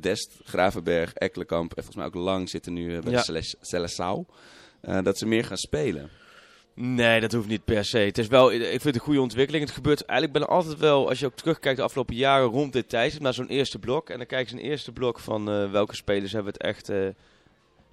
Dest, 0.00 0.32
Gravenberg, 0.44 1.12
Ekkelenkamp 1.12 1.68
en 1.70 1.84
volgens 1.84 1.96
mij 1.96 2.06
ook 2.06 2.14
Lang 2.14 2.50
zitten 2.50 2.72
nu 2.72 3.00
bij 3.00 3.12
Ja. 3.12 3.22
eh, 4.80 5.02
dat 5.02 5.18
ze 5.18 5.26
meer 5.26 5.44
gaan 5.44 5.56
spelen. 5.56 6.10
Nee, 6.78 7.20
dat 7.20 7.32
hoeft 7.32 7.48
niet 7.48 7.64
per 7.64 7.84
se. 7.84 7.98
Het 7.98 8.18
is 8.18 8.26
wel, 8.26 8.52
ik 8.52 8.60
vind 8.68 8.84
het 8.84 8.94
een 8.94 9.00
goede 9.00 9.20
ontwikkeling. 9.20 9.64
Het 9.64 9.74
gebeurt 9.74 10.04
eigenlijk 10.04 10.38
ben 10.38 10.48
altijd 10.48 10.78
wel, 10.78 11.08
als 11.08 11.18
je 11.18 11.26
ook 11.26 11.36
terugkijkt 11.36 11.78
de 11.78 11.84
afgelopen 11.84 12.14
jaren 12.14 12.48
rond 12.48 12.72
dit 12.72 12.88
tijdstip, 12.88 13.22
naar 13.22 13.34
zo'n 13.34 13.48
eerste 13.48 13.78
blok. 13.78 14.10
En 14.10 14.16
dan 14.16 14.26
kijk 14.26 14.48
je 14.48 14.56
een 14.56 14.62
eerste 14.62 14.92
blok 14.92 15.18
van 15.18 15.50
eh, 15.50 15.70
welke 15.70 15.94
spelers 15.94 16.32
hebben 16.32 16.52
het 16.52 16.62
echt... 16.62 16.88
eh 16.88 17.08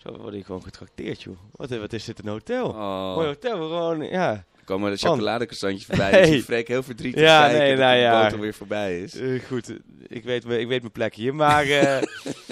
zo 0.03 0.17
word 0.17 0.33
ik 0.33 0.45
gewoon 0.45 0.63
getrakteerd, 0.63 1.21
joh. 1.21 1.37
Wat, 1.51 1.69
wat 1.69 1.93
is 1.93 2.05
dit, 2.05 2.19
een 2.19 2.27
hotel? 2.27 2.67
Oh, 2.67 3.15
Mooi 3.15 3.27
hotel, 3.27 3.55
gewoon, 3.55 4.01
ja. 4.01 4.31
er 4.31 4.63
komen 4.65 4.91
de 4.91 4.97
chocoladecroissantjes 4.97 5.85
voorbij. 5.85 6.11
Hey. 6.19 6.21
Dus 6.21 6.35
ik 6.35 6.43
Freek 6.43 6.67
heel 6.67 6.83
verdrietig 6.83 7.21
Ja, 7.21 7.39
kijken 7.39 7.59
nee, 7.59 7.69
dat 7.69 7.79
nou 7.79 7.95
de 7.95 8.01
ja. 8.01 8.29
alweer 8.29 8.53
voorbij 8.53 9.01
is. 9.01 9.15
Eh, 9.15 9.43
goed, 9.47 9.69
eh, 9.69 9.75
ik 10.07 10.23
weet, 10.23 10.45
ik 10.45 10.67
weet 10.67 10.81
mijn 10.81 10.91
plek 10.91 11.15
hier. 11.15 11.35
Maar 11.35 11.63
eh, 11.65 12.01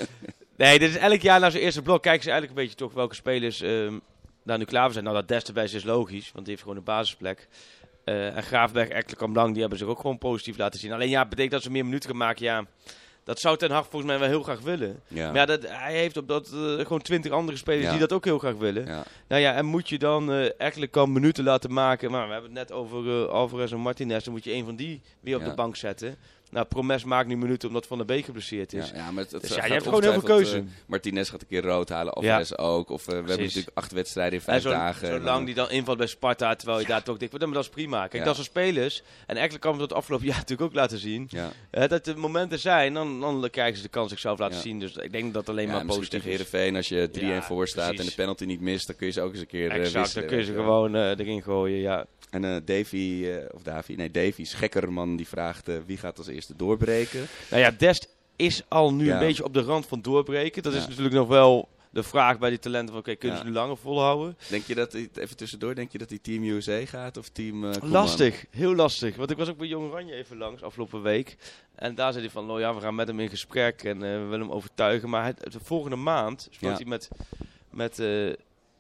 nee, 0.58 0.80
dit 0.80 0.90
is 0.90 0.98
elk 0.98 1.22
jaar 1.22 1.40
naar 1.40 1.52
zijn 1.52 1.64
eerste 1.64 1.82
blok. 1.82 2.02
Kijken 2.02 2.24
ze 2.24 2.30
eigenlijk 2.30 2.60
een 2.60 2.66
beetje 2.66 2.86
toch 2.86 2.94
welke 2.94 3.16
spelers 3.16 3.62
ehm 3.62 3.98
daar 4.44 4.58
nu 4.58 4.66
klaar 4.66 4.84
voor 4.84 4.94
zijn. 4.94 5.06
Nou, 5.06 5.16
dat 5.18 5.28
Des 5.28 5.44
erbij 5.44 5.64
is, 5.64 5.74
is 5.74 5.84
logisch, 5.84 6.32
want 6.32 6.46
die 6.46 6.50
heeft 6.50 6.62
gewoon 6.62 6.78
een 6.78 6.84
basisplek. 6.84 7.48
Eh, 8.04 8.36
en 8.36 8.44
Graafberg, 8.44 8.88
Ekkelenkamp, 8.88 9.36
Lang, 9.36 9.52
die 9.52 9.62
hebben 9.62 9.80
zich 9.80 9.88
ook 9.88 10.00
gewoon 10.00 10.18
positief 10.18 10.58
laten 10.58 10.80
zien. 10.80 10.92
Alleen 10.92 11.10
ja, 11.10 11.26
betekent 11.26 11.52
dat 11.52 11.64
ze 11.64 11.72
meer 11.72 11.86
minuten 11.86 12.10
gaan 12.10 12.18
maken, 12.18 12.46
ja... 12.46 12.66
Dat 13.24 13.40
zou 13.40 13.58
Ten 13.58 13.72
Hag 13.72 13.88
volgens 13.90 14.12
mij 14.12 14.20
wel 14.20 14.28
heel 14.28 14.44
graag 14.44 14.60
willen. 14.62 15.00
Ja. 15.08 15.26
Maar 15.26 15.36
ja, 15.36 15.46
dat, 15.46 15.68
hij 15.68 15.94
heeft 15.94 16.18
op 16.18 16.28
dat 16.28 16.48
eh, 16.48 16.80
gewoon 16.80 17.02
twintig 17.02 17.32
andere 17.32 17.58
spelers 17.58 17.84
Ja. 17.84 17.92
die 17.92 18.00
dat 18.00 18.14
ook 18.14 18.26
heel 18.26 18.40
graag 18.40 18.56
willen. 18.56 18.86
Ja. 18.86 19.04
Nou 19.28 19.42
ja, 19.42 19.54
en 19.54 19.66
moet 19.66 19.90
je 19.90 19.98
dan 19.98 20.32
eh 20.32 20.50
Ekkelenkamp 20.58 21.14
minuten 21.14 21.44
laten 21.44 21.74
maken. 21.74 22.12
Maar 22.12 22.28
we 22.28 22.34
hebben 22.34 22.56
het 22.56 22.60
net 22.70 22.78
over 22.78 23.28
Alvarez 23.28 23.72
en 23.72 23.80
Martinez. 23.80 24.24
Dan 24.24 24.34
moet 24.34 24.44
je 24.44 24.54
een 24.54 24.66
van 24.66 24.76
die 24.76 25.02
weer 25.20 25.38
op 25.38 25.44
de 25.44 25.54
bank 25.54 25.76
zetten. 25.76 26.16
Nou, 26.52 26.66
Promes 26.66 27.04
maakt 27.04 27.28
nu 27.28 27.38
minuten 27.38 27.68
omdat 27.68 27.88
Van 27.88 27.98
der 27.98 28.06
Beek 28.06 28.26
geblesseerd 28.26 28.72
Ja, 28.72 28.82
is. 28.82 28.92
ja, 28.96 29.12
maar 29.12 29.24
het, 29.24 29.32
het 29.32 29.42
Dus 29.42 29.56
ja, 29.56 29.66
je 29.66 29.72
hebt 29.72 29.84
gewoon 29.84 30.02
heel 30.02 30.12
veel 30.12 30.22
keuze. 30.22 30.58
eh, 30.58 30.64
Martinez 30.86 31.30
gaat 31.30 31.42
een 31.42 31.48
keer 31.48 31.62
rood 31.64 31.90
halen, 31.90 32.14
Alvarez 32.14 32.52
ook. 32.56 32.90
Of 32.90 33.02
eh, 33.02 33.08
we 33.08 33.14
hebben 33.16 33.38
natuurlijk 33.40 33.78
acht 33.78 33.92
wedstrijden 33.92 34.34
in 34.34 34.42
vijf 34.42 34.62
zo, 34.62 34.70
dagen. 34.70 35.08
en 35.08 35.14
zolang 35.14 35.26
dan- 35.36 35.46
die 35.46 35.54
dan 35.56 35.70
invalt 35.72 35.98
bij 35.98 36.08
Sparta, 36.08 36.56
terwijl 36.56 36.80
je 36.80 36.86
daar 36.86 37.04
toch 37.04 37.18
dik 37.18 37.30
wordt, 37.30 37.46
dan 37.46 37.54
dat 37.54 37.64
is 37.64 37.70
prima. 37.70 38.00
Kijk, 38.00 38.14
Ja. 38.14 38.24
dat 38.24 38.34
zijn 38.36 38.48
spelers. 38.48 39.04
En 39.28 39.36
Ekkelenkamp 39.38 39.78
heeft 39.78 39.90
dat 39.90 39.98
afgelopen 39.98 40.28
jaar 40.32 40.38
natuurlijk 40.38 40.70
ook 40.70 40.76
laten 40.76 40.98
zien. 40.98 41.30
Ja, 41.72 41.88
dat 41.88 42.08
er 42.08 42.18
momenten 42.20 42.60
zijn, 42.60 42.94
dan, 42.94 43.20
dan 43.22 43.50
krijgen 43.50 43.76
ze 43.78 43.84
de 43.84 43.90
kans 43.90 44.10
zichzelf 44.10 44.40
laten 44.40 44.56
Ja. 44.56 44.62
zien. 44.62 44.80
Dus 44.80 44.96
ik 44.96 45.12
denk 45.12 45.34
dat 45.34 45.50
alleen 45.50 45.68
ja 45.68 45.74
maar 45.74 45.86
positief 45.86 46.20
is. 46.20 46.30
Heerenveen, 46.30 46.76
als 46.76 46.88
je 46.88 47.10
3-1 47.12 47.26
Ja, 47.28 47.42
voor 47.42 47.68
staat 47.68 48.00
en 48.00 48.06
de 48.06 48.14
penalty 48.16 48.46
niet 48.46 48.62
mist, 48.62 48.88
dan 48.88 48.96
kun 48.96 49.08
je 49.08 49.14
ze 49.14 49.22
ook 49.22 49.32
eens 49.32 49.42
een 49.42 49.48
keer 49.48 49.70
eh, 49.72 49.80
Exact, 49.80 50.14
dan 50.14 50.26
kun 50.26 50.38
je 50.38 50.44
ze 50.44 50.54
gewoon 50.54 50.96
erin 50.96 51.44
gooien, 51.44 51.80
ja. 51.80 52.06
En 52.30 52.62
Davy, 52.66 53.28
of 53.54 53.62
Davy, 53.64 53.94
nee, 53.94 54.12
Davy 54.12 54.44
Schekkerman, 54.44 55.16
die 55.16 55.28
vraagt 55.28 55.70
wie 55.86 55.98
gaat 55.98 56.18
als 56.18 56.28
eerste 56.28 56.41
doorbreken. 56.48 57.28
Nou 57.50 57.62
ja, 57.62 57.72
Dest 57.72 58.10
is 58.36 58.62
al 58.68 58.94
nu 58.94 59.06
Ja. 59.06 59.14
een 59.14 59.20
beetje 59.28 59.44
op 59.44 59.54
de 59.54 59.62
rand 59.62 59.86
van 59.86 60.02
doorbreken. 60.02 60.64
Dat 60.64 60.74
is 60.74 60.88
natuurlijk 60.88 61.16
nog 61.16 61.28
wel 61.28 61.70
de 61.90 62.04
vraag 62.04 62.40
bij 62.40 62.50
die 62.50 62.60
talenten 62.60 62.90
van, 62.90 63.00
oké, 63.00 63.16
kunnen 63.16 63.38
Ja. 63.38 63.44
ze 63.44 63.50
nu 63.50 63.56
langer 63.56 63.78
volhouden? 63.78 64.38
Denk 64.50 64.66
je 64.66 64.76
dat, 64.76 64.92
hij- 64.92 65.10
even 65.16 65.38
tussendoor, 65.38 65.76
denk 65.76 65.92
je 65.92 65.98
dat 65.98 66.10
hij 66.10 66.20
Team 66.22 66.44
USA 66.44 66.86
gaat 66.86 67.18
of 67.18 67.30
Team 67.30 67.62
Coman? 67.62 67.90
Lastig, 67.90 68.46
heel 68.50 68.76
lastig. 68.76 69.16
Want 69.16 69.32
ik 69.32 69.38
was 69.38 69.50
ook 69.50 69.58
bij 69.58 69.68
Jong 69.68 69.92
Oranje 69.92 70.14
even 70.14 70.38
langs 70.38 70.62
afgelopen 70.64 71.02
week. 71.02 71.38
En 71.76 71.96
daar 71.96 72.12
zei 72.12 72.24
hij 72.24 72.34
van, 72.34 72.46
nou 72.46 72.60
ja, 72.60 72.76
we 72.76 72.82
gaan 72.82 72.96
met 72.96 73.08
hem 73.08 73.20
in 73.20 73.30
gesprek 73.30 73.84
en 73.84 73.96
eh, 73.96 74.12
we 74.12 74.24
willen 74.24 74.40
hem 74.40 74.52
overtuigen. 74.52 75.10
Maar 75.10 75.24
hij, 75.24 75.34
de 75.34 75.60
volgende 75.64 75.96
maand 75.96 76.48
speelt 76.52 76.78
hij 76.78 76.86
met, 76.88 77.08
met, 77.70 78.00
eh, 78.00 78.30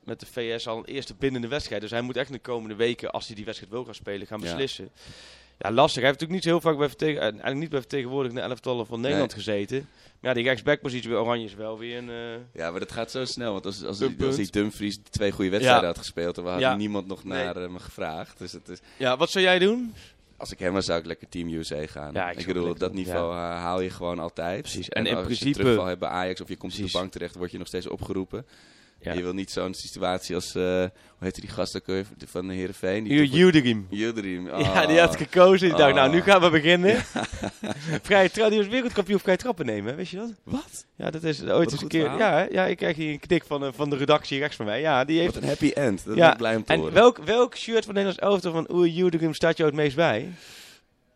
met 0.04 0.20
de 0.20 0.26
VS 0.26 0.68
al 0.68 0.78
een 0.78 0.86
eerste 0.86 1.16
bindende 1.20 1.48
wedstrijd. 1.48 1.82
Dus 1.82 1.92
hij 1.92 2.02
moet 2.02 2.18
echt 2.18 2.28
in 2.30 2.36
de 2.36 2.40
komende 2.42 2.76
weken, 2.76 3.12
als 3.12 3.26
hij 3.28 3.36
die 3.36 3.46
wedstrijd 3.46 3.74
wil 3.74 3.86
gaan 3.86 3.96
spelen, 3.96 4.28
gaan 4.28 4.40
beslissen. 4.40 4.90
Ja, 4.94 5.02
lastig. 5.70 6.02
Hij 6.02 6.10
heeft 6.10 6.20
natuurlijk 6.22 6.32
niet 6.32 6.44
zo 6.44 6.50
heel 6.50 6.62
vaak 6.62 6.78
bij, 6.78 6.88
vertegen, 6.88 7.22
eigenlijk 7.22 7.56
niet 7.56 7.70
bij 7.70 7.80
vertegenwoordigende 7.80 8.42
elftallen 8.42 8.86
van 8.86 9.02
Nederland 9.02 9.34
gezeten. 9.34 9.78
Maar 10.20 10.30
ja, 10.30 10.34
die 10.36 10.44
rechtsbackpositie 10.46 11.10
bij 11.10 11.18
Oranje 11.18 11.46
is 11.46 11.54
wel 11.56 11.78
weer 11.80 11.98
een... 11.98 12.10
eh, 12.10 12.62
Ja, 12.62 12.72
maar 12.72 12.80
dat 12.80 12.92
gaat 12.92 13.12
zo 13.12 13.26
snel. 13.26 13.52
Want 13.54 13.66
als, 13.66 13.84
als, 13.84 13.98
die, 13.98 14.08
als 14.08 14.36
die 14.36 14.36
punt. 14.36 14.54
Dumfries 14.54 14.98
twee 15.10 15.32
goede 15.32 15.50
wedstrijden 15.50 15.82
Ja. 15.84 15.88
had 15.90 15.98
gespeeld, 15.98 16.36
dan 16.36 16.48
had 16.48 16.60
Ja. 16.60 16.76
niemand 16.76 17.08
nog 17.08 17.24
Nee. 17.24 17.44
naar 17.44 17.56
eh, 17.56 17.70
me 17.70 17.80
gevraagd. 17.80 18.38
Dus 18.38 18.52
het 18.52 18.70
is, 18.70 18.80
Ja, 18.98 19.18
wat 19.18 19.32
zou 19.32 19.44
jij 19.46 19.60
doen? 19.60 19.94
als 20.38 20.52
ik 20.52 20.60
hem 20.60 20.74
was, 20.74 20.86
zou 20.86 21.00
ik 21.00 21.06
lekker 21.06 21.30
Team 21.30 21.48
USA 21.54 21.86
gaan. 21.88 22.14
Ja, 22.14 22.30
ik 22.32 22.46
bedoel, 22.46 22.76
dat 22.76 22.94
niveau 22.94 23.34
haal 23.36 23.82
je 23.82 23.90
gewoon 23.90 24.20
altijd. 24.20 24.62
Precies. 24.62 24.90
En, 24.90 25.02
En 25.04 25.10
in 25.10 25.16
als 25.16 25.26
principe- 25.26 25.50
je 25.50 25.56
terugval 25.56 25.86
hebt 25.86 26.00
bij 26.00 26.10
Ajax 26.10 26.42
of 26.42 26.48
je 26.48 26.56
komt 26.58 26.74
op 26.80 26.86
de 26.86 26.92
bank 26.92 27.12
terecht, 27.12 27.36
word 27.36 27.52
je 27.52 27.58
nog 27.58 27.68
steeds 27.68 27.88
opgeroepen. 27.88 28.46
Ja. 29.02 29.14
Je 29.14 29.22
wil 29.24 29.34
niet 29.34 29.52
zo'n 29.52 29.74
situatie 29.74 30.36
als, 30.36 30.56
eh, 30.56 30.62
hoe 30.64 30.90
heet 31.20 31.42
die 31.42 31.50
gast 31.50 31.76
ook 31.76 31.86
weer 31.86 32.06
van 32.28 32.48
de 32.48 32.54
Heerenveen? 32.54 33.08
Toch- 33.08 33.34
Yildirim. 33.38 33.88
Yildirim. 33.90 34.46
Ja, 34.48 34.58
Oh. 34.58 34.88
die 34.88 35.00
had 35.00 35.16
gekozen. 35.16 35.68
Die 35.70 35.78
dacht, 35.78 35.90
Oh. 35.90 35.96
nou, 35.96 36.12
nu 36.12 36.22
gaan 36.22 36.42
we 36.42 36.50
beginnen. 36.50 36.96
vrije 38.08 38.30
tra 38.32 38.50
die 38.50 38.58
was 38.58 38.68
wereldkampioen 38.68 39.20
vrije 39.20 39.38
trappen 39.38 39.66
nemen, 39.66 39.96
wist 39.96 40.12
je 40.12 40.18
dat? 40.18 40.32
Wat? 40.44 40.86
Ja, 40.96 41.10
dat 41.12 41.24
is 41.24 41.42
ooit 41.42 41.50
een 41.52 41.72
eens 41.72 41.82
een 41.82 41.88
keer. 41.88 42.02
verhaal. 42.10 42.20
Ja, 42.20 42.48
ja, 42.52 42.66
ik 42.66 42.78
krijg 42.78 42.96
hier 42.96 43.12
een 43.12 43.20
knik 43.20 43.44
van, 43.48 43.64
eh, 43.66 43.70
van 43.76 43.90
de 43.90 43.96
redactie 43.98 44.40
rechts 44.40 44.56
van 44.56 44.66
mij. 44.66 44.82
Ja, 44.82 45.06
die 45.06 45.20
heeft. 45.20 45.34
Wat 45.34 45.44
een 45.44 45.50
happy 45.50 45.70
end. 45.74 46.06
Dat 46.06 46.16
Ja, 46.16 46.22
ben 46.22 46.32
ik 46.32 46.38
blij 46.38 46.56
om 46.56 46.64
te 46.64 46.74
En 46.74 46.80
horen. 46.80 46.94
welk, 46.94 47.18
welk 47.18 47.58
shirt 47.58 47.86
van 47.86 47.94
Nederlands 47.94 48.20
elftal 48.44 48.52
van 48.66 48.88
Yildirim 48.90 49.34
staat 49.34 49.58
jou 49.58 49.70
het 49.70 49.78
meest 49.80 49.96
bij? 49.96 50.30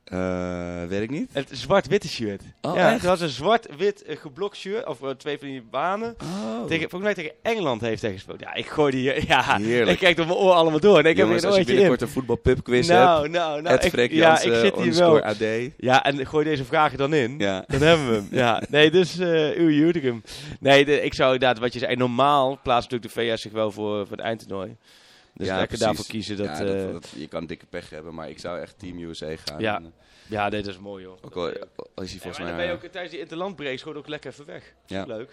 Eh, 0.05 0.83
weet 0.87 1.01
ik 1.01 1.09
niet. 1.09 1.29
Het 1.31 1.49
zwart-witte 1.51 2.07
shirt. 2.07 2.41
Oh, 2.61 2.75
ja, 2.75 2.85
echt? 2.85 2.93
het 2.93 3.09
was 3.09 3.21
een 3.21 3.29
zwart-wit 3.29 4.03
eh, 4.03 4.17
geblokt 4.17 4.57
shirt, 4.57 4.85
of 4.85 5.01
eh, 5.01 5.09
twee 5.09 5.37
van 5.37 5.47
die 5.47 5.61
banen. 5.71 6.15
Oh. 6.23 6.65
Tegen, 6.65 6.89
volgens 6.89 7.01
mij 7.01 7.13
tegen 7.13 7.31
Engeland 7.41 7.81
heeft 7.81 8.01
hij 8.01 8.11
gespeeld. 8.11 8.39
Ja, 8.39 8.53
ik 8.53 8.65
gooi 8.65 8.91
die. 8.91 9.27
Ja, 9.27 9.57
Heerlijk. 9.57 9.91
ik 9.91 9.97
kijk 9.99 10.15
door 10.17 10.25
mijn 10.25 10.37
oor 10.37 10.51
allemaal 10.51 10.79
door. 10.79 10.99
En 10.99 11.05
ik 11.05 11.17
Jongens, 11.17 11.41
heb 11.41 11.51
als 11.51 11.55
je 11.55 11.61
een 11.61 11.67
oortje 11.67 11.73
in. 11.73 11.79
binnenkort 11.79 12.01
een 12.01 12.07
voetbalpubquiz 12.07 12.87
hebt, 12.87 12.99
Nou, 12.99 13.29
nou, 13.29 13.61
nou. 13.61 13.75
Ik, 13.75 13.91
Freek 13.91 14.11
ja, 14.11 14.41
ik 14.41 14.53
zit 14.53 14.75
hier 14.75 14.93
wel. 14.93 15.21
AD. 15.21 15.43
Ja, 15.77 16.03
en 16.03 16.25
gooi 16.27 16.45
deze 16.45 16.65
vragen 16.65 16.97
dan 16.97 17.13
in. 17.13 17.35
Ja. 17.37 17.63
Dan 17.67 17.81
hebben 17.81 18.07
we 18.07 18.13
hem. 18.13 18.27
Ja, 18.31 18.61
nee, 18.69 18.91
dus 18.91 19.19
uh, 19.19 19.57
uw 19.57 19.69
Judikum. 19.69 20.23
Nee, 20.59 20.85
de, 20.85 21.01
ik 21.01 21.13
zou 21.13 21.33
inderdaad, 21.33 21.59
wat 21.59 21.73
je 21.73 21.79
zei, 21.79 21.95
normaal 21.95 22.59
plaatst 22.63 22.91
natuurlijk 22.91 23.13
de 23.13 23.21
VS 23.21 23.41
zich 23.41 23.51
wel 23.51 23.71
voor, 23.71 24.07
voor 24.07 24.17
het 24.17 24.25
eindtoernooi. 24.25 24.75
Dus 25.35 25.47
Ja, 25.47 25.57
lekker 25.57 25.77
daarvoor 25.77 26.05
kiezen. 26.05 26.37
Dat, 26.37 26.45
ja, 26.45 26.59
eh, 26.59 26.67
dat, 26.67 26.91
dat- 26.91 27.09
je 27.15 27.27
kan 27.27 27.45
dikke 27.45 27.65
pech 27.65 27.89
hebben, 27.89 28.13
maar 28.13 28.29
ik 28.29 28.39
zou 28.39 28.59
echt 28.59 28.79
Team 28.79 28.99
USA 28.99 29.35
gaan. 29.45 29.59
Ja. 29.59 29.75
En, 29.77 29.83
eh, 29.85 29.89
ja, 30.27 30.49
nee, 30.49 30.61
dat 30.61 30.73
is 30.73 30.79
mooi 30.79 31.05
hoor. 31.05 31.17
ook 31.21 31.35
eh, 31.35 31.41
al 31.41 31.49
is 31.49 31.51
hij 31.53 31.61
ja, 31.63 31.65
volgens 31.95 32.21
maar 32.23 32.35
dan 32.35 32.45
mij... 32.45 32.55
ben 32.55 32.65
je 32.65 32.71
ook 32.85 32.91
tijdens 32.91 33.11
die 33.13 33.21
interlandbreaks 33.21 33.81
gewoon 33.81 33.97
ook 33.97 34.07
lekker 34.07 34.31
even 34.31 34.45
weg. 34.45 34.73
Ja. 34.85 35.03
Leuk. 35.05 35.29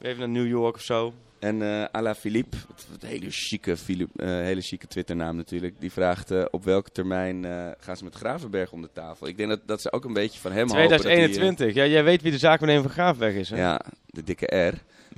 Even 0.00 0.18
naar 0.18 0.28
New 0.28 0.46
York 0.48 0.74
of 0.74 0.82
zo. 0.82 1.14
En 1.38 1.62
eh 1.62 1.84
Ala 1.84 2.14
Philippe, 2.14 2.56
een 3.00 3.08
hele 3.08 3.30
chique, 3.30 3.76
Philippe, 3.76 4.22
eh, 4.22 4.28
hele 4.28 4.60
chique 4.60 4.86
Twitternaam 4.88 5.36
natuurlijk, 5.36 5.80
die 5.80 5.92
vraagt 5.92 6.30
eh, 6.30 6.44
op 6.50 6.64
welke 6.64 6.90
termijn 6.90 7.44
eh, 7.44 7.70
gaan 7.78 7.96
ze 7.96 8.04
met 8.04 8.14
Gravenberg 8.14 8.72
om 8.72 8.82
de 8.82 8.92
tafel. 8.92 9.26
Ik 9.26 9.36
denk 9.36 9.48
dat, 9.48 9.60
dat 9.66 9.80
ze 9.82 9.92
ook 9.92 10.04
een 10.04 10.12
beetje 10.12 10.40
van 10.40 10.52
hem 10.52 10.68
hopen. 10.68 10.88
dat 10.88 11.02
hij, 11.02 11.10
eh, 11.10 11.16
2021. 11.24 11.74
ja, 11.74 11.86
jij 11.86 12.04
weet 12.04 12.22
wie 12.22 12.30
de 12.32 12.38
zaakwaarnemer 12.38 12.82
van 12.84 12.92
Graafweg 12.92 13.34
is, 13.34 13.50
hè? 13.50 13.56
ja, 13.56 13.80
de 14.06 14.22
dikke 14.22 14.56
R. 14.56 14.74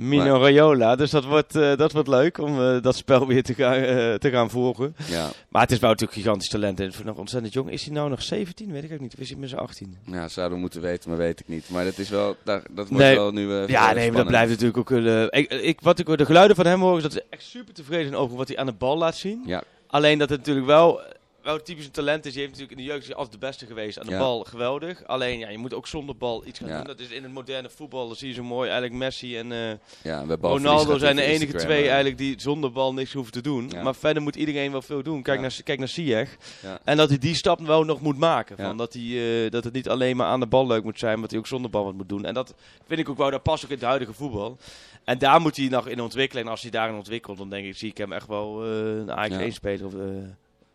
Mino 0.08 0.40
Raiola. 0.40 0.96
Dus 0.96 1.10
dat 1.10 1.24
wordt, 1.24 1.56
eh, 1.56 1.76
dat 1.76 1.92
wordt 1.92 2.08
leuk 2.08 2.38
om 2.38 2.60
eh, 2.60 2.82
dat 2.82 2.96
spel 2.96 3.26
weer 3.26 3.42
te 3.42 3.54
gaan, 3.54 3.74
eh, 3.74 4.14
te 4.14 4.30
gaan 4.30 4.50
volgen. 4.50 4.94
Ja, 5.06 5.28
Maar 5.48 5.62
het 5.62 5.70
is 5.70 5.78
wel 5.78 5.90
natuurlijk 5.90 6.18
gigantisch 6.18 6.48
talent. 6.48 6.80
En 6.80 6.92
vind 6.92 7.04
nog 7.04 7.16
ontzettend 7.16 7.52
jong. 7.52 7.70
Is 7.70 7.84
hij 7.84 7.94
nou 7.94 8.10
nog 8.10 8.22
17? 8.22 8.72
Weet 8.72 8.84
ik 8.84 8.92
ook 8.92 9.00
niet. 9.00 9.14
Of 9.14 9.20
is 9.20 9.30
hij 9.30 9.38
met 9.38 9.48
z'n 9.48 9.56
18? 9.56 9.96
ja, 10.06 10.28
zouden 10.28 10.54
we 10.56 10.60
moeten 10.62 10.80
weten, 10.80 11.10
maar 11.10 11.18
weet 11.18 11.40
ik 11.40 11.48
niet. 11.48 11.64
Maar 11.70 11.84
dat 11.84 11.98
is 11.98 12.08
wel, 12.08 12.36
dat, 12.44 12.62
dat 12.70 12.88
wordt 12.88 13.04
Nee. 13.04 13.14
wel 13.14 13.30
nu 13.32 13.52
Ja, 13.66 13.92
nee, 13.92 14.08
maar 14.08 14.16
dat 14.16 14.26
blijft 14.26 14.50
natuurlijk 14.50 14.78
ook... 14.78 14.90
ik, 15.30 15.50
ik, 15.50 15.80
wat 15.80 15.98
ik 15.98 16.06
hoor, 16.06 16.16
de 16.16 16.24
geluiden 16.24 16.56
van 16.56 16.66
hem 16.66 16.80
hoor, 16.80 16.96
is 16.96 17.02
dat 17.02 17.12
ze 17.12 17.24
echt 17.30 17.42
super 17.42 17.74
tevreden 17.74 18.06
zijn 18.06 18.20
over 18.20 18.36
wat 18.36 18.48
hij 18.48 18.56
aan 18.56 18.66
de 18.66 18.72
bal 18.72 18.98
laat 18.98 19.16
zien. 19.16 19.42
Ja, 19.46 19.62
Alleen 19.86 20.18
dat 20.18 20.28
het 20.28 20.38
natuurlijk 20.38 20.66
wel, 20.66 21.00
wel 21.42 21.62
typisch 21.62 21.84
een 21.84 21.90
talent 21.90 22.26
is. 22.26 22.32
Die 22.32 22.40
heeft 22.42 22.52
natuurlijk 22.52 22.78
in 22.78 22.84
de 22.86 22.90
jeugd 22.92 23.02
is 23.02 23.06
hij 23.08 23.16
altijd 23.16 23.40
de 23.40 23.46
beste 23.46 23.66
geweest. 23.66 23.98
Aan 23.98 24.06
de 24.06 24.12
Ja. 24.12 24.18
bal 24.18 24.44
geweldig. 24.44 25.04
Alleen, 25.06 25.38
ja, 25.38 25.48
je 25.48 25.58
moet 25.58 25.74
ook 25.74 25.86
zonder 25.86 26.16
bal 26.16 26.46
iets 26.46 26.58
gaan 26.58 26.68
Ja. 26.68 26.76
doen. 26.76 26.86
Dat 26.86 27.00
is 27.00 27.08
in 27.10 27.22
het 27.22 27.32
moderne 27.32 27.70
voetbal, 27.70 28.08
dat 28.08 28.18
zie 28.18 28.28
je 28.28 28.34
zo 28.34 28.42
mooi. 28.42 28.68
Eigenlijk 28.70 28.98
Messi 28.98 29.36
en... 29.38 29.52
eh, 29.52 29.70
ja, 30.02 30.26
we 30.26 30.36
Ronaldo 30.40 30.98
zijn 30.98 31.16
de 31.16 31.22
enige 31.22 31.52
twee 31.56 31.84
eigenlijk 31.86 32.18
die 32.18 32.40
zonder 32.40 32.72
bal 32.72 32.94
niks 32.94 33.12
hoeven 33.12 33.32
te 33.32 33.40
doen. 33.40 33.70
Maar 33.82 33.94
verder 33.94 34.22
moet 34.22 34.36
iedereen 34.36 34.72
wel 34.72 34.82
veel 34.82 35.02
doen. 35.02 35.22
Kijk, 35.22 35.40
naar, 35.40 35.56
kijk 35.64 35.78
naar 35.78 35.88
Ziyech. 35.88 36.36
En 36.84 36.96
dat 36.96 37.08
hij 37.08 37.18
die 37.18 37.34
stap 37.34 37.60
wel 37.60 37.84
nog 37.84 38.00
moet 38.00 38.18
maken. 38.18 38.56
Van 38.56 38.76
dat, 38.76 38.92
hij, 38.92 39.44
eh, 39.44 39.50
dat 39.50 39.64
het 39.64 39.72
niet 39.72 39.88
alleen 39.88 40.16
maar 40.16 40.26
aan 40.26 40.40
de 40.40 40.46
bal 40.46 40.66
leuk 40.66 40.84
moet 40.84 40.98
zijn, 40.98 41.12
maar 41.12 41.20
dat 41.22 41.30
hij 41.30 41.38
ook 41.38 41.46
zonder 41.46 41.70
bal 41.70 41.84
wat 41.84 41.94
moet 41.94 42.08
doen. 42.08 42.24
En 42.24 42.34
dat 42.34 42.54
vind 42.86 43.00
ik 43.00 43.08
ook 43.08 43.16
wel, 43.18 43.30
dat 43.30 43.42
past 43.42 43.64
ook 43.64 43.70
in 43.70 43.76
het 43.76 43.84
huidige 43.84 44.12
voetbal. 44.12 44.58
En 45.04 45.18
daar 45.18 45.40
moet 45.40 45.56
hij 45.56 45.68
nog 45.68 45.88
in 45.88 46.00
ontwikkelen. 46.00 46.44
En 46.44 46.50
als 46.50 46.62
hij 46.62 46.70
daarin 46.70 46.96
ontwikkelt, 46.96 47.38
dan 47.38 47.50
denk 47.50 47.66
ik, 47.66 47.76
zie 47.76 47.90
ik 47.90 47.98
hem 47.98 48.12
echt 48.12 48.26
wel 48.26 48.64
eh, 48.64 48.70
een 48.96 49.12
Ajax 49.12 49.34
Ja. 49.34 49.40
1 49.40 49.52
speler 49.52 49.86
of, 49.86 49.94
eh, 49.94 50.00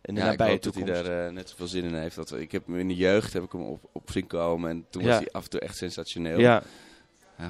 in 0.05 0.13
de 0.15 0.19
Ja, 0.21 0.31
ik 0.31 0.37
nabije 0.37 0.51
hoop 0.51 0.63
dat 0.63 0.75
hij 0.75 0.83
daar 0.83 1.25
eh, 1.25 1.31
net 1.31 1.49
zoveel 1.49 1.67
zin 1.67 1.83
in 1.83 1.93
heeft. 1.95 2.15
Dat, 2.15 2.31
ik 2.33 2.51
heb 2.51 2.65
hem 2.67 2.79
in 2.79 2.87
de 2.87 2.95
jeugd 2.95 3.33
heb 3.33 3.43
ik 3.43 3.51
hem 3.51 3.61
op, 3.61 3.89
op 3.91 4.11
zien 4.11 4.27
komen 4.27 4.69
en 4.69 4.85
toen 4.89 5.01
Ja. 5.03 5.07
was 5.07 5.17
hij 5.17 5.31
af 5.31 5.43
en 5.43 5.49
toe 5.49 5.59
echt 5.59 5.77
sensationeel. 5.77 6.39
ja. 6.39 6.63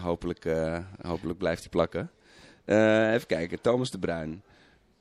Hopelijk, 0.01 0.45
eh, 0.45 0.77
hopelijk 1.01 1.37
blijft 1.39 1.59
hij 1.61 1.69
plakken. 1.69 2.11
Eh, 2.65 3.13
even 3.13 3.27
kijken, 3.27 3.61
Thomas 3.61 3.91
de 3.91 3.99
Bruin. 3.99 4.41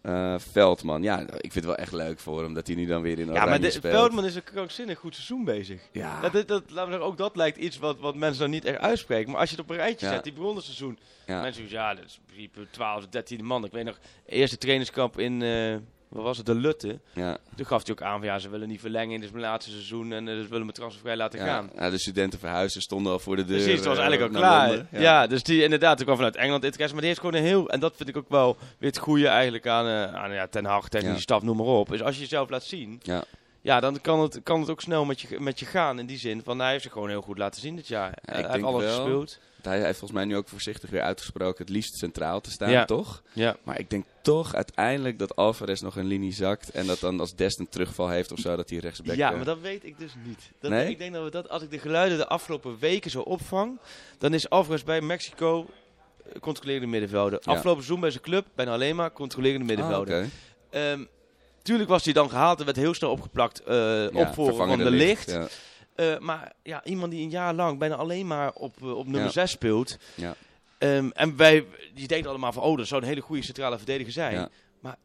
Eh, 0.00 0.34
Veldman, 0.38 1.02
ja, 1.02 1.20
ik 1.20 1.26
vind 1.52 1.54
het 1.54 1.64
wel 1.64 1.76
echt 1.76 1.92
leuk 1.92 2.18
voor 2.18 2.42
hem 2.42 2.54
dat 2.54 2.66
hij 2.66 2.76
nu 2.76 2.86
dan 2.86 3.02
weer 3.02 3.18
in 3.18 3.24
Ja, 3.26 3.30
Oranje 3.30 3.48
maar 3.50 3.60
de, 3.60 3.70
speelt. 3.70 3.94
Veldman 3.94 4.24
is 4.24 4.34
een 4.34 4.44
krankzinnig 4.44 4.98
goed 4.98 5.14
seizoen 5.14 5.44
bezig. 5.44 5.80
Ja. 5.92 6.20
Dat, 6.20 6.32
dat, 6.32 6.48
dat, 6.48 6.62
laten 6.70 6.84
we 6.84 6.90
zeggen, 6.90 7.02
ook 7.10 7.16
dat 7.16 7.36
lijkt 7.36 7.56
iets 7.58 7.78
wat, 7.78 7.98
wat 8.00 8.14
mensen 8.14 8.40
dan 8.40 8.50
niet 8.50 8.64
echt 8.64 8.78
uitspreken. 8.78 9.30
Maar 9.30 9.40
als 9.40 9.50
je 9.50 9.56
het 9.56 9.64
op 9.64 9.70
een 9.70 9.76
rijtje 9.76 10.06
Ja. 10.06 10.12
zet, 10.12 10.24
die 10.24 10.32
bronenseizoen. 10.32 10.98
Ja. 11.26 11.40
Mensen 11.40 11.68
zeggen, 11.68 11.78
ja, 11.88 11.94
dat 11.94 12.04
is 12.04 12.14
in 12.16 12.22
principe 12.26 12.66
12, 12.70 13.06
13 13.08 13.44
man. 13.44 13.64
Ik 13.64 13.72
weet 13.72 13.84
nog, 13.84 13.98
eerste 14.26 14.58
trainingskamp 14.58 15.18
in, 15.18 15.42
eh, 15.42 15.76
wat 16.14 16.22
was 16.24 16.36
het, 16.36 16.46
de 16.46 16.54
Lutte. 16.54 16.98
Ja. 17.12 17.38
Toen 17.56 17.66
gaf 17.66 17.82
hij 17.86 17.92
ook 17.92 18.02
aan 18.02 18.18
van, 18.18 18.26
ja, 18.28 18.38
ze 18.38 18.48
willen 18.48 18.68
niet 18.68 18.80
verlengen 18.80 19.14
in 19.14 19.22
het 19.22 19.34
laatste 19.34 19.70
seizoen. 19.70 20.12
En 20.12 20.26
ze 20.26 20.46
willen 20.50 20.66
me 20.66 20.72
transfervrij 20.72 21.16
laten 21.16 21.38
Ja, 21.38 21.46
gaan. 21.46 21.70
ja, 21.76 21.90
de 21.90 21.98
studenten 21.98 22.38
verhuizen 22.38 22.80
stonden 22.82 23.12
al 23.12 23.18
voor 23.18 23.36
de 23.36 23.44
deur. 23.44 23.56
Precies, 23.56 23.76
het 23.76 23.84
was 23.84 23.98
eh, 23.98 24.02
eigenlijk 24.04 24.34
al 24.34 24.40
klaar. 24.40 24.66
Londen. 24.68 24.88
Ja. 24.90 25.26
dus 25.26 25.42
die 25.42 25.62
inderdaad, 25.62 25.98
ik 25.98 26.04
kwam 26.04 26.16
vanuit 26.16 26.36
Engeland 26.36 26.64
interesse. 26.64 26.92
Maar 26.92 27.02
die 27.02 27.10
heeft 27.10 27.24
gewoon 27.24 27.40
een 27.40 27.46
heel, 27.46 27.68
en 27.70 27.80
dat 27.80 27.92
vind 27.96 28.08
ik 28.08 28.16
ook 28.16 28.28
wel 28.28 28.56
weer 28.78 28.90
het 28.90 28.98
goede 28.98 29.26
eigenlijk 29.28 29.66
aan, 29.66 29.86
eh, 29.86 30.14
aan 30.14 30.32
ja, 30.32 30.46
Ten 30.46 30.64
Hag, 30.64 30.88
technische 30.88 31.14
Ja. 31.16 31.20
staf, 31.20 31.42
noem 31.42 31.56
maar 31.56 31.66
op. 31.66 31.92
Is 31.92 32.02
als 32.02 32.14
je 32.14 32.20
jezelf 32.20 32.50
laat 32.50 32.64
zien, 32.64 33.00
Ja. 33.02 33.24
Ja, 33.64 33.80
dan 33.80 34.00
kan 34.00 34.20
het, 34.20 34.40
kan 34.42 34.60
het 34.60 34.70
ook 34.70 34.80
snel 34.80 35.04
met 35.04 35.20
je, 35.20 35.40
met 35.40 35.58
je 35.58 35.66
gaan. 35.66 35.98
In 35.98 36.06
die 36.06 36.18
zin 36.18 36.42
van, 36.42 36.58
hij 36.58 36.70
heeft 36.70 36.82
zich 36.82 36.92
gewoon 36.92 37.08
heel 37.08 37.22
goed 37.22 37.38
laten 37.38 37.60
zien 37.60 37.76
dit 37.76 37.88
jaar. 37.88 38.18
Ja, 38.24 38.32
hij 38.32 38.50
heeft 38.50 38.64
alles 38.64 38.84
wel. 38.84 38.96
gespeeld. 38.96 39.38
Hij 39.62 39.76
heeft 39.78 39.98
volgens 39.98 40.12
mij 40.12 40.24
nu 40.24 40.36
ook 40.36 40.48
voorzichtig 40.48 40.90
weer 40.90 41.00
uitgesproken 41.02 41.64
het 41.64 41.74
liefst 41.74 41.96
centraal 41.98 42.40
te 42.40 42.50
staan, 42.50 42.70
Ja. 42.70 42.84
toch? 42.84 43.22
Ja. 43.32 43.56
Maar 43.62 43.78
ik 43.78 43.90
denk 43.90 44.04
toch 44.22 44.54
uiteindelijk 44.54 45.18
dat 45.18 45.36
Alvarez 45.36 45.80
nog 45.80 45.96
een 45.96 46.06
linie 46.06 46.32
zakt. 46.32 46.70
En 46.70 46.86
dat 46.86 46.98
dan 46.98 47.20
als 47.20 47.34
Dest 47.34 47.58
een 47.58 47.68
terugval 47.68 48.08
heeft 48.08 48.32
of 48.32 48.38
zo, 48.38 48.56
dat 48.56 48.70
hij 48.70 48.78
rechtsback... 48.78 49.16
Ja, 49.16 49.30
eh, 49.30 49.36
maar 49.36 49.44
dat 49.44 49.60
weet 49.60 49.84
ik 49.84 49.98
dus 49.98 50.12
niet. 50.24 50.50
Dat, 50.60 50.70
Nee? 50.70 50.90
Ik 50.90 50.98
denk 50.98 51.12
dat 51.12 51.24
we 51.24 51.30
dat, 51.30 51.48
als 51.48 51.62
ik 51.62 51.70
de 51.70 51.78
geluiden 51.78 52.18
de 52.18 52.28
afgelopen 52.28 52.78
weken 52.78 53.10
zo 53.10 53.20
opvang, 53.20 53.78
dan 54.18 54.34
is 54.34 54.50
Alvarez 54.50 54.82
bij 54.82 55.00
Mexico 55.00 55.66
eh, 56.32 56.40
controlerende 56.40 56.86
middenvelder. 56.86 57.38
Ja. 57.42 57.52
Afgelopen 57.52 57.82
seizoen 57.82 58.00
bij 58.00 58.10
zijn 58.10 58.22
club 58.22 58.46
bijna 58.54 58.72
alleen 58.72 58.96
maar 58.96 59.12
controlerende 59.12 59.72
ah, 59.72 59.76
middenvelder. 59.78 60.18
oké. 60.70 61.08
Tuurlijk 61.64 61.88
was 61.88 62.04
hij 62.04 62.12
dan 62.12 62.30
gehaald 62.30 62.58
en 62.58 62.64
werd 62.64 62.76
heel 62.76 62.94
snel 62.94 63.10
opgeplakt 63.10 63.62
eh 63.62 63.74
Ja, 63.76 64.08
opvolger 64.12 64.66
van 64.66 64.78
de 64.78 64.90
licht. 64.90 65.38
Eh, 65.94 66.18
maar 66.18 66.52
ja, 66.62 66.84
iemand 66.84 67.10
die 67.12 67.22
een 67.22 67.30
jaar 67.30 67.54
lang 67.54 67.78
bijna 67.78 67.94
alleen 67.94 68.26
maar 68.26 68.52
op, 68.52 68.76
eh, 68.82 68.96
op 68.96 69.04
nummer 69.04 69.22
Ja. 69.22 69.30
6 69.30 69.50
speelt. 69.50 69.96
Ja. 70.14 70.34
Ehm, 70.78 71.10
en 71.12 71.36
wij, 71.36 71.66
die 71.94 72.06
denken 72.06 72.30
allemaal 72.30 72.52
van, 72.52 72.62
oh, 72.62 72.76
dat 72.76 72.86
zou 72.86 73.02
een 73.02 73.08
hele 73.08 73.20
goede 73.20 73.42
centrale 73.42 73.76
verdediger 73.76 74.12
zijn. 74.12 74.48
Maar 74.80 74.96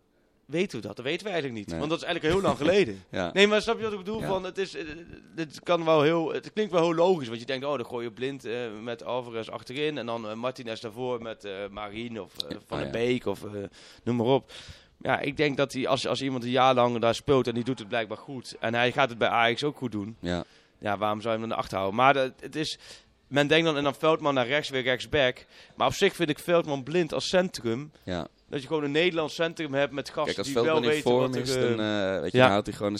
weten 0.45 0.79
we 0.81 0.87
dat? 0.87 0.95
Dat 0.95 1.05
weten 1.05 1.25
we 1.25 1.31
eigenlijk 1.31 1.59
niet. 1.59 1.69
Nee. 1.69 1.79
Want 1.79 1.89
dat 1.89 1.99
is 1.99 2.05
eigenlijk 2.05 2.35
heel 2.35 2.43
lang 2.43 2.57
geleden. 2.67 3.03
Ja. 3.11 3.29
Nee, 3.33 3.47
maar 3.47 3.61
snap 3.61 3.77
je 3.77 3.83
wat 3.83 3.91
ik 3.91 3.97
bedoel? 3.97 4.19
Ja. 4.21 4.27
Van, 4.27 4.43
het, 4.43 4.57
is, 4.57 4.75
eh, 4.75 4.85
het, 5.35 5.59
kan 5.63 5.85
wel 5.85 6.01
heel, 6.01 6.33
het 6.33 6.53
klinkt 6.53 6.71
wel 6.71 6.83
heel 6.83 6.95
logisch. 6.95 7.27
Want 7.27 7.39
je 7.39 7.45
denkt, 7.45 7.65
oh, 7.65 7.75
dan 7.75 7.85
gooi 7.85 8.05
je 8.05 8.11
blind 8.11 8.45
eh, 8.45 8.53
met 8.83 9.03
Alvarez 9.03 9.47
achterin. 9.49 9.97
En 9.97 10.05
dan 10.05 10.29
eh, 10.29 10.35
Martinez 10.35 10.79
daarvoor 10.79 11.21
met 11.21 11.45
eh 11.45 11.53
Marien 11.71 12.21
of 12.21 12.37
eh, 12.37 12.57
Van 12.67 12.77
der 12.77 12.85
ja. 12.85 12.91
Beek 12.91 13.25
of 13.25 13.43
eh, 13.43 13.49
noem 14.03 14.15
maar 14.15 14.25
op. 14.25 14.51
Ja, 15.01 15.19
ik 15.19 15.37
denk 15.37 15.57
dat 15.57 15.73
hij, 15.73 15.87
als, 15.87 16.07
als 16.07 16.21
iemand 16.21 16.43
een 16.43 16.49
jaar 16.49 16.73
lang 16.73 16.99
daar 16.99 17.15
speelt 17.15 17.47
en 17.47 17.53
die 17.53 17.63
doet 17.63 17.79
het 17.79 17.87
blijkbaar 17.87 18.17
goed. 18.17 18.55
En 18.59 18.73
hij 18.73 18.91
gaat 18.91 19.09
het 19.09 19.17
bij 19.17 19.27
Ajax 19.27 19.63
ook 19.63 19.77
goed 19.77 19.91
doen. 19.91 20.17
Ja. 20.19 20.43
Ja, 20.79 20.97
waarom 20.97 21.21
zou 21.21 21.33
je 21.33 21.39
hem 21.39 21.49
dan 21.49 21.57
achter 21.57 21.77
houden? 21.77 21.99
Maar 21.99 22.13
dat, 22.13 22.31
het 22.39 22.55
is, 22.55 22.77
men 23.27 23.47
denkt 23.47 23.65
dan 23.65 23.77
en 23.77 23.83
dan 23.83 23.95
Veldman 23.95 24.33
naar 24.33 24.47
rechts, 24.47 24.69
weer 24.69 24.81
rechtsback. 24.81 25.45
Maar 25.75 25.87
op 25.87 25.93
zich 25.93 26.15
vind 26.15 26.29
ik 26.29 26.39
Veldman 26.39 26.83
blind 26.83 27.13
als 27.13 27.27
centrum. 27.27 27.91
ja. 28.03 28.27
Dat 28.49 28.61
je 28.61 28.67
gewoon 28.67 28.83
een 28.83 28.91
Nederlands 28.91 29.35
centrum 29.35 29.73
hebt 29.73 29.93
met 29.93 30.07
gasten 30.09 30.25
Kijk, 30.25 30.37
als 30.37 30.45
die 30.47 30.55
wel 30.55 30.63
Veldman 30.63 30.89
weten 30.89 31.03
vorm 31.11 31.21
wat 31.21 31.35
er... 31.35 31.41
is, 31.41 31.55
eh, 31.55 31.61
dan, 31.61 31.71
eh, 31.79 32.21
weet 32.21 32.31
je, 32.31 32.37
ja. 32.37 32.43
dan 32.43 32.51
houdt 32.51 32.67
hij 32.67 32.75
gewoon 32.75 32.93
een 32.93 32.99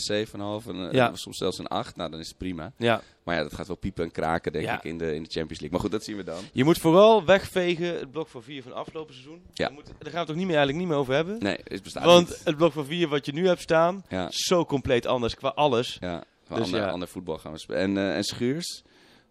7,5 0.62 0.66
en 0.68 0.86
eh, 0.88 0.92
Ja. 0.92 1.14
soms 1.14 1.38
zelfs 1.38 1.58
een 1.58 1.66
8. 1.66 1.96
Nou, 1.96 2.10
dan 2.10 2.20
is 2.20 2.28
het 2.28 2.36
prima. 2.38 2.72
ja. 2.76 3.02
Maar 3.24 3.36
ja, 3.38 3.42
dat 3.42 3.54
gaat 3.54 3.66
wel 3.66 3.76
piepen 3.76 4.04
en 4.04 4.10
kraken, 4.10 4.52
denk 4.52 4.64
Ja. 4.64 4.74
ik, 4.76 4.84
in 4.84 4.98
de, 4.98 5.14
in 5.14 5.22
de 5.22 5.28
Champions 5.28 5.48
League. 5.60 5.70
Maar 5.70 5.80
goed, 5.80 5.90
dat 5.90 6.04
zien 6.04 6.16
we 6.16 6.24
dan. 6.24 6.40
Je 6.52 6.64
moet 6.64 6.78
vooral 6.78 7.24
wegvegen 7.24 7.86
het 7.98 8.10
blok 8.10 8.28
van 8.28 8.42
4 8.42 8.62
van 8.62 8.72
afgelopen 8.72 9.14
seizoen. 9.14 9.40
Ja. 9.52 9.64
Daar, 9.66 9.72
moet, 9.74 9.84
daar 9.86 9.94
gaan 9.98 10.10
we 10.12 10.18
het 10.18 10.26
toch 10.26 10.36
niet 10.36 10.46
meer, 10.46 10.56
eigenlijk 10.56 10.78
niet 10.78 10.88
meer 10.88 10.96
over 10.96 11.14
hebben. 11.14 11.36
Nee, 11.38 11.58
het 11.64 11.82
bestaat 11.82 12.04
Want 12.04 12.28
niet. 12.28 12.40
het 12.44 12.56
blok 12.56 12.72
van 12.72 12.84
4 12.84 13.08
wat 13.08 13.26
je 13.26 13.32
nu 13.32 13.46
hebt 13.46 13.60
staan, 13.60 14.04
zo 14.28 14.64
compleet 14.64 15.06
anders 15.06 15.34
qua 15.34 15.48
alles. 15.48 15.96
ja. 16.00 16.24
Dus 16.48 16.58
ander, 16.60 16.80
ja. 16.80 16.88
ander 16.90 17.08
voetbal 17.08 17.38
gaan 17.38 17.52
we 17.52 17.58
spelen. 17.58 17.80
En, 17.80 17.96
eh, 17.96 18.16
en 18.16 18.24
Schuurs? 18.24 18.82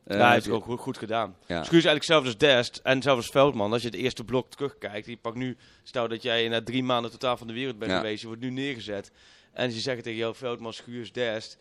Eh, 0.04 0.18
ja, 0.18 0.24
hij 0.24 0.34
heeft 0.34 0.46
het 0.46 0.54
ook 0.56 0.64
goed, 0.64 0.80
goed 0.80 0.98
gedaan. 0.98 1.36
Ja. 1.40 1.64
Schuurs 1.64 1.66
is 1.68 1.72
eigenlijk 1.72 2.04
zelfs 2.04 2.26
als 2.26 2.38
Dest 2.38 2.80
en 2.84 3.02
zelfs 3.02 3.18
als 3.22 3.32
Veldman. 3.32 3.72
Als 3.74 3.82
je 3.82 3.88
het 3.88 3.98
eerste 3.98 4.24
blok 4.24 4.50
terugkijkt, 4.50 5.06
die 5.06 5.18
pakt 5.18 5.36
nu, 5.36 5.58
stel 5.84 6.08
dat 6.08 6.22
jij 6.22 6.48
na 6.48 6.62
drie 6.64 6.84
maanden 6.84 7.12
totaal 7.12 7.38
van 7.38 7.48
de 7.48 7.54
wereld 7.54 7.80
bent 7.80 7.92
Ja. 7.92 7.98
geweest, 7.98 8.22
je 8.22 8.28
wordt 8.28 8.42
nu 8.42 8.50
neergezet. 8.50 9.12
En 9.54 9.72
ze 9.72 9.80
zeggen 9.80 10.04
tegen 10.04 10.20
jou, 10.20 10.36
Veldman, 10.36 10.74
Schuurs, 10.74 11.12
Dest. 11.12 11.58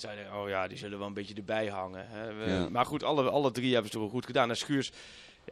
Denken, 0.00 0.34
oh 0.34 0.48
ja, 0.48 0.68
die 0.68 0.78
zullen 0.78 0.98
wel 0.98 1.06
een 1.06 1.14
beetje 1.14 1.34
erbij 1.34 1.66
hangen. 1.66 2.06
Hè. 2.08 2.34
We- 2.34 2.50
Ja. 2.50 2.68
Maar 2.68 2.86
goed, 2.86 3.02
alle, 3.02 3.30
alle 3.30 3.50
drie 3.50 3.72
hebben 3.72 3.86
ze 3.86 3.92
toch 3.92 4.02
wel 4.02 4.10
goed 4.10 4.26
gedaan. 4.26 4.50
En 4.50 4.56
Schuurs, 4.56 4.90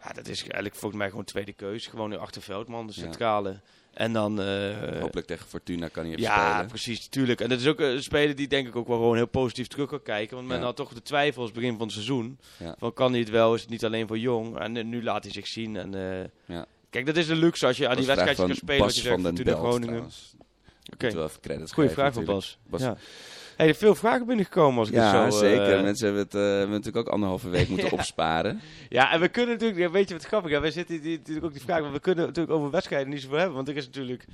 ja, 0.02 0.12
dat 0.12 0.28
is 0.28 0.40
eigenlijk 0.40 0.74
volgens 0.74 1.00
mij 1.00 1.08
gewoon 1.10 1.24
tweede 1.24 1.52
keus. 1.52 1.86
Gewoon 1.86 2.10
nu 2.10 2.16
achter 2.16 2.42
Veldman, 2.42 2.86
de 2.86 2.92
centrale. 2.92 3.60
En 3.94 4.12
dan... 4.12 4.40
eh, 4.40 5.00
Hopelijk 5.00 5.26
tegen 5.26 5.46
Fortuna 5.48 5.88
kan 5.88 6.02
hij 6.02 6.12
even 6.12 6.22
ja, 6.24 6.50
spelen. 6.50 6.68
precies, 6.68 7.08
tuurlijk. 7.08 7.40
En 7.40 7.48
dat 7.48 7.60
is 7.60 7.66
ook 7.66 7.80
een 7.80 8.02
speler 8.02 8.36
die 8.36 8.48
denk 8.48 8.66
ik 8.68 8.76
ook 8.76 8.86
wel 8.88 8.96
gewoon 8.96 9.16
heel 9.16 9.26
positief 9.26 9.66
terug 9.66 9.88
kan 9.88 10.02
kijken. 10.02 10.36
Want 10.36 10.48
men 10.48 10.58
Ja. 10.58 10.64
had 10.64 10.76
toch 10.76 10.92
de 10.94 11.02
twijfels 11.02 11.52
begin 11.52 11.72
van 11.76 11.80
het 11.82 11.92
seizoen. 11.92 12.38
Ja. 12.56 12.74
Van 12.78 12.92
kan 12.92 13.10
hij 13.10 13.20
het 13.20 13.30
wel, 13.30 13.54
is 13.54 13.60
het 13.60 13.70
niet 13.70 13.84
alleen 13.84 14.06
voor 14.06 14.18
jong. 14.18 14.58
En 14.58 14.76
eh, 14.76 14.84
nu 14.84 15.02
laat 15.02 15.22
hij 15.24 15.32
zich 15.32 15.46
zien. 15.46 15.76
En, 15.76 15.94
eh, 15.94 16.24
Ja. 16.56 16.66
Kijk, 16.90 17.06
dat 17.06 17.16
is 17.16 17.26
de 17.26 17.36
luxe 17.36 17.66
als 17.66 17.76
je 17.76 17.88
aan 17.88 17.96
die 17.96 18.06
wedstrijdjes 18.06 18.46
kan 18.46 18.54
spelen. 18.54 18.76
Wat 18.78 18.86
Bas 18.86 18.94
je 18.96 19.02
zegt, 19.02 19.14
van 19.14 19.22
den 19.22 19.36
Fortuna 19.36 19.56
Belt, 19.56 19.66
Groningen. 19.66 19.88
trouwens. 19.88 20.34
Oké, 20.92 21.10
geven 21.74 21.90
vraag 21.90 22.12
van. 22.12 22.24
Bas. 22.24 22.58
Bas- 22.66 22.80
Ja. 22.80 22.96
Hey, 23.56 23.68
er 23.68 23.74
zijn 23.74 23.86
veel 23.86 23.94
vragen 23.94 24.26
binnengekomen 24.26 24.78
als 24.78 24.88
ik 24.88 24.94
Ja, 24.94 25.24
het 25.24 25.32
zo... 25.32 25.38
zeker. 25.38 25.76
eh, 25.76 25.82
Mensen 25.82 26.04
hebben 26.06 26.22
het 26.24 26.34
eh, 26.34 26.40
hebben 26.40 26.68
natuurlijk 26.70 26.96
ook 27.06 27.12
anderhalve 27.12 27.48
week 27.48 27.68
moeten 27.72 27.88
Ja. 27.88 27.92
opsparen. 27.92 28.60
Ja, 28.88 29.12
en 29.12 29.20
we 29.20 29.28
kunnen 29.28 29.52
natuurlijk, 29.52 29.80
ja, 29.80 29.90
weet 29.90 30.08
je 30.08 30.14
wat 30.14 30.24
grappig 30.24 30.50
is? 30.52 30.58
Wij 30.58 30.70
zitten 30.70 31.00
natuurlijk 31.02 31.46
ook 31.46 31.52
die 31.52 31.62
vraag, 31.62 31.80
maar 31.80 31.92
we 31.92 32.00
kunnen 32.00 32.26
natuurlijk 32.26 32.54
over 32.56 32.70
wedstrijden 32.70 33.08
niet 33.08 33.20
zoveel 33.22 33.36
hebben, 33.38 33.54
want 33.56 33.68
er 33.68 33.76
is 33.76 33.84
natuurlijk 33.86 34.24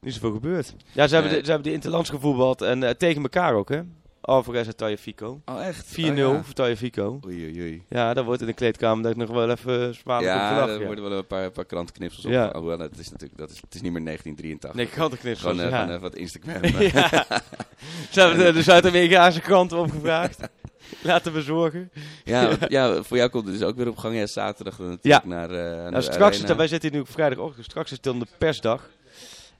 niet 0.00 0.14
zoveel 0.14 0.32
gebeurd. 0.32 0.74
Ja, 0.92 1.06
ze 1.06 1.14
hebben, 1.14 1.32
de, 1.32 1.38
ze 1.44 1.50
hebben 1.50 1.68
de 1.68 1.72
Interlands 1.74 2.10
gevoetbald 2.10 2.62
en 2.62 2.82
eh, 2.82 2.90
tegen 2.90 3.22
elkaar 3.22 3.54
ook, 3.54 3.68
hè? 3.68 3.80
Alvarez 4.24 4.66
en 4.66 4.76
Tagliafico. 4.76 5.40
4-0 5.44 5.54
Oh, 5.54 5.66
echt? 5.66 5.98
Oh, 5.98 6.16
ja. 6.16 6.42
voor 6.42 6.54
Tagliafico. 6.54 7.20
Oei, 7.26 7.44
oei, 7.44 7.60
oei. 7.60 7.82
Ja, 7.88 8.14
dat 8.14 8.24
wordt 8.24 8.40
in 8.40 8.46
de 8.46 8.52
kleedkamer 8.52 9.02
dat 9.02 9.12
ik 9.12 9.18
nog 9.18 9.30
wel 9.30 9.50
even 9.50 9.94
zwaarlijk 9.94 10.32
op 10.32 10.38
Ja, 10.38 10.66
Ja. 10.66 10.84
worden 10.86 11.04
wel 11.08 11.18
een 11.18 11.26
paar, 11.26 11.50
paar 11.50 11.64
krantenknipsels 11.64 12.24
op. 12.24 12.30
Ja. 12.32 12.52
Hoewel, 12.56 12.78
het 12.78 12.98
is 12.98 13.10
natuurlijk 13.10 13.38
dat 13.38 13.50
is, 13.50 13.60
het 13.60 13.74
is 13.74 13.80
niet 13.80 13.92
meer 13.92 14.04
1983. 14.04 14.74
Nee, 14.74 14.86
krantenknipsels. 14.86 15.52
Gewoon, 15.58 15.70
ja. 15.70 15.88
even 15.88 16.00
wat 16.00 16.14
Instagram. 16.14 16.62
ja. 16.94 17.08
Ze 18.12 18.20
hebben 18.20 18.38
de, 18.38 18.52
de 18.52 18.62
Zuid-Amerikaanse 18.62 19.40
kranten 19.40 19.78
opgevraagd. 19.78 20.38
Laten 21.02 21.32
we 21.32 21.42
zorgen. 21.42 21.90
ja, 22.24 22.50
ja, 22.68 23.02
voor 23.02 23.16
jou 23.16 23.30
komt 23.30 23.46
het 23.46 23.58
dus 23.58 23.66
ook 23.68 23.76
weer 23.76 23.88
op 23.88 23.96
gang. 23.96 24.16
Ja, 24.16 24.26
zaterdag 24.26 24.76
dan 24.76 24.88
natuurlijk 24.88 25.24
naar, 25.24 25.50
eh 25.50 25.56
naar 25.56 25.76
Nou, 25.90 25.94
de 25.94 26.00
straks, 26.12 26.38
arena. 26.38 26.56
wij 26.56 26.68
zitten 26.68 26.92
nu 26.92 27.00
op 27.00 27.08
vrijdagochtend. 27.10 27.64
Straks 27.64 27.90
is 27.90 27.96
het 27.96 28.02
dan 28.02 28.18
de 28.18 28.26
persdag. 28.38 28.88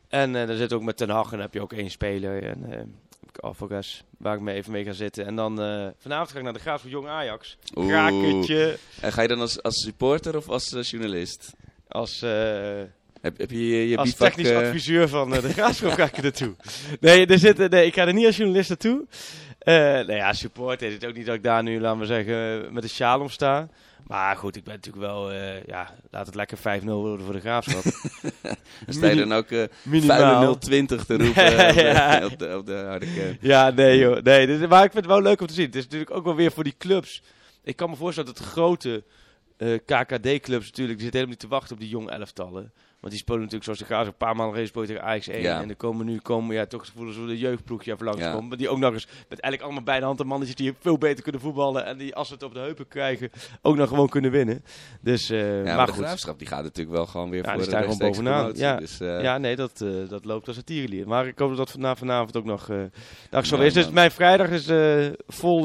En 0.09 0.37
eh 0.37 0.47
dan 0.47 0.57
zit 0.57 0.73
ook 0.73 0.83
met 0.83 0.97
Ten 0.97 1.09
Hag 1.11 1.25
en 1.25 1.31
dan 1.31 1.41
heb 1.41 1.55
je 1.55 1.61
ook 1.61 1.73
één 1.73 1.91
speler. 1.91 2.43
En 2.45 2.95
Alvarez, 3.41 4.03
waar 4.19 4.35
ik 4.35 4.41
mee 4.41 4.55
even 4.57 4.73
mee 4.73 4.85
ga 4.85 4.93
zitten. 4.93 5.27
En 5.27 5.37
dan 5.37 5.63
eh, 5.63 5.87
vanavond 5.99 6.31
ga 6.31 6.39
ik 6.39 6.45
naar 6.45 6.53
de 6.53 6.59
Graaf 6.59 6.81
voor 6.81 6.91
Jong 6.91 7.09
Ajax. 7.09 7.57
Oeh. 7.75 7.91
Rakertje. 7.91 8.79
En 9.01 9.13
ga 9.13 9.23
je 9.23 9.29
dan 9.29 9.41
als, 9.41 9.63
als 9.63 9.83
supporter 9.83 10.37
of 10.37 10.49
als 10.49 10.73
eh, 10.73 10.83
journalist? 10.83 11.53
Als, 11.89 12.23
eh, 12.23 12.31
Heb, 13.21 13.39
heb 13.39 13.51
je 13.51 13.69
je, 13.69 13.89
je 13.89 13.97
als 13.97 14.11
bivak, 14.11 14.33
technisch 14.33 14.51
adviseur 14.53 15.09
van 15.09 15.31
de 15.31 15.53
Graafschap 15.53 15.93
ga 15.93 16.05
ik 16.05 16.17
er 16.17 16.23
naartoe. 16.23 16.55
Nee, 17.01 17.27
er 17.27 17.39
zit, 17.39 17.71
nee, 17.71 17.87
ik 17.87 17.95
ga 17.95 18.07
er 18.07 18.13
niet 18.13 18.27
als 18.27 18.37
journalist 18.37 18.69
naartoe. 18.69 19.07
Eh 19.59 19.75
nou 19.75 20.13
ja, 20.13 20.33
supporter. 20.33 20.91
Het 20.93 21.03
is 21.03 21.09
ook 21.09 21.15
niet 21.15 21.27
dat 21.27 21.35
ik 21.35 21.43
daar 21.43 21.63
nu, 21.63 21.81
laten 21.81 21.99
we 21.99 22.07
zeggen, 22.07 22.73
met 22.73 22.83
een 22.83 22.89
sjaal 22.89 23.21
om 23.21 23.29
sta. 23.29 23.69
Maar 24.07 24.37
goed, 24.37 24.57
ik 24.57 24.65
ben 24.65 24.75
natuurlijk 24.75 25.05
wel, 25.05 25.33
eh, 25.33 25.65
ja, 25.65 25.95
laat 26.11 26.27
het 26.27 26.35
lekker 26.35 26.59
5-0 26.59 26.85
worden 26.85 27.25
voor 27.25 27.35
de 27.35 27.41
Graafschap. 27.41 27.83
sta 28.89 29.07
je 29.07 29.17
dan 29.17 29.33
ook 29.33 29.51
eh 29.51 29.65
Minimaal. 29.83 30.19
vuile 30.19 30.59
020 30.59 31.05
te 31.05 31.17
roepen 31.23 31.59
eh, 31.59 31.69
op, 31.69 31.75
de, 31.75 31.83
Ja. 31.83 32.25
op, 32.33 32.39
de, 32.39 32.57
op 32.57 32.67
de 32.67 32.75
harde 32.75 33.07
kern? 33.15 33.37
Ja, 33.41 33.71
nee 33.71 33.99
joh. 33.99 34.23
Nee, 34.23 34.47
dus, 34.47 34.69
maar 34.69 34.85
ik 34.85 34.93
vind 34.93 35.05
het 35.05 35.13
wel 35.13 35.23
leuk 35.23 35.41
om 35.41 35.47
te 35.47 35.55
zien. 35.55 35.67
Het 35.67 35.77
is 35.77 35.85
natuurlijk 35.85 36.11
ook 36.11 36.25
wel 36.25 36.35
weer 36.35 36.53
voor 36.53 36.65
die 36.65 36.75
clubs. 36.79 37.23
Ik 37.63 37.77
kan 37.77 37.91
me 37.91 37.97
voorstellen 37.97 38.35
dat 38.35 38.43
de 38.43 38.49
grote 38.51 39.05
eh, 39.57 39.75
KKD-clubs 39.75 40.67
natuurlijk, 40.67 40.99
die 40.99 41.05
zitten 41.09 41.11
helemaal 41.11 41.27
niet 41.27 41.39
te 41.39 41.49
wachten 41.49 41.75
op 41.75 41.81
die 41.81 41.89
jonge 41.89 42.11
elftallen. 42.11 42.73
Want 43.05 43.17
die 43.17 43.25
spelen 43.25 43.41
natuurlijk 43.41 43.65
zoals 43.65 43.79
de 43.79 43.85
Graaf 43.85 44.07
een 44.07 44.17
paar 44.17 44.37
maanden 44.37 44.59
gespeeld 44.61 44.87
tegen 44.87 45.03
Ajax 45.03 45.29
1. 45.29 45.43
Ja. 45.43 45.61
En 45.61 45.67
dan 45.67 45.77
komen 45.77 46.07
nu 46.07 46.19
komen, 46.19 46.55
ja, 46.57 46.67
toch 46.67 46.81
het 46.81 46.91
gevoel 46.91 47.07
alsof 47.07 47.27
de 47.27 47.39
jeugdploegje 47.39 47.93
even 47.93 48.05
langs 48.05 48.21
Ja. 48.21 48.33
komt. 48.33 48.49
Maar 48.49 48.57
die 48.59 48.69
ook 48.69 48.79
nog 48.79 48.93
eens 48.93 49.07
met 49.07 49.41
eigenlijk 49.41 49.63
allemaal 49.63 49.83
bij 49.83 49.99
de 49.99 50.05
hand 50.05 50.21
en 50.21 50.27
mannetjes 50.27 50.57
die 50.57 50.75
veel 50.81 50.99
beter 50.99 51.23
kunnen 51.23 51.41
voetballen. 51.41 51.85
En 51.87 51.97
die 51.99 52.15
als 52.15 52.29
ze 52.29 52.35
het 52.35 52.43
op 52.43 52.55
de 52.55 52.61
heupen 52.61 52.89
krijgen, 52.89 53.31
ook 53.63 53.77
nog 53.77 53.89
gewoon 53.89 54.09
kunnen 54.09 54.31
winnen. 54.31 54.65
Dus, 55.01 55.31
eh, 55.31 55.57
Ja, 55.57 55.63
maar, 55.65 55.77
maar 55.77 55.87
de 55.87 55.93
graafschap 55.93 56.39
die 56.39 56.49
gaat 56.49 56.63
natuurlijk 56.63 56.97
wel 56.97 57.07
gewoon 57.07 57.31
weer 57.31 57.45
Ja, 57.45 57.53
voor 57.53 57.63
die 57.63 57.71
de 57.71 57.77
gewoon 57.77 57.99
bovenaan. 57.99 58.39
promotie. 58.39 58.63
Ja. 58.63 58.77
Dus, 58.77 59.01
eh, 59.01 59.23
Ja, 59.23 59.39
nee, 59.39 59.57
dat, 59.57 59.81
eh, 59.81 59.89
dat 60.09 60.25
loopt 60.25 60.49
als 60.49 60.57
een 60.57 60.65
tierenlier. 60.65 61.09
Maar 61.09 61.27
ik 61.27 61.39
hoop 61.39 61.57
dat 61.57 61.67
dat 61.67 61.77
na 61.77 61.97
vanavond 61.97 62.37
ook 62.37 62.45
nog, 62.45 62.71
dag 63.31 63.47
zo 63.47 63.57
is. 63.57 63.73
Dus 63.73 63.91
mijn 63.91 64.11
vrijdag 64.11 64.49
is 64.49 64.65
vol, 65.27 65.63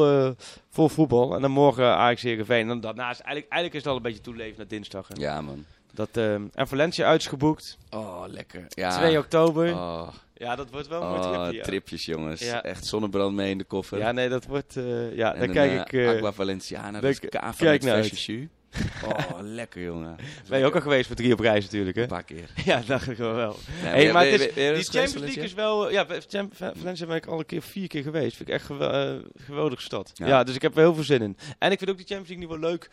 vol 0.70 0.88
voetbal. 0.88 1.36
En 1.36 1.42
dan 1.42 1.52
morgen 1.52 1.86
Ajax 1.96 2.22
Heerenveen. 2.22 2.62
En 2.62 2.68
dan 2.68 2.80
daarnaast, 2.82 3.20
eigenlijk, 3.20 3.52
eigenlijk 3.52 3.74
is 3.74 3.80
het 3.80 3.90
al 3.90 3.96
een 3.96 4.02
beetje 4.02 4.22
toeleven 4.22 4.58
naar 4.58 4.68
dinsdag. 4.68 5.08
hè. 5.08 5.14
ja, 5.22 5.42
man. 5.42 5.66
Dat, 5.94 6.10
eh, 6.14 6.34
en 6.34 6.68
Valencia 6.68 7.08
uitgeboekt. 7.08 7.78
Oh, 7.90 8.24
lekker. 8.28 8.66
Ja. 8.70 8.98
2 8.98 9.18
oktober. 9.18 9.74
Oh, 9.74 10.08
Ja, 10.34 10.56
dat 10.56 10.70
wordt 10.70 10.88
wel 10.88 11.02
een 11.02 11.08
mooi 11.10 11.20
oh, 11.22 11.34
tripje. 11.34 11.58
Ja. 11.58 11.64
tripjes, 11.64 12.06
jongens. 12.06 12.42
Ja. 12.42 12.64
Echt 12.64 12.86
zonnebrand 12.86 13.36
mee 13.36 13.50
in 13.52 13.58
de 13.58 13.64
koffer. 13.64 13.98
Ja, 13.98 14.12
nee, 14.12 14.30
dat 14.30 14.46
wordt... 14.46 14.76
eh, 14.78 15.16
ja, 15.16 15.34
En 15.34 15.40
dan 15.40 15.52
kijk 15.52 15.72
eh, 15.72 15.80
ik... 15.80 16.10
eh, 16.10 16.16
Aqua 16.18 16.32
Valenciana, 16.32 17.00
dat 17.00 17.10
is 17.10 17.20
kava 17.20 17.64
kijk 17.66 17.84
met. 17.84 18.28
Oh, 19.06 19.40
lekker 19.42 19.84
jongen. 19.84 20.16
Ben 20.50 20.60
je 20.60 20.66
ook 20.66 20.76
al 20.76 20.82
geweest 20.82 21.08
voor 21.08 21.16
drie 21.16 21.34
op 21.34 21.40
reis 21.40 21.64
natuurlijk, 21.64 21.96
hè? 21.96 22.02
Een 22.02 22.08
paar 22.08 22.24
keer. 22.24 22.50
Ja, 22.66 22.82
dacht 22.88 23.10
ik 23.10 23.18
wel 23.18 23.34
wel. 23.34 23.56
Ja, 23.82 23.88
hey, 23.88 24.12
maar 24.12 24.26
het 24.26 24.42
is, 24.42 24.54
die 24.54 24.84
Champions 24.84 25.14
League 25.16 25.44
is 25.44 25.54
wel... 25.54 25.92
Ja, 25.92 26.06
Valencia 26.52 27.06
ben 27.06 27.16
ik 27.16 27.26
al 27.26 27.40
een 27.40 27.46
keer 27.46 27.62
vier 27.62 27.88
keer 27.88 28.04
geweest. 28.04 28.36
Vind 28.36 28.50
ik 28.50 28.56
echt 28.56 28.66
gewe- 28.66 28.86
eh, 28.88 29.44
geweldige 29.46 29.82
stad. 29.82 30.12
Ja. 30.14 30.28
Ja. 30.28 30.44
dus 30.44 30.56
ik 30.56 30.62
heb 30.62 30.74
er 30.76 30.80
heel 30.82 30.94
veel 30.94 31.04
zin 31.04 31.22
in. 31.22 31.38
En 31.60 31.72
ik 31.72 31.78
vind 31.78 31.90
ook 31.90 31.98
die 31.98 32.06
Champions 32.06 32.30
League 32.30 32.48
nu 32.56 32.62
wel 32.62 32.70
leuk, 32.72 32.90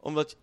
omdat 0.00 0.36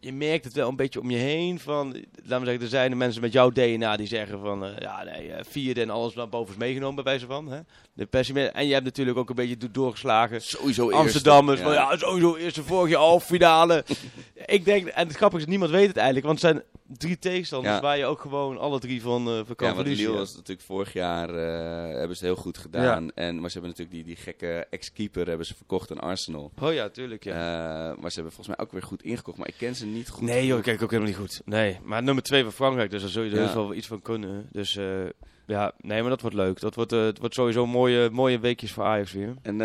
je 0.00 0.12
merkt 0.12 0.44
het 0.44 0.52
wel 0.54 0.68
een 0.68 0.76
beetje 0.76 1.00
om 1.00 1.10
je 1.10 1.16
heen 1.16 1.58
van... 1.60 1.86
Laten 2.24 2.38
we 2.38 2.44
zeggen, 2.44 2.60
er 2.62 2.68
zijn 2.68 2.90
de 2.90 2.96
mensen 2.96 3.20
met 3.22 3.32
jouw 3.32 3.50
DNA 3.50 3.96
die 3.96 4.06
zeggen 4.06 4.40
van... 4.40 4.64
eh, 4.64 4.70
ja, 4.78 5.04
nee, 5.04 5.32
eh, 5.32 5.44
vierde 5.48 5.80
en 5.82 5.90
alles 5.90 6.14
naar 6.14 6.28
boven 6.28 6.52
is 6.54 6.58
meegenomen 6.58 6.94
bij 6.94 7.04
wijze 7.04 7.26
van. 7.26 7.48
Hè? 7.50 7.60
De 7.92 8.06
pessimist. 8.06 8.52
En 8.52 8.66
je 8.66 8.72
hebt 8.72 8.84
natuurlijk 8.84 9.18
ook 9.18 9.28
een 9.28 9.34
beetje 9.34 9.56
do- 9.56 9.70
doorgeslagen. 9.72 10.42
Sowieso 10.42 10.82
eerste. 10.84 10.98
Amsterdammers, 10.98 11.60
van 11.60 11.72
Ja. 11.72 11.96
sowieso 11.96 12.36
eerste 12.36 12.62
vorig 12.62 12.90
jaar 12.90 13.00
halffinale. 13.00 13.84
ik 14.46 14.64
denk, 14.64 14.86
en 14.86 15.06
het 15.06 15.16
grappige 15.16 15.42
is, 15.42 15.48
niemand 15.48 15.70
weet 15.70 15.88
het 15.88 15.96
eigenlijk, 15.96 16.26
want 16.26 16.42
het 16.42 16.50
zijn 16.50 16.62
drie 16.88 17.18
tegenstanders 17.18 17.74
Ja. 17.74 17.80
waar 17.80 17.98
je 17.98 18.04
ook 18.04 18.20
gewoon 18.20 18.58
alle 18.58 18.78
drie 18.80 19.02
van, 19.02 19.28
eh 19.28 19.40
van 19.46 19.54
kan 19.56 19.68
Ja, 19.68 19.74
verliezen. 19.74 20.04
Lille 20.06 20.18
was 20.18 20.34
natuurlijk 20.34 20.66
vorig 20.66 20.92
jaar, 20.92 21.28
eh, 21.34 21.96
hebben 21.98 22.16
ze 22.16 22.24
heel 22.24 22.36
goed 22.36 22.58
gedaan. 22.58 23.10
En, 23.14 23.40
maar 23.40 23.50
ze 23.50 23.58
hebben 23.58 23.76
natuurlijk 23.76 23.90
die, 24.06 24.14
die 24.14 24.16
gekke 24.24 24.66
ex-keeper 24.70 25.26
hebben 25.28 25.46
ze 25.46 25.54
verkocht 25.54 25.90
aan 25.90 26.00
Arsenal. 26.00 26.52
Oh 26.60 26.72
ja, 26.72 26.88
tuurlijk, 26.88 27.24
ja. 27.24 27.32
Eh, 27.32 27.96
maar 28.00 28.10
ze 28.10 28.14
hebben 28.14 28.32
volgens 28.34 28.56
mij 28.56 28.66
ook 28.66 28.72
weer 28.72 28.82
goed 28.82 29.02
ingekocht. 29.02 29.38
Maar 29.38 29.48
ik 29.48 29.54
ken 29.58 29.74
ze 29.74 29.86
niet 29.86 30.08
goed. 30.08 30.22
nee 30.22 30.46
joh, 30.46 30.62
kijk 30.62 30.82
ook 30.82 30.90
helemaal 30.90 31.10
niet 31.12 31.20
goed. 31.20 31.40
Nee, 31.44 31.78
maar 31.82 32.02
nummer 32.02 32.22
twee 32.24 32.42
van 32.42 32.52
Frankrijk, 32.52 32.90
dus 32.90 33.00
daar 33.00 33.10
zul 33.10 33.22
je 33.22 33.30
er 33.30 33.36
Ja. 33.36 33.42
heus 33.42 33.54
wel 33.54 33.74
iets 33.74 33.86
van 33.86 34.02
kunnen. 34.02 34.48
Dus 34.52 34.78
ja, 35.46 35.72
nee, 35.80 36.00
maar 36.00 36.10
dat 36.10 36.20
wordt 36.20 36.36
leuk. 36.36 36.60
Dat 36.60 36.74
wordt, 36.74 36.90
het 36.90 37.18
wordt 37.18 37.34
sowieso 37.34 37.66
mooie, 37.66 38.10
mooie 38.10 38.38
weekjes 38.38 38.72
voor 38.72 38.84
Ajax 38.84 39.12
weer. 39.12 39.34
En, 39.42 39.60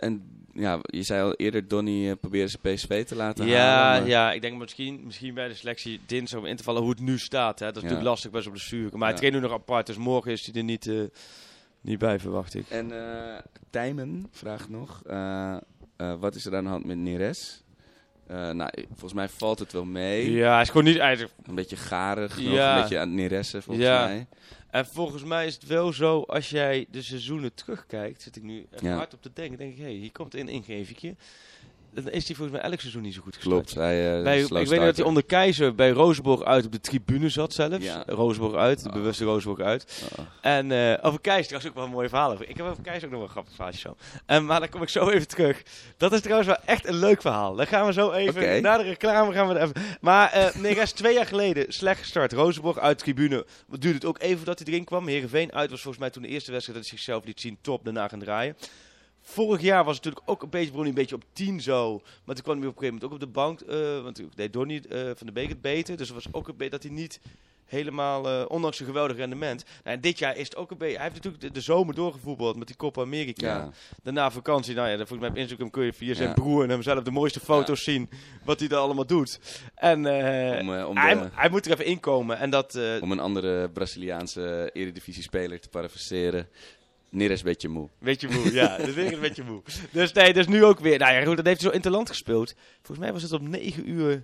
en 0.00 0.22
ja, 0.58 0.78
je 0.82 1.02
zei 1.02 1.22
al 1.22 1.34
eerder, 1.34 1.68
Donny 1.68 2.06
uh, 2.08 2.12
probeerde 2.20 2.50
ze 2.50 2.58
PSV 2.58 3.04
te 3.06 3.14
laten 3.16 3.46
Ja, 3.46 3.58
halen. 3.66 4.00
maar- 4.00 4.10
ja, 4.10 4.32
ik 4.32 4.40
denk 4.40 4.58
misschien, 4.58 5.00
misschien 5.04 5.34
bij 5.34 5.48
de 5.48 5.54
selectie 5.54 6.00
dinsdag 6.06 6.40
om 6.40 6.46
in 6.46 6.56
te 6.56 6.62
vallen 6.62 6.80
hoe 6.82 6.90
het 6.90 7.00
nu 7.00 7.18
staat. 7.18 7.58
Hè. 7.58 7.66
Dat 7.66 7.76
is 7.76 7.82
Ja. 7.82 7.86
natuurlijk 7.88 8.10
lastig 8.14 8.30
bij 8.30 8.42
zo'n 8.42 8.52
blessure. 8.52 8.90
Maar 8.90 8.98
Ja. 9.00 9.06
hij 9.06 9.14
traint 9.14 9.34
nu 9.34 9.40
nog 9.40 9.52
apart, 9.52 9.86
dus 9.86 9.96
morgen 9.96 10.32
is 10.32 10.46
hij 10.46 10.54
er 10.54 10.62
niet, 10.64 10.86
eh, 10.86 11.00
niet 11.80 11.98
bij, 11.98 12.18
verwacht 12.18 12.54
ik. 12.54 12.68
En 12.68 12.92
eh 12.92 13.38
Tijmen 13.70 14.26
vraagt 14.30 14.68
nog, 14.68 15.02
eh, 15.06 15.56
eh, 15.96 16.14
wat 16.20 16.34
is 16.34 16.46
er 16.46 16.56
aan 16.56 16.64
de 16.64 16.70
hand 16.70 16.84
met 16.84 16.96
Neres? 16.96 17.62
Eh, 18.26 18.50
nou, 18.50 18.70
volgens 18.88 19.12
mij 19.12 19.28
valt 19.28 19.58
het 19.58 19.72
wel 19.72 19.84
mee. 19.84 20.30
Ja, 20.32 20.52
hij 20.52 20.62
is 20.62 20.68
gewoon 20.68 20.84
niet... 20.84 20.96
Is- 20.96 21.24
Een 21.46 21.54
beetje 21.54 21.76
garig, 21.76 22.36
nog, 22.36 22.46
een 22.58 22.80
beetje 22.80 22.98
aan 22.98 23.08
het 23.08 23.16
Neressen 23.16 23.62
volgens 23.62 23.86
Ja. 23.86 24.04
mij. 24.06 24.26
En 24.70 24.86
volgens 24.86 25.24
mij 25.24 25.46
is 25.46 25.54
het 25.54 25.66
wel 25.66 25.92
zo, 25.92 26.22
als 26.22 26.50
jij 26.50 26.86
de 26.90 27.02
seizoenen 27.02 27.54
terugkijkt, 27.54 28.22
zit 28.22 28.36
ik 28.36 28.42
nu 28.42 28.66
even 28.70 28.88
Ja. 28.88 28.96
hard 28.96 29.14
op 29.14 29.22
te 29.22 29.30
denken, 29.32 29.58
denk 29.58 29.72
ik, 29.72 29.78
hé, 29.78 29.84
hey, 29.84 29.92
hier 29.92 30.12
komt 30.12 30.34
een 30.34 30.48
ingevingje. 30.48 31.14
Dan 32.04 32.12
is 32.12 32.26
hij 32.26 32.36
volgens 32.36 32.60
mij 32.60 32.70
elk 32.70 32.80
seizoen 32.80 33.02
niet 33.02 33.14
zo 33.14 33.20
goed 33.22 33.34
gestart. 33.34 33.54
Klopt, 33.54 33.74
hij 33.74 34.16
eh, 34.18 34.22
Bij, 34.22 34.40
ik 34.40 34.48
weet 34.48 34.70
nog 34.70 34.84
dat 34.84 34.96
hij 34.96 35.04
onder 35.04 35.24
Keizer 35.24 35.74
bij 35.74 35.90
Rozenborg 35.90 36.42
uit 36.42 36.64
op 36.66 36.72
de 36.72 36.80
tribune 36.80 37.28
zat 37.28 37.52
zelfs. 37.52 37.84
Ja. 37.84 38.02
Rozenborg 38.06 38.54
uit, 38.54 38.82
de 38.82 38.88
Oh. 38.88 38.94
bewuste 38.94 39.24
Rozenborg 39.24 39.66
uit. 39.68 40.02
Oh. 40.18 40.24
En 40.40 40.72
eh, 40.72 41.06
over 41.06 41.20
Keizer 41.20 41.46
trouwens 41.46 41.66
ook 41.70 41.74
wel 41.74 41.84
een 41.84 41.90
mooie 41.90 42.08
verhaal 42.08 42.32
over. 42.32 42.48
Ik 42.48 42.56
heb 42.56 42.66
over 42.66 42.82
Keizer 42.82 43.04
ook 43.04 43.10
nog 43.10 43.18
wel 43.20 43.28
een 43.28 43.34
grappig 43.34 43.54
verhaaltje 43.54 43.80
zo. 43.80 43.96
En 44.26 44.44
maar 44.46 44.60
dan 44.60 44.68
kom 44.68 44.82
ik 44.82 44.88
zo 44.88 45.08
even 45.08 45.28
terug. 45.28 45.62
Dat 45.96 46.12
is 46.12 46.20
trouwens 46.20 46.48
wel 46.48 46.58
echt 46.64 46.86
een 46.86 46.98
leuk 46.98 47.20
verhaal. 47.20 47.54
Dan 47.54 47.66
gaan 47.66 47.86
we 47.86 47.92
zo 47.92 48.12
even, 48.12 48.42
Oké. 48.42 48.60
na 48.60 48.76
de 48.76 48.82
reclame 48.82 49.32
gaan 49.32 49.48
we 49.48 49.54
er 49.54 49.62
even... 49.62 49.74
Maar 50.00 50.30
eh 50.32 50.54
nee, 50.54 50.74
is 50.74 50.92
twee 51.02 51.14
jaar 51.14 51.26
geleden 51.26 51.72
slecht 51.72 52.00
gestart. 52.00 52.32
Rozenborg 52.32 52.78
uit 52.78 52.98
de 52.98 53.04
tribune. 53.04 53.46
Wat 53.66 53.80
duurde 53.80 53.96
het 53.98 54.06
ook 54.06 54.18
even 54.20 54.36
voordat 54.36 54.58
hij 54.58 54.68
erin 54.68 54.84
kwam. 54.84 55.06
Heerenveen 55.08 55.52
uit 55.52 55.70
was 55.70 55.80
volgens 55.80 56.02
mij 56.02 56.10
toen 56.12 56.22
de 56.22 56.28
eerste 56.28 56.50
wedstrijd 56.52 56.78
dat 56.78 56.88
hij 56.88 56.98
zichzelf 56.98 57.24
liet 57.24 57.40
zien. 57.40 57.58
Top, 57.60 57.84
daarna 57.84 58.08
gaan 58.08 58.18
draaien. 58.18 58.56
Vorig 59.22 59.60
jaar 59.60 59.84
was 59.84 59.96
het 59.96 60.04
natuurlijk 60.04 60.30
ook 60.30 60.42
een 60.42 60.50
beetje, 60.50 60.76
hij 60.78 60.88
een 60.88 60.94
beetje 60.94 61.14
op 61.14 61.24
10 61.32 61.60
zo. 61.60 62.00
Maar 62.24 62.34
toen 62.34 62.44
kwam 62.44 62.58
hij 62.58 62.68
op 62.68 62.76
een 62.76 62.82
gegeven 62.82 62.86
moment 62.86 63.04
ook 63.04 63.12
op 63.12 63.20
de 63.20 63.26
bank. 63.26 63.60
eh, 63.60 64.02
want 64.02 64.14
toen 64.14 64.32
deed 64.34 64.52
Donny 64.52 64.82
eh, 64.88 65.00
van 65.14 65.26
de 65.26 65.32
Beek 65.32 65.48
het 65.48 65.60
beter. 65.60 65.96
Dus 65.96 66.08
het 66.08 66.24
was 66.24 66.32
ook 66.34 66.48
een 66.48 66.56
beetje 66.56 66.70
dat 66.72 66.82
hij 66.82 66.92
niet 66.92 67.20
helemaal, 67.64 68.28
eh, 68.28 68.44
ondanks 68.48 68.76
zijn 68.76 68.88
geweldig 68.88 69.16
rendement. 69.16 69.64
Nou, 69.84 69.96
en 69.96 70.00
dit 70.02 70.18
jaar 70.18 70.36
is 70.36 70.44
het 70.44 70.56
ook 70.56 70.70
een 70.70 70.78
beetje... 70.78 70.94
Hij 70.94 71.02
heeft 71.02 71.14
natuurlijk 71.16 71.42
de, 71.42 71.50
de 71.50 71.60
zomer 71.60 71.94
doorgevoetbald 71.94 72.56
met 72.56 72.66
die 72.66 72.76
Copa 72.76 73.00
America. 73.02 73.46
Ja. 73.46 73.70
Daarna 74.02 74.30
vakantie. 74.30 74.74
Nou 74.74 74.88
ja, 74.88 74.96
dan 74.96 75.06
volgens 75.06 75.20
mij 75.20 75.30
op 75.30 75.36
Instagram 75.36 75.70
kun 75.70 75.84
je 75.84 75.92
via 75.92 76.14
zijn 76.14 76.28
Ja. 76.28 76.34
broer 76.34 76.62
en 76.64 76.70
hemzelf 76.70 77.02
de 77.02 77.10
mooiste 77.10 77.40
foto's 77.40 77.82
zien. 77.84 78.10
Wat 78.44 78.60
hij 78.60 78.68
er 78.68 78.76
allemaal 78.76 79.06
doet. 79.06 79.40
En 79.74 79.96
Om, 80.60 80.82
om, 80.82 80.96
hij, 80.96 81.14
de- 81.14 81.28
hij 81.32 81.48
moet 81.50 81.66
er 81.66 81.72
even 81.72 81.84
inkomen. 81.84 82.38
En 82.38 82.50
dat... 82.50 82.78
om 83.00 83.12
een 83.12 83.20
andere 83.20 83.68
Braziliaanse 83.70 84.70
eredivisie-speler 84.72 85.60
te 85.60 85.68
parafraseren. 85.68 86.48
Neres 87.10 87.42
beetje 87.42 87.68
moe. 87.68 87.88
Weet 87.98 88.20
je 88.20 88.28
moe, 88.28 88.52
ja. 88.52 88.76
Dat 88.76 88.86
is 88.88 88.94
weer 88.94 89.12
een 89.12 89.20
beetje 89.20 89.44
moe. 89.44 89.62
Dus 89.92 90.12
nee, 90.12 90.32
dus 90.32 90.46
nu 90.46 90.64
ook 90.64 90.80
weer. 90.80 90.98
Nou 90.98 91.12
ja, 91.12 91.24
goed, 91.24 91.36
dat 91.36 91.46
heeft 91.46 91.60
hij 91.60 91.70
zo 91.70 91.74
interland 91.76 92.08
gespeeld. 92.08 92.54
Volgens 92.76 92.98
mij 92.98 93.12
was 93.12 93.22
het 93.22 93.32
op 93.32 93.40
9 93.48 93.90
uur 93.90 94.22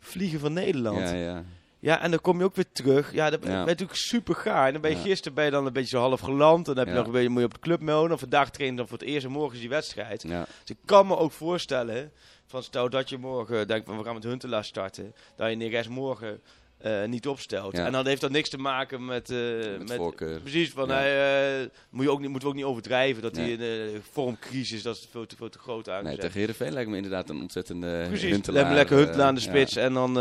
vliegen 0.00 0.40
van 0.40 0.52
Nederland. 0.52 0.98
Ja, 0.98 1.12
Ja, 1.14 1.44
ja. 1.78 2.00
en 2.00 2.10
dan 2.10 2.20
kom 2.20 2.38
je 2.38 2.44
ook 2.44 2.54
weer 2.56 2.72
terug. 2.72 3.12
Ja, 3.12 3.30
dat 3.30 3.40
ben 3.40 3.50
je 3.50 3.56
natuurlijk 3.56 3.98
super 3.98 4.34
gaar. 4.34 4.66
En 4.66 4.72
dan 4.72 4.80
ben 4.82 4.90
je 4.90 4.96
Ja. 4.96 5.02
gisteren 5.02 5.34
ben 5.34 5.44
je 5.44 5.50
dan 5.50 5.66
een 5.66 5.72
beetje 5.72 5.88
zo 5.96 6.00
half 6.00 6.20
geland. 6.20 6.66
Dan 6.66 6.76
heb 6.76 6.86
je 6.86 6.92
Ja. 6.92 6.96
nog 6.98 7.06
een 7.06 7.12
beetje, 7.12 7.28
moet 7.28 7.38
je 7.40 7.44
op 7.46 7.54
de 7.54 7.60
club 7.60 7.80
melden. 7.80 8.12
Of 8.12 8.20
vandaag 8.20 8.50
trainen 8.50 8.76
dan 8.76 8.88
voor 8.88 8.98
het 8.98 9.06
eerst 9.08 9.24
en 9.26 9.32
morgen 9.32 9.54
is 9.54 9.60
die 9.60 9.68
wedstrijd. 9.68 10.22
ja. 10.22 10.40
Dus 10.64 10.76
ik 10.76 10.82
kan 10.84 11.06
me 11.06 11.16
ook 11.16 11.32
voorstellen, 11.32 12.12
van 12.46 12.62
stel 12.62 12.90
dat 12.90 13.08
je 13.08 13.18
morgen 13.18 13.66
denkt 13.68 13.86
van 13.86 13.98
we 13.98 14.04
gaan 14.04 14.14
met 14.14 14.24
Huntelaar 14.24 14.64
starten. 14.64 15.14
Dat 15.36 15.50
je 15.50 15.56
Neres 15.56 15.88
morgen 15.88 16.40
eh, 16.78 17.04
niet 17.04 17.26
opstelt. 17.26 17.76
Ja. 17.76 17.86
En 17.86 17.92
dan 17.92 18.06
heeft 18.06 18.20
dat 18.20 18.30
niks 18.30 18.48
te 18.48 18.58
maken 18.58 19.04
met... 19.04 19.30
eh, 19.30 19.38
Met. 19.86 20.16
Precies, 20.42 20.70
van 20.70 20.88
Ja. 20.88 20.94
hij, 20.94 21.60
eh, 21.62 21.68
moet 21.90 22.04
je 22.04 22.10
ook 22.10 22.20
niet, 22.20 22.28
moeten 22.30 22.48
we 22.48 22.54
ook 22.54 22.60
niet 22.60 22.70
overdrijven 22.70 23.22
dat 23.22 23.32
Nee. 23.34 23.56
hij 23.56 23.66
een 23.68 23.94
eh, 23.94 24.00
vormcrisis, 24.12 24.82
dat 24.82 24.96
is 24.96 25.08
veel 25.10 25.26
te, 25.26 25.36
veel 25.36 25.48
te 25.48 25.58
groot 25.58 25.86
Nee, 25.86 25.94
aangezet. 25.94 26.20
tegen 26.20 26.38
Heerenveen 26.38 26.72
lijkt 26.72 26.90
me 26.90 26.96
inderdaad 26.96 27.30
een 27.30 27.40
ontzettende 27.40 28.04
Precies, 28.08 28.30
Huntelaar, 28.30 28.68
le- 28.68 28.74
lekker 28.74 28.96
Huntelaar 28.96 29.26
aan 29.26 29.34
de 29.34 29.40
spits 29.40 29.74
ja. 29.74 29.82
en 29.82 29.92
dan, 29.94 30.14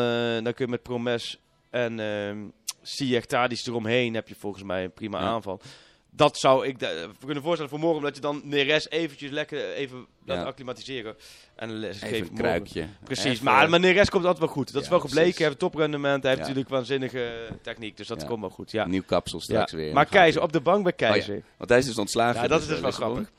dan 0.44 0.54
kun 0.54 0.66
je 0.66 0.72
met 0.72 0.84
Promes 0.84 1.40
en 1.70 2.00
ehm 2.00 2.38
Ziyech 2.82 3.26
Tadic 3.26 3.66
eromheen 3.68 4.14
heb 4.14 4.28
je 4.28 4.36
volgens 4.36 4.64
mij 4.64 4.84
een 4.84 4.94
prima 4.94 5.20
aanval. 5.20 5.60
Dat 6.16 6.38
zou 6.38 6.68
ik 6.68 6.80
da- 6.80 7.08
kunnen 7.26 7.44
voorstellen 7.44 7.70
voor 7.70 7.80
morgen, 7.80 7.98
omdat 7.98 8.16
je 8.16 8.22
dan 8.22 8.42
Neres 8.44 8.90
eventjes 8.90 9.32
lekker 9.32 9.74
even 9.74 10.06
laat 10.26 10.38
Ja. 10.38 10.44
acclimatiseren. 10.44 11.16
En 11.56 11.70
een 11.70 11.76
les 11.76 12.02
een 12.02 12.34
kruikje. 12.34 12.88
Precies, 13.04 13.26
Even- 13.26 13.44
maar, 13.46 13.70
maar 13.70 13.80
Neres 13.80 14.10
komt 14.10 14.24
altijd 14.26 14.44
wel 14.46 14.54
goed. 14.54 14.74
Dat 14.74 14.82
is 14.84 14.90
wel 14.90 15.00
gebleken, 15.00 15.22
precies. 15.24 15.38
hij 15.40 15.48
heeft 15.48 15.60
toprendement, 15.60 16.22
hij 16.22 16.32
heeft 16.32 16.44
natuurlijk 16.44 16.70
waanzinnige 16.70 17.32
techniek, 17.62 17.98
dus 17.98 18.08
dat 18.08 18.26
komt 18.26 18.40
wel 18.42 18.50
goed. 18.50 18.72
Ja. 18.72 18.86
Nieuw 18.88 19.04
kapsel 19.06 19.40
straks 19.40 19.72
Ja. 19.72 19.78
weer. 19.78 19.94
Maar 19.94 20.06
Keizer, 20.06 20.42
op 20.42 20.54
de 20.54 20.62
bank 20.62 20.84
bij 20.84 20.94
Keizer. 20.94 21.36
Oh 21.36 21.40
ja, 21.40 21.46
Want 21.58 21.70
hij 21.70 21.80
is 21.80 21.86
dus 21.86 21.98
ontslagen. 21.98 22.42
Ja, 22.42 22.48
dat 22.48 22.62
is 22.62 22.68
dus, 22.68 22.80
wel 22.80 22.90
eh, 22.90 22.96
grappig. 22.96 23.32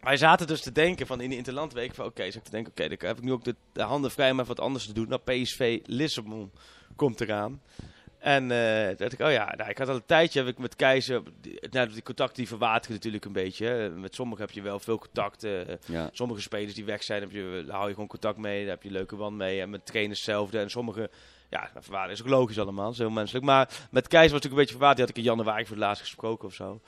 Wij 0.00 0.16
zaten 0.16 0.46
dus 0.46 0.60
te 0.60 0.72
denken 0.72 1.06
van 1.06 1.20
in 1.20 1.30
de 1.30 1.36
Interlandweek 1.36 1.94
van 1.94 2.04
oké, 2.06 2.24
zat 2.24 2.34
ik 2.34 2.44
te 2.44 2.50
denken, 2.50 2.70
oké, 2.72 2.88
dan 2.88 3.08
heb 3.08 3.16
ik 3.18 3.24
nu 3.24 3.32
ook 3.32 3.44
de, 3.44 3.54
de 3.72 3.82
handen 3.82 4.10
vrij 4.10 4.30
om 4.30 4.36
even 4.36 4.48
wat 4.48 4.60
anders 4.60 4.86
te 4.86 4.92
doen. 4.92 5.08
Nou, 5.08 5.20
PSV 5.24 5.78
Lissabon 5.84 6.50
komt 6.96 7.20
eraan. 7.20 7.60
En 8.18 8.50
eh 8.50 8.86
toen 8.86 8.96
dacht 8.96 9.12
ik, 9.12 9.20
oh 9.20 9.30
ja, 9.30 9.54
nou, 9.56 9.70
ik 9.70 9.78
had 9.78 9.88
al 9.88 9.94
een 9.94 10.06
tijdje 10.06 10.38
heb 10.38 10.48
ik 10.48 10.58
met 10.58 10.76
Keizer, 10.76 11.22
die, 11.40 11.58
nou, 11.70 11.88
die 11.88 12.02
contacten 12.02 12.36
die 12.36 12.48
verwateren 12.48 12.94
natuurlijk 12.94 13.24
een 13.24 13.32
beetje. 13.32 13.66
Hè. 13.66 13.90
Met 13.90 14.14
sommigen 14.14 14.44
heb 14.44 14.54
je 14.54 14.62
wel 14.62 14.78
veel 14.78 14.98
contacten. 14.98 15.78
Ja. 15.86 16.10
Sommige 16.12 16.40
spelers 16.40 16.74
die 16.74 16.84
weg 16.84 17.02
zijn, 17.02 17.20
heb 17.20 17.30
je, 17.30 17.62
daar 17.66 17.76
hou 17.76 17.88
je 17.88 17.94
gewoon 17.94 18.08
contact 18.08 18.38
mee, 18.38 18.60
daar 18.60 18.74
heb 18.74 18.82
je 18.82 18.90
leuke 18.90 19.16
band 19.16 19.36
mee. 19.36 19.60
En 19.60 19.70
met 19.70 19.86
trainers 19.86 20.18
hetzelfde. 20.18 20.58
En 20.58 20.70
sommige, 20.70 21.10
ja, 21.50 21.70
dat 21.74 21.84
verwateren 21.84 22.14
is 22.14 22.22
ook 22.22 22.28
logisch 22.28 22.58
allemaal, 22.58 22.84
dat 22.84 22.92
is 22.92 22.98
heel 22.98 23.10
menselijk. 23.10 23.44
Maar 23.44 23.68
met 23.90 24.08
Keizer 24.08 24.32
was 24.32 24.42
het 24.42 24.52
natuurlijk 24.52 24.52
een 24.52 24.56
beetje 24.56 24.76
verwaterd. 24.76 24.96
Die 24.96 25.06
had 25.06 25.16
ik 25.16 25.22
in 25.24 25.30
januari 25.30 25.66
voor 25.66 25.76
het 25.76 25.84
laatst 25.84 26.02
gesproken 26.02 26.48
of 26.48 26.54
zo. 26.54 26.80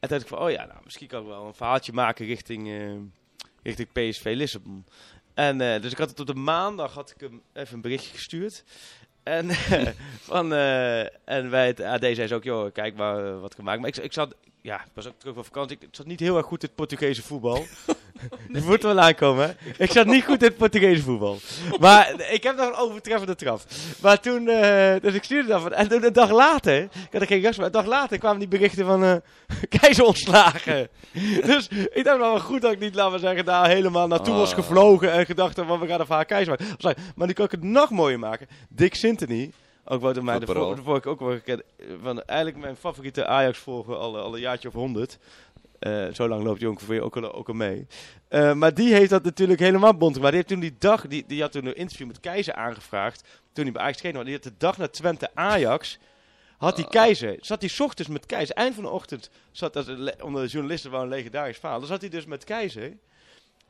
En 0.00 0.08
toen 0.08 0.18
dacht 0.18 0.22
ik 0.22 0.28
van, 0.28 0.38
oh 0.38 0.50
ja, 0.50 0.64
nou, 0.64 0.80
misschien 0.84 1.06
kan 1.06 1.20
ik 1.20 1.26
wel 1.26 1.46
een 1.46 1.54
verhaaltje 1.54 1.92
maken 1.92 2.26
richting, 2.26 2.68
eh, 2.68 2.90
richting 3.62 3.88
PSV 3.92 4.32
Lissabon. 4.36 4.84
En 5.34 5.60
eh, 5.60 5.82
dus 5.82 5.92
ik 5.92 5.98
had 5.98 6.10
het 6.10 6.20
op 6.20 6.26
de 6.26 6.34
maandag 6.34 6.94
had 6.94 7.10
ik 7.10 7.20
hem 7.20 7.42
even 7.52 7.74
een 7.74 7.80
berichtje 7.80 8.12
gestuurd. 8.12 8.64
En, 9.26 9.50
van, 10.30 10.52
eh, 10.52 11.00
en 11.28 11.50
bij 11.50 11.66
het 11.66 11.80
AD 11.80 12.00
zei 12.00 12.26
ze 12.26 12.34
ook, 12.34 12.44
joh, 12.44 12.72
kijk 12.72 12.96
maar 12.96 13.26
eh, 13.26 13.40
wat 13.40 13.54
gemaakt. 13.54 13.80
Maar 13.80 13.88
ik, 13.88 13.96
ik 13.96 14.12
zat, 14.12 14.34
ja, 14.60 14.80
ik 14.80 14.90
was 14.94 15.06
ook 15.06 15.18
terug 15.18 15.34
van 15.34 15.44
vakantie. 15.44 15.76
Ik 15.80 15.88
zat 15.90 16.06
niet 16.06 16.20
heel 16.20 16.36
erg 16.36 16.46
goed 16.46 16.62
in 16.62 16.68
het 16.68 16.76
Portugese 16.76 17.22
voetbal. 17.22 17.64
Die 18.52 18.62
moet 18.62 18.82
wel 18.82 19.00
aankomen. 19.00 19.46
hè. 19.58 19.84
Ik 19.84 19.90
zat 19.90 20.06
niet 20.06 20.24
goed 20.24 20.42
in 20.42 20.48
het 20.48 20.56
Portugese 20.56 21.02
voetbal. 21.02 21.38
Maar 21.80 22.30
ik 22.30 22.42
heb 22.42 22.56
nog 22.56 22.66
een 22.66 22.74
overtreffende 22.74 23.34
trap. 23.34 23.60
Maar 24.02 24.20
toen, 24.20 24.48
eh, 24.48 24.94
dus 25.00 25.14
ik 25.14 25.24
stuurde 25.24 25.48
dat. 25.48 25.60
van- 25.62 25.72
En 25.72 25.88
toen 25.88 26.04
een 26.04 26.12
dag 26.12 26.30
later, 26.30 26.82
ik 26.82 26.88
had 27.12 27.20
er 27.20 27.26
geen 27.26 27.42
gast 27.42 27.56
maar 27.56 27.66
een 27.66 27.72
dag 27.72 27.86
later 27.86 28.18
kwamen 28.18 28.38
die 28.38 28.48
berichten 28.48 28.86
van 28.86 29.04
eh 29.04 29.16
keizer 29.80 30.04
ontslagen. 30.04 30.88
dus 31.50 31.68
ik 31.92 32.04
dacht 32.04 32.18
wel 32.18 32.40
goed 32.40 32.60
dat 32.62 32.72
ik 32.72 32.78
niet, 32.80 32.94
laten 32.94 33.12
we 33.12 33.18
zeggen, 33.18 33.44
daar 33.44 33.68
helemaal 33.68 34.06
naartoe 34.08 34.34
was 34.34 34.50
Oh. 34.50 34.54
gevlogen 34.56 35.12
en 35.12 35.26
gedacht 35.26 35.60
van 35.66 35.80
we 35.80 35.86
gaan 35.86 36.00
een 36.00 36.06
verhaal 36.06 36.24
keizer 36.24 36.58
maken. 36.80 37.02
Maar 37.16 37.26
nu 37.26 37.32
kan 37.32 37.44
ik 37.44 37.50
het 37.50 37.62
nog 37.62 37.90
mooier 37.90 38.18
maken. 38.18 38.46
Dick 38.68 38.94
Sintony, 38.94 39.52
ook 39.84 40.00
wat 40.00 40.22
mij 40.22 40.38
de, 40.38 40.46
de 40.46 40.82
vorige 40.82 41.08
ook 41.08 41.20
wel 41.20 41.30
gekend, 41.30 41.62
eh, 41.78 41.86
van 42.02 42.22
eigenlijk 42.22 42.58
mijn 42.60 42.76
favoriete 42.76 43.26
Ajax 43.26 43.58
volger 43.58 43.96
al, 43.96 44.18
al 44.18 44.34
een 44.34 44.40
jaartje 44.40 44.68
of 44.68 44.74
honderd. 44.74 45.18
Eh, 45.78 46.06
zo 46.12 46.28
lang 46.28 46.42
loopt 46.42 46.60
hij 46.60 46.68
ongeveer 46.68 47.02
ook 47.02 47.16
al, 47.16 47.34
ook 47.34 47.48
al 47.48 47.54
mee. 47.54 47.86
Eh, 48.28 48.52
maar 48.52 48.74
die 48.74 48.94
heeft 48.94 49.10
dat 49.10 49.24
natuurlijk 49.24 49.60
helemaal 49.60 49.96
bond 49.96 50.14
gemaakt. 50.14 50.32
Die 50.32 50.42
heeft 50.42 50.52
toen 50.52 50.68
die 50.68 50.76
dag, 50.78 51.06
die, 51.06 51.24
die 51.26 51.40
had 51.40 51.52
toen 51.52 51.66
een 51.66 51.76
interview 51.76 52.06
met 52.06 52.20
Keizer 52.20 52.54
aangevraagd. 52.54 53.28
Toen 53.52 53.64
hij 53.64 53.72
bij 53.72 53.82
Ajax. 53.82 54.02
Maar 54.02 54.24
die 54.24 54.34
had 54.34 54.42
de 54.42 54.52
dag 54.58 54.78
na 54.78 54.88
Twente 54.88 55.30
Ajax. 55.34 55.98
Had 56.56 56.76
die 56.76 56.88
Keizer, 56.88 57.36
zat 57.40 57.60
hij 57.60 57.70
ochtends 57.86 58.10
met 58.10 58.26
Keizer. 58.26 58.54
Eind 58.54 58.74
van 58.74 58.84
de 58.84 58.90
ochtend 58.90 59.30
zat 59.50 59.76
onder 60.22 60.42
de 60.42 60.48
journalisten 60.48 60.90
wel 60.90 61.02
een 61.02 61.08
legendarisch 61.08 61.58
verhaal. 61.58 61.78
Dan 61.78 61.88
zat 61.88 62.00
hij 62.00 62.10
dus 62.10 62.26
met 62.26 62.44
Keizer. 62.44 62.92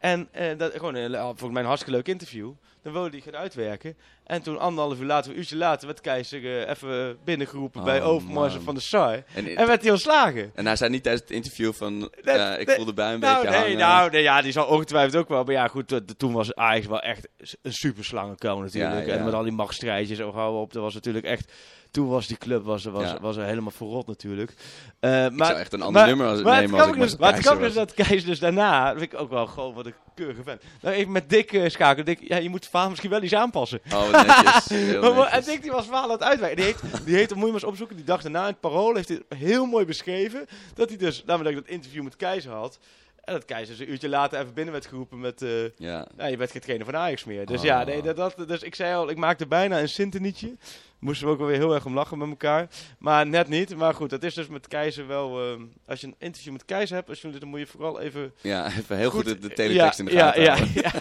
En 0.07 0.29
eh, 0.33 0.59
dat, 0.59 0.73
gewoon 0.73 0.95
een, 0.95 1.13
volgens 1.15 1.51
mij 1.51 1.61
een 1.61 1.67
hartstikke 1.69 1.97
leuk 1.97 2.09
interview. 2.09 2.51
Dan 2.83 2.93
wilde 2.93 3.11
hij 3.11 3.21
gaan 3.21 3.37
uitwerken. 3.37 3.97
En 4.25 4.43
toen 4.43 4.59
anderhalf 4.59 4.99
uur 5.01 5.07
later, 5.07 5.31
een 5.33 5.39
uurtje 5.39 5.57
later, 5.57 5.87
werd 5.87 6.01
Keizer 6.01 6.45
eh, 6.63 6.69
even 6.69 7.19
binnengeroepen 7.25 7.85
bij 7.85 8.01
Oh, 8.03 8.09
Overmars 8.09 8.55
man. 8.55 8.63
van 8.63 8.75
de 8.75 8.81
Sar. 8.81 9.23
En, 9.35 9.57
En 9.57 9.67
werd 9.67 9.83
hij 9.83 9.91
ontslagen. 9.91 10.51
en 10.55 10.67
hij 10.67 10.77
zei 10.77 10.91
niet 10.91 11.03
tijdens 11.03 11.23
het 11.25 11.33
interview 11.37 11.73
van, 11.73 12.01
Dat- 12.01 12.11
ja, 12.37 12.57
ik 12.57 12.71
voelde 12.71 12.95
bij 12.95 13.13
een 13.13 13.21
Nou, 13.21 13.35
beetje 13.35 13.51
nee, 13.51 13.61
hangen. 13.61 13.79
nou, 13.79 14.11
nee, 14.11 14.23
ja, 14.23 14.43
die 14.43 14.53
zal 14.53 14.67
ongetwijfeld 14.67 15.17
ook 15.23 15.29
wel. 15.29 15.45
Maar 15.45 15.55
ja, 15.55 15.69
goed, 15.69 15.89
to- 15.89 16.01
toen 16.17 16.33
was 16.33 16.55
Ajax 16.55 16.87
wel 16.87 17.01
echt 17.01 17.29
een 17.63 17.73
super 17.73 18.05
slangenkoon 18.05 18.63
natuurlijk. 18.63 19.07
Ja, 19.07 19.13
ja. 19.13 19.19
En 19.19 19.25
met 19.25 19.35
al 19.35 19.43
die 19.43 19.53
machtsstrijdjes 19.53 20.19
gauw 20.19 20.61
op. 20.61 20.73
Dat 20.73 20.83
was 20.83 20.95
natuurlijk 20.95 21.25
echt... 21.27 21.53
Toen 21.97 22.09
was 22.09 22.27
die 22.27 22.37
club 22.37 22.65
was, 22.65 22.85
was, 22.85 23.03
Ja. 23.03 23.19
was 23.21 23.37
er 23.37 23.45
helemaal 23.45 23.71
verrot 23.71 24.07
natuurlijk. 24.07 24.53
Maar, 25.01 25.33
ik 25.33 25.45
zou 25.45 25.53
echt 25.59 25.73
een 25.73 25.83
ander 25.83 26.01
maar- 26.01 26.09
nummer 26.09 26.27
als, 26.27 26.43
maar 26.43 26.61
nemen 26.61 26.81
als 26.81 26.89
ik 26.89 26.97
is, 26.97 27.17
maar 27.17 27.33
het 27.33 27.43
Keizer 27.43 27.43
grappige 27.43 27.69
is 27.69 27.75
dat 27.75 27.95
Kees 27.95 28.25
dus 28.25 28.39
daarna, 28.39 28.91
vind 28.91 29.13
ik 29.13 29.21
ook 29.21 29.31
wel 29.31 29.47
gewoon 29.47 29.75
wat 29.75 29.87
een 29.87 29.95
keurige 30.15 30.43
vent. 30.43 30.63
Nou, 30.81 30.95
even 30.95 31.13
met 31.13 31.31
Dick 31.31 31.53
eh, 31.53 31.69
schakelen. 31.71 32.05
Dick, 32.05 32.19
ja, 32.29 32.37
je 32.37 32.49
moet 32.49 32.67
verhaal 32.67 32.89
misschien 32.89 33.11
wel 33.11 33.23
iets 33.23 33.35
aanpassen. 33.35 33.81
Oh, 33.93 34.11
netjes. 34.11 35.01
Maar, 35.01 35.27
en. 35.27 35.45
Dick 35.45 35.63
die 35.63 35.71
was 35.71 35.85
verhaal 35.85 36.05
aan 36.05 36.11
het 36.11 36.23
uitwerken. 36.23 36.57
Die 36.57 36.65
heeft, 36.65 36.83
die 37.07 37.17
heeft, 37.17 37.31
moet 37.31 37.41
je 37.41 37.45
maar 37.45 37.55
eens 37.55 37.65
opzoeken, 37.71 37.97
die 37.97 38.05
dag 38.05 38.23
daarna 38.23 38.41
in 38.41 38.47
het 38.47 38.61
Parool 38.61 38.95
heeft 38.95 39.09
hij 39.09 39.23
heel 39.37 39.67
mooi 39.67 39.85
beschreven. 39.85 40.47
Dat 40.75 40.89
hij 40.89 40.99
dus, 40.99 41.23
namelijk 41.27 41.57
dat 41.57 41.67
interview 41.67 42.03
met 42.03 42.17
Keizer 42.17 42.53
had. 42.53 42.79
En 43.27 43.33
dat 43.33 43.45
Keizer 43.45 43.81
een 43.81 43.91
uurtje 43.91 44.09
later 44.09 44.41
even 44.41 44.55
binnen 44.55 44.73
werd 44.73 44.87
geroepen 44.87 45.21
met... 45.21 45.43
eh, 45.43 45.51
Ja. 45.77 46.07
nou, 46.17 46.31
je 46.31 46.37
bent 46.37 46.51
geen 46.51 46.61
trainer 46.61 46.87
van 46.87 46.97
Ajax 46.97 47.25
meer. 47.25 47.47
Dus 47.47 47.59
Oh. 47.59 47.65
ja, 47.65 47.85
nee, 47.85 48.03
dat, 48.03 48.17
dat, 48.17 48.49
dus 48.49 48.63
ik 48.63 48.75
zei 48.75 48.95
al, 48.95 49.11
ik 49.11 49.17
maakte 49.17 49.47
bijna 49.47 49.81
een 49.81 49.89
sintenietje. 49.89 50.57
Moesten 50.99 51.27
we 51.27 51.33
ook 51.33 51.39
wel 51.39 51.47
weer 51.47 51.57
heel 51.57 51.75
erg 51.75 51.85
om 51.87 51.95
lachen 51.95 52.19
met 52.19 52.29
elkaar. 52.29 52.69
Maar 52.99 53.27
net 53.27 53.49
niet. 53.49 53.77
Maar 53.77 53.95
goed, 53.95 54.11
dat 54.11 54.23
is 54.23 54.35
dus 54.35 54.49
met 54.49 54.69
Keizer 54.69 55.07
wel... 55.07 55.41
eh, 55.53 55.61
als 55.87 56.01
je 56.01 56.07
een 56.07 56.15
interview 56.19 56.53
met 56.53 56.65
Keizer 56.65 56.97
hebt, 56.97 57.09
als 57.09 57.21
je, 57.21 57.31
dan 57.31 57.49
moet 57.49 57.59
je 57.59 57.67
vooral 57.67 58.01
even... 58.01 58.33
ja, 58.41 58.67
even 58.67 58.97
heel 58.97 59.11
goed, 59.11 59.29
Goed, 59.29 59.43
de, 59.43 59.49
de 59.49 59.55
teletext 59.55 59.99
in 59.99 60.05
de 60.05 60.13
ja, 60.13 60.27
gaten 60.27 60.43
ja, 60.43 60.55
houden. 60.57 60.83
ja, 60.83 60.93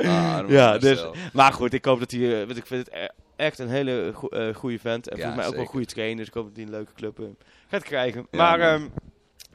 Ah, 0.10 0.34
arme 0.36 0.52
ja, 0.52 0.78
dus, 0.78 1.04
maar 1.32 1.52
goed, 1.52 1.72
ik 1.72 1.84
hoop 1.84 1.98
dat 1.98 2.10
hij... 2.10 2.46
want 2.46 2.56
ik 2.58 2.66
vind 2.66 2.86
het 2.86 2.94
e- 2.94 3.08
echt 3.36 3.58
een 3.58 3.68
hele 3.68 4.10
go- 4.14 4.52
goede 4.52 4.78
vent. 4.78 5.08
En 5.08 5.16
Ja, 5.16 5.22
volgens 5.22 5.36
mij 5.36 5.46
ook 5.46 5.52
wel 5.54 5.62
een 5.62 5.70
goede 5.70 5.86
trainer. 5.86 6.16
Dus 6.16 6.26
ik 6.26 6.34
hoop 6.34 6.44
dat 6.46 6.56
hij 6.56 6.64
een 6.64 6.70
leuke 6.70 6.92
club 6.92 7.18
gaat 7.68 7.82
krijgen. 7.82 8.26
Ja, 8.30 8.38
maar 8.38 8.80
man. 8.80 8.90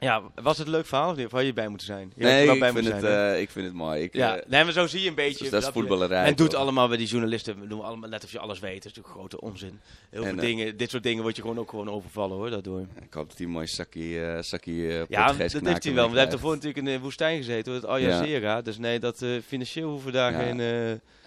Ja, 0.00 0.22
was 0.34 0.58
het 0.58 0.66
een 0.66 0.72
leuk 0.72 0.86
verhaal 0.86 1.10
of 1.10 1.16
niet? 1.16 1.26
Of 1.26 1.32
had 1.32 1.44
je 1.44 1.52
bij 1.52 1.68
moeten 1.68 1.86
zijn? 1.86 2.12
Je 2.16 2.24
Nee, 2.24 2.44
wel 2.46 2.54
ik 2.54 2.60
bij 2.60 2.72
vind, 2.72 2.86
het, 2.86 3.00
zijn, 3.00 3.34
eh, 3.34 3.40
ik 3.40 3.50
vind 3.50 3.64
het 3.66 3.74
mooi. 3.74 4.02
Ik, 4.02 4.14
Ja, 4.14 4.36
eh, 4.36 4.48
nee, 4.48 4.64
maar 4.64 4.72
zo 4.72 4.86
zie 4.86 5.02
je 5.02 5.08
een 5.08 5.14
beetje. 5.14 5.50
dat 5.50 5.62
is 5.62 5.68
voetballerij. 5.68 6.24
En 6.24 6.34
doet 6.34 6.54
allemaal 6.54 6.88
bij 6.88 6.96
die 6.96 7.06
journalisten, 7.06 7.60
we 7.60 7.66
doen 7.66 7.82
allemaal 7.82 8.08
net 8.08 8.24
of 8.24 8.32
je 8.32 8.38
alles 8.38 8.58
weet. 8.58 8.82
Dat 8.82 8.84
is 8.84 8.96
natuurlijk 8.96 9.14
grote 9.14 9.40
onzin. 9.40 9.80
Heel 10.10 10.22
En, 10.22 10.28
veel 10.28 10.38
eh, 10.38 10.44
dingen, 10.44 10.76
dit 10.76 10.90
soort 10.90 11.02
dingen 11.02 11.22
word 11.22 11.36
je 11.36 11.42
gewoon 11.42 11.58
ook 11.58 11.70
gewoon 11.70 11.90
overvallen 11.90 12.36
hoor, 12.36 12.50
daardoor. 12.50 12.80
Ik 12.80 13.12
hoop 13.12 13.28
dat 13.28 13.36
hij 13.38 13.46
een 13.46 13.52
mooi 13.52 13.66
zakkie 13.66 14.20
eh, 14.26 15.04
Ja, 15.08 15.26
dat 15.26 15.36
heeft 15.36 15.52
hij 15.84 15.94
wel. 15.94 15.94
Want 15.94 16.10
hij 16.12 16.20
heeft 16.20 16.32
ervoor 16.32 16.50
natuurlijk 16.54 16.78
in 16.86 16.92
de 16.92 17.00
woestijn 17.00 17.36
gezeten, 17.36 17.72
hoor, 17.72 17.80
het 17.80 17.90
Al 17.90 17.96
Ja. 17.96 18.08
Jazeera. 18.08 18.62
Dus 18.62 18.78
nee, 18.78 18.98
dat 18.98 19.24
financieel 19.46 19.88
hoeven 19.90 20.06
we 20.06 20.12
daar 20.12 20.32
Ja. 20.32 20.38
geen... 20.38 20.60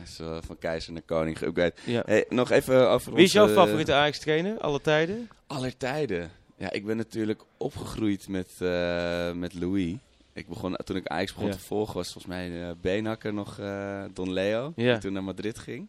is 0.03 0.19
van 0.45 0.57
keizer 0.59 0.93
naar 0.93 1.01
koning 1.05 1.38
geüpgrade. 1.38 1.73
ja. 1.86 2.03
Hey, 2.05 2.25
nog 2.29 2.51
even 2.51 2.89
over 2.89 3.13
Wie 3.13 3.23
is 3.23 3.31
jouw 3.31 3.47
favoriete 3.47 3.93
Ajax-trainer, 3.93 4.57
alle 4.59 4.81
tijden? 4.81 5.29
Aller 5.47 5.77
tijden. 5.77 6.31
Ja, 6.58 6.72
ik 6.72 6.86
ben 6.86 6.98
natuurlijk 6.98 7.42
opgegroeid 7.58 8.28
met, 8.28 8.50
eh, 8.60 9.32
met 9.32 9.54
Louis. 9.54 9.96
Ik 10.34 10.48
begon, 10.48 10.76
toen 10.84 10.96
ik 10.96 11.08
Ajax 11.08 11.32
begon 11.34 11.48
Ja. 11.48 11.54
te 11.54 11.60
volgen, 11.60 11.94
was 11.96 12.12
volgens 12.12 12.34
mij 12.34 12.62
eh 12.63 12.72
Beenhakker 12.82 13.34
nog 13.34 13.60
eh, 13.60 14.04
Don 14.13 14.32
Leo. 14.34 14.74
Ja. 14.76 14.92
Die 14.92 15.02
toen 15.02 15.13
naar 15.13 15.24
Madrid 15.24 15.60
ging. 15.60 15.88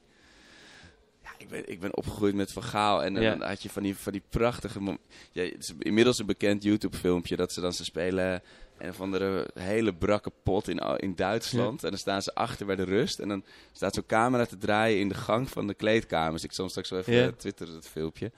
Ja, 1.23 1.31
ik 1.39 1.49
ben, 1.49 1.71
ik 1.71 1.81
ben 1.81 1.97
opgegroeid 1.97 2.35
met 2.35 2.53
Van 2.53 2.63
Gaal. 2.63 3.03
En 3.05 3.15
dan 3.15 3.43
had 3.43 3.63
je 3.63 3.71
van 3.71 3.83
die, 3.83 3.97
van 3.97 4.13
die 4.13 4.23
prachtige... 4.29 4.81
mom- 4.81 4.99
Ja, 5.33 5.43
het 5.43 5.59
is 5.59 5.73
inmiddels 5.79 6.19
een 6.19 6.27
bekend 6.27 6.63
YouTube-filmpje 6.63 7.37
dat 7.37 7.53
ze 7.53 7.61
dan 7.61 7.73
ze 7.73 7.85
spelen... 7.85 8.43
Een 8.79 8.89
of 8.89 9.01
andere 9.01 9.51
hele 9.55 9.95
brakke 9.95 10.33
pot 10.43 10.69
in, 10.69 10.79
in 10.79 11.15
Duitsland. 11.15 11.85
En 11.85 11.91
dan 11.91 11.99
staan 11.99 12.23
ze 12.23 12.35
achter 12.35 12.67
bij 12.67 12.77
de 12.77 12.83
rust. 12.83 13.19
En 13.19 13.29
dan 13.29 13.45
staat 13.73 13.95
zo'n 13.95 14.07
camera 14.07 14.45
te 14.47 14.59
draaien 14.59 15.01
in 15.01 15.09
de 15.09 15.15
gang 15.15 15.49
van 15.51 15.67
de 15.67 15.75
kleedkamers. 15.75 16.45
Ik 16.45 16.53
zal 16.53 16.69
straks 16.69 16.91
wel 16.91 16.99
even 16.99 17.15
Ja. 17.15 17.31
twitteren, 17.37 17.75
het 17.75 17.89
filmpje. 17.89 18.31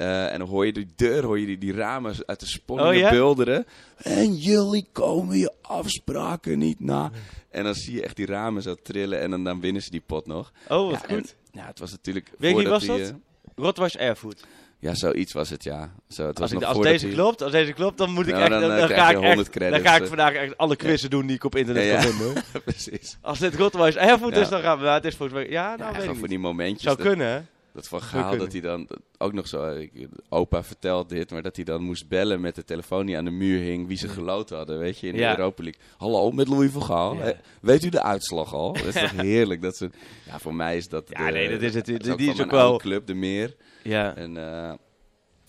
Eh, 0.00 0.32
en 0.32 0.38
dan 0.38 0.48
hoor 0.48 0.66
je 0.66 0.72
die 0.72 0.88
deur, 0.96 1.24
hoor 1.24 1.38
je 1.40 1.46
die, 1.46 1.58
die 1.58 1.72
ramen 1.72 2.14
uit 2.26 2.40
de 2.40 2.46
sponningen 2.46 2.92
Oh, 2.94 2.98
ja? 2.98 3.10
bulderen. 3.10 3.66
En 3.96 4.34
jullie 4.36 4.86
komen 4.92 5.38
je 5.38 5.52
afspraken 5.62 6.58
niet 6.58 6.80
na. 6.80 7.10
En 7.50 7.64
dan 7.64 7.74
zie 7.74 7.94
je 7.94 8.02
echt 8.02 8.16
die 8.16 8.26
ramen 8.26 8.62
zo 8.62 8.74
trillen 8.82 9.20
en 9.20 9.30
dan, 9.30 9.44
dan 9.44 9.60
winnen 9.60 9.82
ze 9.82 9.90
die 9.90 10.02
pot 10.06 10.26
nog. 10.26 10.52
Oh, 10.68 10.90
wat 10.90 11.00
Ja, 11.00 11.08
en- 11.08 11.16
goed. 11.18 11.34
ja, 11.52 11.66
het 11.66 11.78
was 11.78 11.90
natuurlijk... 11.90 12.30
wie 12.38 12.52
voordat 12.52 12.72
was 12.72 12.80
die, 12.80 12.88
dat? 12.98 12.98
eh, 13.00 13.14
Rotwas 13.56 13.96
Erfurt. 13.96 14.44
ja, 14.78 14.94
zoiets 14.94 15.32
was 15.32 15.50
het, 15.50 15.64
ja. 15.64 15.92
Zo, 16.08 16.26
het 16.26 16.38
was 16.38 16.52
Als, 16.52 16.52
ik, 16.52 16.66
nog 16.66 16.76
als 16.76 16.86
deze 16.86 17.06
die- 17.06 17.14
klopt, 17.14 17.42
als 17.42 17.52
deze 17.52 17.72
klopt, 17.72 17.98
dan 17.98 18.10
moet 18.10 18.26
ik 18.26 18.32
Nou, 18.32 18.42
echt... 18.42 18.50
dan, 18.52 18.60
Dan, 18.60 18.70
eh, 18.70 18.78
dan 18.78 18.88
ga 18.88 19.10
je 19.10 19.16
ik 19.16 19.22
100 19.22 19.38
echt, 19.40 19.50
credits, 19.56 19.82
dan 19.82 19.92
ga 19.92 19.98
ik 20.00 20.06
vandaag 20.08 20.32
echt 20.32 20.56
alle 20.56 20.76
quizzen 20.76 21.10
doen 21.10 21.26
die 21.26 21.36
ik 21.36 21.44
op 21.44 21.56
internet 21.56 21.84
Ja, 21.84 21.90
ja. 22.02 22.02
kan. 22.02 22.62
Precies. 22.64 23.16
Als 23.20 23.38
dit 23.38 23.54
Rotwas 23.54 23.96
Erfurt 23.96 24.34
Ja. 24.34 24.40
is, 24.40 24.48
dan 24.48 24.60
gaan 24.60 24.78
we... 24.78 24.84
Ja, 24.84 24.94
het 24.94 25.04
is 25.04 25.14
volgens 25.16 25.38
mij... 25.38 25.50
Ja, 25.50 25.76
nou 25.76 25.92
weet 25.96 26.04
ik 26.04 26.16
niet. 26.16 26.28
die 26.28 26.38
momentjes. 26.38 26.82
Zou 26.82 26.96
dat, 26.96 27.06
kunnen, 27.06 27.26
hè? 27.26 27.40
Dat 27.72 27.88
van 27.88 28.02
Gaal, 28.02 28.36
dat 28.36 28.52
hij 28.52 28.60
dan... 28.60 28.88
Ook 29.18 29.32
nog 29.32 29.48
zo, 29.48 29.74
ik, 29.76 29.92
opa 30.28 30.62
vertelt 30.64 31.08
dit, 31.08 31.30
maar 31.30 31.42
dat 31.42 31.56
hij 31.56 31.64
dan 31.64 31.82
moest 31.82 32.08
bellen 32.08 32.40
met 32.40 32.54
de 32.54 32.64
telefoon 32.64 33.06
die 33.06 33.16
aan 33.16 33.24
de 33.24 33.30
muur 33.30 33.60
hing, 33.60 33.86
wie 33.86 33.96
ze 33.96 34.08
geloot 34.08 34.50
hadden, 34.50 34.78
weet 34.78 34.98
je, 34.98 35.06
in 35.06 35.12
de 35.12 35.18
Ja. 35.18 35.30
Europa 35.38 35.62
League. 35.62 35.80
Hallo, 35.96 36.30
met 36.30 36.48
Louis 36.48 36.70
van 36.70 36.82
Gaal. 36.82 37.14
Ja. 37.14 37.20
Eh, 37.22 37.38
Weet 37.60 37.84
u 37.84 37.88
de 37.88 38.02
uitslag 38.02 38.54
al? 38.54 38.72
Dat 38.72 38.84
is 38.84 38.94
toch 38.94 39.10
heerlijk. 39.30 39.62
Dat 39.62 39.76
ze, 39.76 39.90
ja, 40.26 40.38
voor 40.38 40.54
mij 40.54 40.76
is 40.76 40.88
dat... 40.88 41.04
Ja, 41.08 41.26
de- 41.26 41.32
nee, 41.32 41.48
dat 41.50 41.62
is 41.62 41.74
het. 41.74 41.86
dat 41.86 42.00
Die- 42.02 42.12
ook 42.12 42.18
die 42.18 42.26
van 42.26 42.36
is 42.36 42.42
ook 42.44 42.50
wel- 42.50 42.76
club, 42.78 43.06
de 43.06 43.14
Meer. 43.14 43.56
Ja. 43.82 44.16
En, 44.16 44.36
eh, 44.36 44.72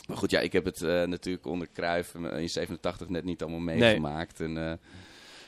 maar 0.08 0.18
goed, 0.18 0.32
ja, 0.32 0.40
ik 0.40 0.54
heb 0.54 0.66
het 0.66 0.82
eh, 0.82 1.04
natuurlijk 1.04 1.46
onder 1.46 1.68
eh, 1.76 2.40
in 2.42 2.50
87 2.50 3.10
net 3.10 3.24
niet 3.24 3.42
allemaal 3.42 3.60
Nee. 3.60 3.78
meegemaakt. 3.78 4.40
En 4.40 4.80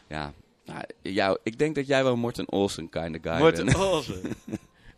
ja, 0.07 0.33
nou, 0.65 0.83
jou, 1.01 1.37
ik 1.43 1.59
denk 1.59 1.75
dat 1.75 1.87
jij 1.87 2.03
wel 2.03 2.15
Morten 2.15 2.51
Olsen 2.51 2.89
kind 2.89 3.15
of 3.15 3.21
guy 3.31 3.37
Morten 3.41 3.65
bent. 3.65 3.77
Olsen. 3.77 4.21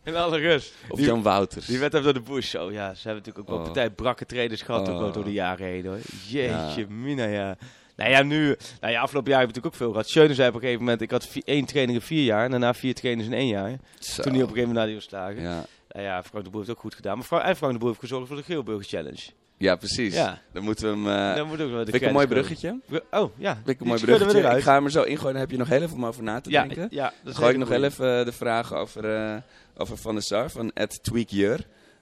In 0.06 0.16
alle 0.16 0.38
rust. 0.38 0.74
Of 0.88 0.98
Die- 0.98 1.06
Jan 1.06 1.22
Wouters. 1.22 1.66
Die 1.66 1.78
werd 1.78 1.92
even 1.94 2.04
door 2.04 2.22
de 2.24 2.30
bush 2.30 2.50
zo. 2.50 2.72
Ja, 2.72 2.94
ze 2.94 3.08
hebben 3.08 3.22
natuurlijk 3.24 3.38
ook 3.38 3.48
wel 3.48 3.56
Oh. 3.58 3.64
partij 3.64 3.90
brakke 3.90 4.26
traders 4.26 4.62
gehad 4.62 4.88
ook 4.88 5.00
Oh. 5.02 5.12
door 5.12 5.24
de 5.24 5.32
jaren 5.32 5.66
heen 5.66 5.86
hoor. 5.86 5.98
Jeetje, 6.28 6.80
Ja. 6.80 6.86
mina 6.88 7.24
ja. 7.24 7.56
Nou 7.96 8.10
ja, 8.10 8.22
nu... 8.22 8.56
Nou 8.80 8.92
ja, 8.92 9.00
afgelopen 9.00 9.30
jaar 9.30 9.40
heb 9.40 9.48
ik 9.48 9.54
natuurlijk 9.54 9.66
ook 9.66 9.74
veel 9.74 9.90
gehad. 9.90 10.08
Schöne 10.08 10.34
zei 10.34 10.48
op 10.48 10.54
een 10.54 10.60
gegeven 10.60 10.80
moment, 10.82 11.00
ik 11.00 11.10
had 11.10 11.26
vi- 11.26 11.42
één 11.44 11.64
training 11.64 11.98
in 11.98 12.04
vier 12.04 12.24
jaar. 12.24 12.44
En 12.44 12.50
daarna 12.50 12.74
vier 12.74 12.94
trainers 12.94 13.26
in 13.28 13.34
één 13.34 13.46
jaar. 13.48 13.78
Zo. 13.98 14.22
Toen 14.22 14.32
hij 14.32 14.42
op 14.42 14.48
een 14.48 14.54
gegeven 14.54 14.56
moment 14.56 14.74
naar 14.74 14.86
die 14.86 14.94
was 14.94 15.04
slagen. 15.04 15.42
Ja. 15.42 15.64
Nou 15.88 16.04
ja, 16.04 16.22
Frank 16.22 16.44
de 16.44 16.50
Boer 16.50 16.60
heeft 16.60 16.72
ook 16.72 16.80
goed 16.80 16.94
gedaan. 16.94 17.16
Maar 17.16 17.26
Frank, 17.26 17.42
en 17.42 17.56
Frank 17.56 17.72
de 17.72 17.78
Boer 17.78 17.88
heeft 17.88 18.00
gezorgd 18.00 18.26
voor 18.28 18.36
de 18.36 18.42
Geelburger 18.42 18.84
Challenge. 18.84 19.22
Ja, 19.56 19.76
precies. 19.76 20.14
Ja. 20.14 20.40
Dan 20.52 20.62
moeten 20.62 20.84
we 20.84 21.08
hem... 21.10 21.30
eh 21.30 21.36
Dan 21.36 21.46
moet 21.46 21.60
ook 21.60 21.70
wel 21.70 21.84
de 21.84 21.90
vind 21.90 22.02
ik 22.02 22.08
een 22.08 22.14
mooi 22.14 22.26
bruggetje? 22.26 22.80
Oh, 23.10 23.38
ja. 23.38 23.54
Vind 23.54 23.68
ik 23.68 23.80
een 23.80 23.86
mooi 23.86 24.00
bruggetje. 24.00 24.56
Ik 24.56 24.62
ga 24.62 24.74
hem 24.74 24.84
er 24.84 24.90
zo 24.90 25.02
ingooien. 25.02 25.32
Dan 25.32 25.40
heb 25.42 25.50
je 25.50 25.56
nog 25.56 25.68
heel 25.68 25.82
even 25.82 25.96
om 25.96 26.06
over 26.06 26.22
na 26.22 26.40
te 26.40 26.50
ja, 26.50 26.62
denken. 26.62 26.86
ja, 26.90 27.12
dat 27.22 27.32
is 27.32 27.38
Gooi 27.38 27.52
ik 27.52 27.58
nog 27.58 27.68
heel 27.68 27.84
even 27.84 28.24
de 28.24 28.32
vraag 28.32 28.74
over, 28.74 29.14
eh, 29.14 29.36
over 29.76 29.96
Van 29.96 30.14
der 30.14 30.22
Sar 30.22 30.50
van 30.50 30.70
Ed 30.74 31.02
Tweakyear. 31.02 31.58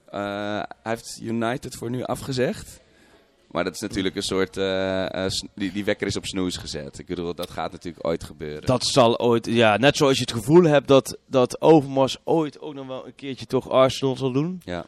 Eh, 0.09 0.19
hij 0.81 0.91
heeft 0.91 1.19
United 1.23 1.75
voor 1.75 1.89
nu 1.89 2.03
afgezegd. 2.03 2.79
Maar 3.51 3.63
dat 3.63 3.73
is 3.73 3.79
natuurlijk 3.79 4.15
een 4.15 4.21
soort... 4.23 4.57
eh, 4.57 5.25
eh, 5.25 5.31
die, 5.55 5.71
die 5.71 5.85
wekker 5.85 6.07
is 6.07 6.17
op 6.17 6.25
snoes 6.25 6.57
gezet. 6.57 6.99
Ik 6.99 7.05
bedoel, 7.05 7.35
dat 7.35 7.49
gaat 7.51 7.71
natuurlijk 7.71 8.07
ooit 8.07 8.23
gebeuren. 8.23 8.65
Dat 8.65 8.85
zal 8.85 9.19
ooit, 9.19 9.45
ja, 9.45 9.77
net 9.77 9.97
zoals 9.97 10.15
je 10.15 10.21
het 10.21 10.31
gevoel 10.31 10.63
hebt 10.63 10.87
dat, 10.87 11.17
dat 11.27 11.61
Overmars 11.61 12.17
ooit 12.23 12.59
ook 12.59 12.73
nog 12.73 12.87
wel 12.87 13.05
een 13.05 13.15
keertje 13.15 13.45
toch 13.45 13.69
Arsenal 13.69 14.15
zal 14.15 14.31
doen. 14.31 14.61
Ja. 14.65 14.85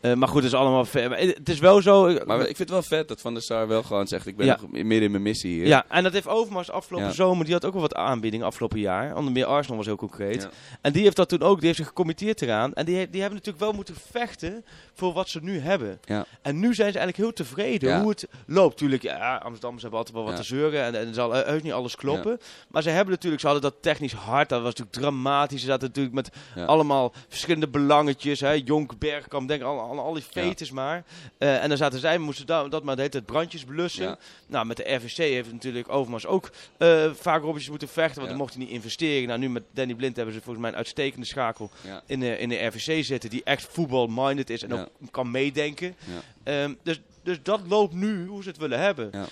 Eh, 0.00 0.14
maar 0.14 0.28
goed, 0.28 0.42
het 0.42 0.52
is 0.52 0.58
allemaal 0.58 0.84
ver. 0.84 1.08
Maar 1.08 1.18
het 1.18 1.48
is 1.48 1.58
wel 1.58 1.82
zo. 1.82 2.06
ik- 2.06 2.26
Maar 2.26 2.38
ik 2.40 2.44
vind 2.46 2.58
het 2.58 2.70
wel 2.70 2.82
vet 2.82 3.08
dat 3.08 3.20
Van 3.20 3.34
der 3.34 3.42
Sar 3.42 3.68
wel 3.68 3.82
gewoon 3.82 4.06
zegt... 4.06 4.26
Ik 4.26 4.36
ben 4.36 4.46
Ja. 4.46 4.58
nog 4.60 4.70
midden 4.70 5.02
in 5.02 5.10
mijn 5.10 5.22
missie 5.22 5.52
hier. 5.52 5.66
ja, 5.66 5.84
en 5.88 6.02
dat 6.02 6.12
heeft 6.12 6.28
Overmars 6.28 6.70
afgelopen 6.70 7.08
Ja. 7.08 7.14
zomer, 7.14 7.44
die 7.44 7.54
had 7.54 7.64
ook 7.64 7.72
wel 7.72 7.80
wat 7.82 7.94
aanbiedingen 7.94 8.46
afgelopen 8.46 8.78
jaar. 8.80 9.16
Onder 9.16 9.32
meer 9.32 9.44
Arsenal 9.44 9.76
was 9.76 9.86
heel 9.86 9.96
concreet. 9.96 10.42
Ja. 10.42 10.50
En 10.80 10.92
die 10.92 11.02
heeft 11.02 11.16
dat 11.16 11.28
toen 11.28 11.40
ook, 11.42 11.56
die 11.56 11.64
heeft 11.66 11.78
zich 11.78 11.86
gecommitteerd 11.86 12.42
eraan. 12.42 12.72
En 12.74 12.84
die, 12.84 12.94
die 13.10 13.20
hebben 13.20 13.38
natuurlijk 13.38 13.64
wel 13.64 13.72
moeten 13.72 13.94
vechten 14.10 14.64
voor 14.94 15.12
wat 15.12 15.28
ze 15.28 15.38
nu 15.42 15.58
hebben. 15.58 16.00
Ja. 16.04 16.24
En 16.42 16.54
nu 16.58 16.74
zijn 16.74 16.92
ze 16.92 16.98
eigenlijk 16.98 17.16
heel 17.16 17.32
tevreden 17.32 18.00
hoe 18.00 18.08
het 18.10 18.28
loopt. 18.46 18.76
Tuurlijk, 18.76 19.02
ja, 19.02 19.34
Amsterdammers 19.36 19.82
hebben 19.82 19.98
altijd 20.00 20.16
wel 20.18 20.26
wat 20.26 20.36
te 20.36 20.42
zeuren 20.42 20.82
en, 20.84 20.94
en 20.94 21.14
zal 21.14 21.32
heus 21.32 21.62
niet 21.62 21.72
alles 21.72 21.96
kloppen. 21.96 22.38
Maar 22.68 22.82
ze 22.82 22.90
hebben 22.90 23.14
natuurlijk, 23.14 23.40
ze 23.40 23.48
hadden 23.48 23.70
dat 23.70 23.82
technisch 23.82 24.12
hard, 24.12 24.48
dat 24.48 24.58
was 24.62 24.68
natuurlijk 24.74 24.96
dramatisch. 24.96 25.60
Ze 25.60 25.66
zaten 25.66 25.86
natuurlijk 25.88 26.14
met 26.14 26.30
allemaal 26.66 27.12
verschillende 27.28 27.68
belangetjes. 27.68 28.40
Hè. 28.40 28.60
Jonk, 28.64 28.98
Bergkamp, 28.98 29.48
denk 29.48 29.62
al, 29.62 29.88
al, 29.98 30.04
al 30.04 30.12
die 30.12 30.22
fetes 30.22 30.70
maar. 30.70 31.04
Eh, 31.38 31.62
en 31.62 31.68
dan 31.68 31.78
zaten 31.78 31.98
zij, 32.00 32.18
moesten 32.18 32.46
da- 32.46 32.68
dat 32.68 32.82
maar 32.82 32.94
de 32.94 33.00
hele 33.00 33.12
tijd 33.12 33.26
brandjes 33.26 33.64
blussen. 33.64 34.04
Ja. 34.04 34.18
Nou, 34.46 34.66
met 34.66 34.76
de 34.76 34.94
RVC 34.94 35.16
heeft 35.16 35.52
natuurlijk 35.52 35.88
Overmars 35.88 36.26
ook 36.26 36.50
eh 36.76 37.10
vaak 37.12 37.40
robbertjes 37.40 37.70
moeten 37.70 37.88
vechten, 37.88 38.16
want 38.16 38.28
dan 38.28 38.38
mocht 38.38 38.54
hij 38.54 38.62
niet 38.64 38.72
investeren. 38.72 39.28
Nou, 39.28 39.40
nu 39.40 39.48
met 39.48 39.62
Danny 39.72 39.94
Blind 39.94 40.16
hebben 40.16 40.34
ze 40.34 40.40
volgens 40.40 40.62
mij 40.62 40.70
een 40.72 40.76
uitstekende 40.78 41.26
schakel 41.26 41.70
in 42.06 42.20
de, 42.20 42.38
in 42.38 42.48
de 42.48 42.64
RVC 42.66 43.04
zitten, 43.04 43.30
die 43.30 43.44
echt 43.44 43.62
voetbal-minded 43.70 44.50
is 44.50 44.62
en 44.62 44.74
ook 44.74 44.88
kan 45.10 45.30
meedenken. 45.30 45.94
Ehm, 46.42 46.74
dus, 46.82 47.00
dus 47.22 47.38
dat 47.42 47.60
loopt 47.68 47.92
nu 47.94 48.26
hoe 48.26 48.42
ze 48.42 48.48
het 48.48 48.58
willen 48.58 48.78
hebben. 48.80 49.08
Ja. 49.12 49.24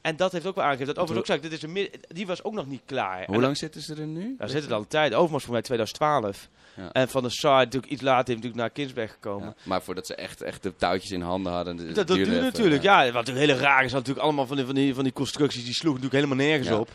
En 0.00 0.16
dat 0.16 0.32
heeft 0.32 0.46
ook 0.46 0.54
wel 0.54 0.64
aangegeven. 0.64 0.94
Dat 0.94 1.02
overigens 1.04 1.36
ook 1.36 1.42
dit 1.42 1.52
is 1.52 1.62
een 1.62 1.90
die 2.08 2.26
was 2.26 2.44
ook 2.44 2.52
nog 2.52 2.66
niet 2.66 2.82
klaar. 2.84 3.24
Hoe 3.26 3.34
En 3.34 3.40
lang 3.40 3.56
zitten 3.56 3.80
ze 3.80 3.94
er 3.94 4.06
nu? 4.06 4.34
Daar 4.38 4.48
zit 4.48 4.62
het 4.62 4.72
al 4.72 4.80
een 4.80 4.86
tijd. 4.88 5.14
Overmars 5.14 5.44
voor 5.44 5.52
mij 5.52 5.62
2012. 5.62 6.48
Ja. 6.76 6.92
En 6.92 7.08
Van 7.08 7.22
der 7.22 7.32
Sar 7.32 7.58
natuurlijk 7.58 7.92
iets 7.92 8.02
later 8.02 8.28
natuurlijk 8.34 8.60
naar 8.60 8.70
Kinsberg 8.70 9.10
gekomen. 9.10 9.46
Ja, 9.46 9.54
maar 9.62 9.82
voordat 9.82 10.06
ze 10.06 10.14
echt, 10.14 10.40
echt 10.42 10.62
de 10.62 10.76
touwtjes 10.76 11.10
in 11.10 11.20
handen 11.20 11.52
hadden. 11.52 11.76
Dat, 11.76 11.94
dat 11.94 12.06
duurde 12.16 12.40
natuurlijk. 12.40 12.82
Ja, 12.82 13.04
wat 13.04 13.12
natuurlijk 13.14 13.46
hele 13.46 13.58
raar 13.58 13.84
is. 13.84 13.92
natuurlijk 13.92 14.24
allemaal 14.24 14.46
van 14.46 14.56
die, 14.56 14.66
van, 14.66 14.74
die, 14.74 14.94
van 14.94 15.04
die 15.04 15.12
constructies. 15.12 15.64
Die 15.64 15.74
sloegen 15.74 16.02
natuurlijk 16.02 16.24
helemaal 16.24 16.46
nergens 16.46 16.78
op. 16.78 16.88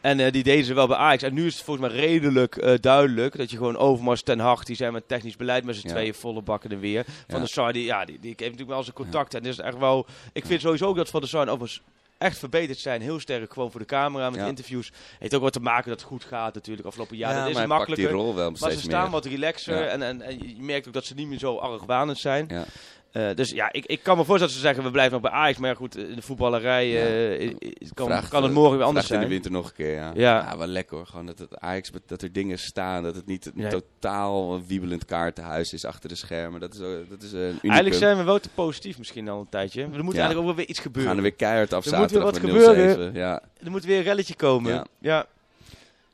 En 0.00 0.20
eh, 0.20 0.32
die 0.32 0.42
deden 0.42 0.64
ze 0.64 0.74
wel 0.74 0.86
bij 0.86 0.96
Ajax. 0.96 1.22
En 1.22 1.34
nu 1.34 1.46
is 1.46 1.54
het 1.54 1.64
volgens 1.64 1.86
mij 1.88 1.96
redelijk 1.96 2.56
eh, 2.56 2.74
duidelijk. 2.80 3.36
Dat 3.36 3.50
je 3.50 3.56
gewoon 3.56 3.76
Overmars, 3.76 4.22
Ten 4.22 4.38
Hag. 4.38 4.64
Die 4.64 4.76
zijn 4.76 4.92
met 4.92 5.08
technisch 5.08 5.36
beleid 5.36 5.64
met 5.64 5.76
z'n 5.76 5.86
Ja. 5.86 5.92
tweeën 5.92 6.14
volle 6.14 6.42
bakken 6.42 6.70
en 6.70 6.78
weer. 6.80 7.04
Van 7.04 7.14
Ja. 7.26 7.38
der 7.38 7.48
Sar, 7.48 7.72
die, 7.72 7.84
ja, 7.84 8.04
die, 8.04 8.18
die 8.18 8.28
heeft 8.28 8.40
natuurlijk 8.40 8.68
wel 8.70 8.82
zijn 8.82 8.94
contacten. 8.94 9.40
En 9.42 9.46
is 9.48 9.58
echt 9.58 9.78
wel... 9.78 10.06
Ik 10.32 10.46
vind 10.46 10.60
sowieso 10.60 10.86
ook 10.86 10.96
dat 10.96 11.10
Van 11.10 11.20
der 11.20 11.28
Sar 11.28 11.40
en 11.42 11.48
Overmars 11.48 11.82
echt 12.18 12.38
verbeterd 12.38 12.78
zijn. 12.78 13.02
Heel 13.02 13.20
sterk 13.20 13.52
gewoon 13.52 13.70
voor 13.70 13.80
de 13.80 13.86
camera 13.86 14.30
met 14.30 14.40
Ja. 14.40 14.46
interviews. 14.46 14.92
Heeft 15.18 15.34
ook 15.34 15.42
wat 15.42 15.52
te 15.52 15.60
maken 15.60 15.88
dat 15.90 16.00
het 16.00 16.08
goed 16.08 16.24
gaat 16.24 16.54
natuurlijk 16.54 16.86
afgelopen 16.86 17.16
jaar. 17.16 17.32
Ja, 17.34 17.40
dat 17.40 17.48
is 17.48 17.54
maar 17.54 17.66
makkelijker. 17.68 18.08
die 18.08 18.16
rol 18.16 18.34
wel 18.34 18.50
Maar 18.50 18.70
ze 18.70 18.80
staan 18.80 19.02
meer. 19.02 19.10
wat 19.10 19.24
relaxer 19.24 19.78
Ja. 19.82 19.86
en, 19.86 20.02
en, 20.02 20.22
en 20.22 20.38
je 20.38 20.62
merkt 20.62 20.86
ook 20.86 20.92
dat 20.92 21.04
ze 21.04 21.14
niet 21.14 21.26
meer 21.28 21.38
zo 21.38 21.56
argwanend 21.56 22.18
zijn. 22.18 22.66
Eh, 23.14 23.34
dus 23.34 23.50
ja, 23.50 23.72
ik, 23.72 23.86
ik 23.86 24.02
kan 24.02 24.16
me 24.16 24.24
voorstellen 24.24 24.40
dat 24.54 24.62
ze 24.62 24.66
zeggen 24.66 24.84
we 24.84 24.90
blijven 24.90 25.12
nog 25.12 25.22
bij 25.22 25.30
Ajax. 25.30 25.58
Maar 25.58 25.70
ja, 25.70 25.76
goed, 25.76 25.96
in 25.96 26.14
de 26.14 26.22
voetballerij 26.22 27.38
eh, 27.38 27.54
kan, 27.94 28.06
Vraagt, 28.06 28.28
kan 28.28 28.42
het 28.42 28.50
eh, 28.50 28.56
morgen 28.56 28.76
weer 28.78 28.86
anders 28.86 29.06
zijn. 29.06 29.20
in 29.20 29.26
de 29.26 29.32
winter 29.32 29.50
nog 29.50 29.66
een 29.66 29.74
keer, 29.74 29.94
ja. 29.94 30.12
Ja. 30.14 30.56
wel 30.58 30.66
lekker 30.66 30.96
hoor. 30.96 31.06
Gewoon 31.06 31.26
dat, 31.26 31.38
het 31.38 31.58
Ajax, 31.58 31.90
dat 32.06 32.22
er 32.22 32.32
dingen 32.32 32.58
staan. 32.58 33.02
Dat 33.02 33.14
het 33.14 33.26
niet 33.26 33.52
een 33.56 33.68
totaal 33.68 34.64
wiebelend 34.66 35.04
kaartenhuis 35.04 35.72
is 35.72 35.84
achter 35.84 36.08
de 36.08 36.14
schermen. 36.14 36.60
Dat 36.60 36.74
is, 36.74 36.78
dat 37.08 37.22
is 37.22 37.32
een 37.32 37.38
unicum. 37.40 37.70
Eigenlijk 37.70 37.94
zijn 37.94 38.16
we 38.16 38.22
wel 38.22 38.38
te 38.38 38.48
positief 38.54 38.98
misschien 38.98 39.28
al 39.28 39.40
een 39.40 39.48
tijdje. 39.48 39.86
Maar 39.88 39.98
er 39.98 40.04
moet 40.04 40.14
eigenlijk 40.16 40.40
ook 40.40 40.54
wel 40.56 40.64
weer 40.64 40.68
iets 40.68 40.78
We 40.78 40.84
gebeuren. 40.84 41.08
gaan 41.10 41.16
er 41.24 41.28
weer 41.28 41.34
keihard 41.38 41.72
af 41.72 41.86
Er 41.86 41.98
moet 41.98 42.10
weer 42.10 42.22
wat 42.22 42.32
met 42.42 42.50
0-7. 42.50 42.54
gebeuren. 42.54 43.14
Ja. 43.14 43.42
Er 43.64 43.70
moet 43.70 43.84
weer 43.84 43.96
een 43.98 44.02
relletje 44.04 44.34
komen. 44.34 44.86
Ja. 45.00 45.26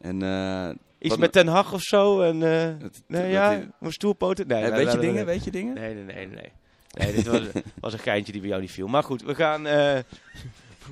En, 0.01 0.23
eh, 0.23 0.69
Iets 0.99 1.17
met 1.17 1.33
Ten 1.33 1.47
Hag 1.47 1.73
of 1.73 1.83
zo. 1.83 2.21
En, 2.21 2.35
eh 2.43 2.67
nee, 3.07 3.23
dat 3.23 3.31
ja, 3.31 3.61
een 3.81 3.93
stoelpoten. 3.93 4.47
Nee, 4.47 4.63
Eh, 4.63 4.69
nee, 4.73 4.85
weet 4.85 4.93
je 4.93 4.99
dingen? 4.99 5.27
Weet 5.27 5.45
je 5.45 5.51
dingen? 5.51 5.75
Nee, 5.75 5.95
nee, 5.95 6.05
nee, 6.05 6.27
nee. 6.27 6.53
Nee, 6.99 7.13
dit 7.15 7.27
was, 7.27 7.41
was 7.81 7.93
een 7.93 7.99
geintje 7.99 8.33
die 8.33 8.41
bij 8.41 8.51
jou 8.51 8.61
niet 8.61 8.71
viel. 8.71 8.87
Maar 8.87 9.03
goed, 9.03 9.23
we 9.23 9.35
gaan... 9.35 9.67
eh, 9.67 9.99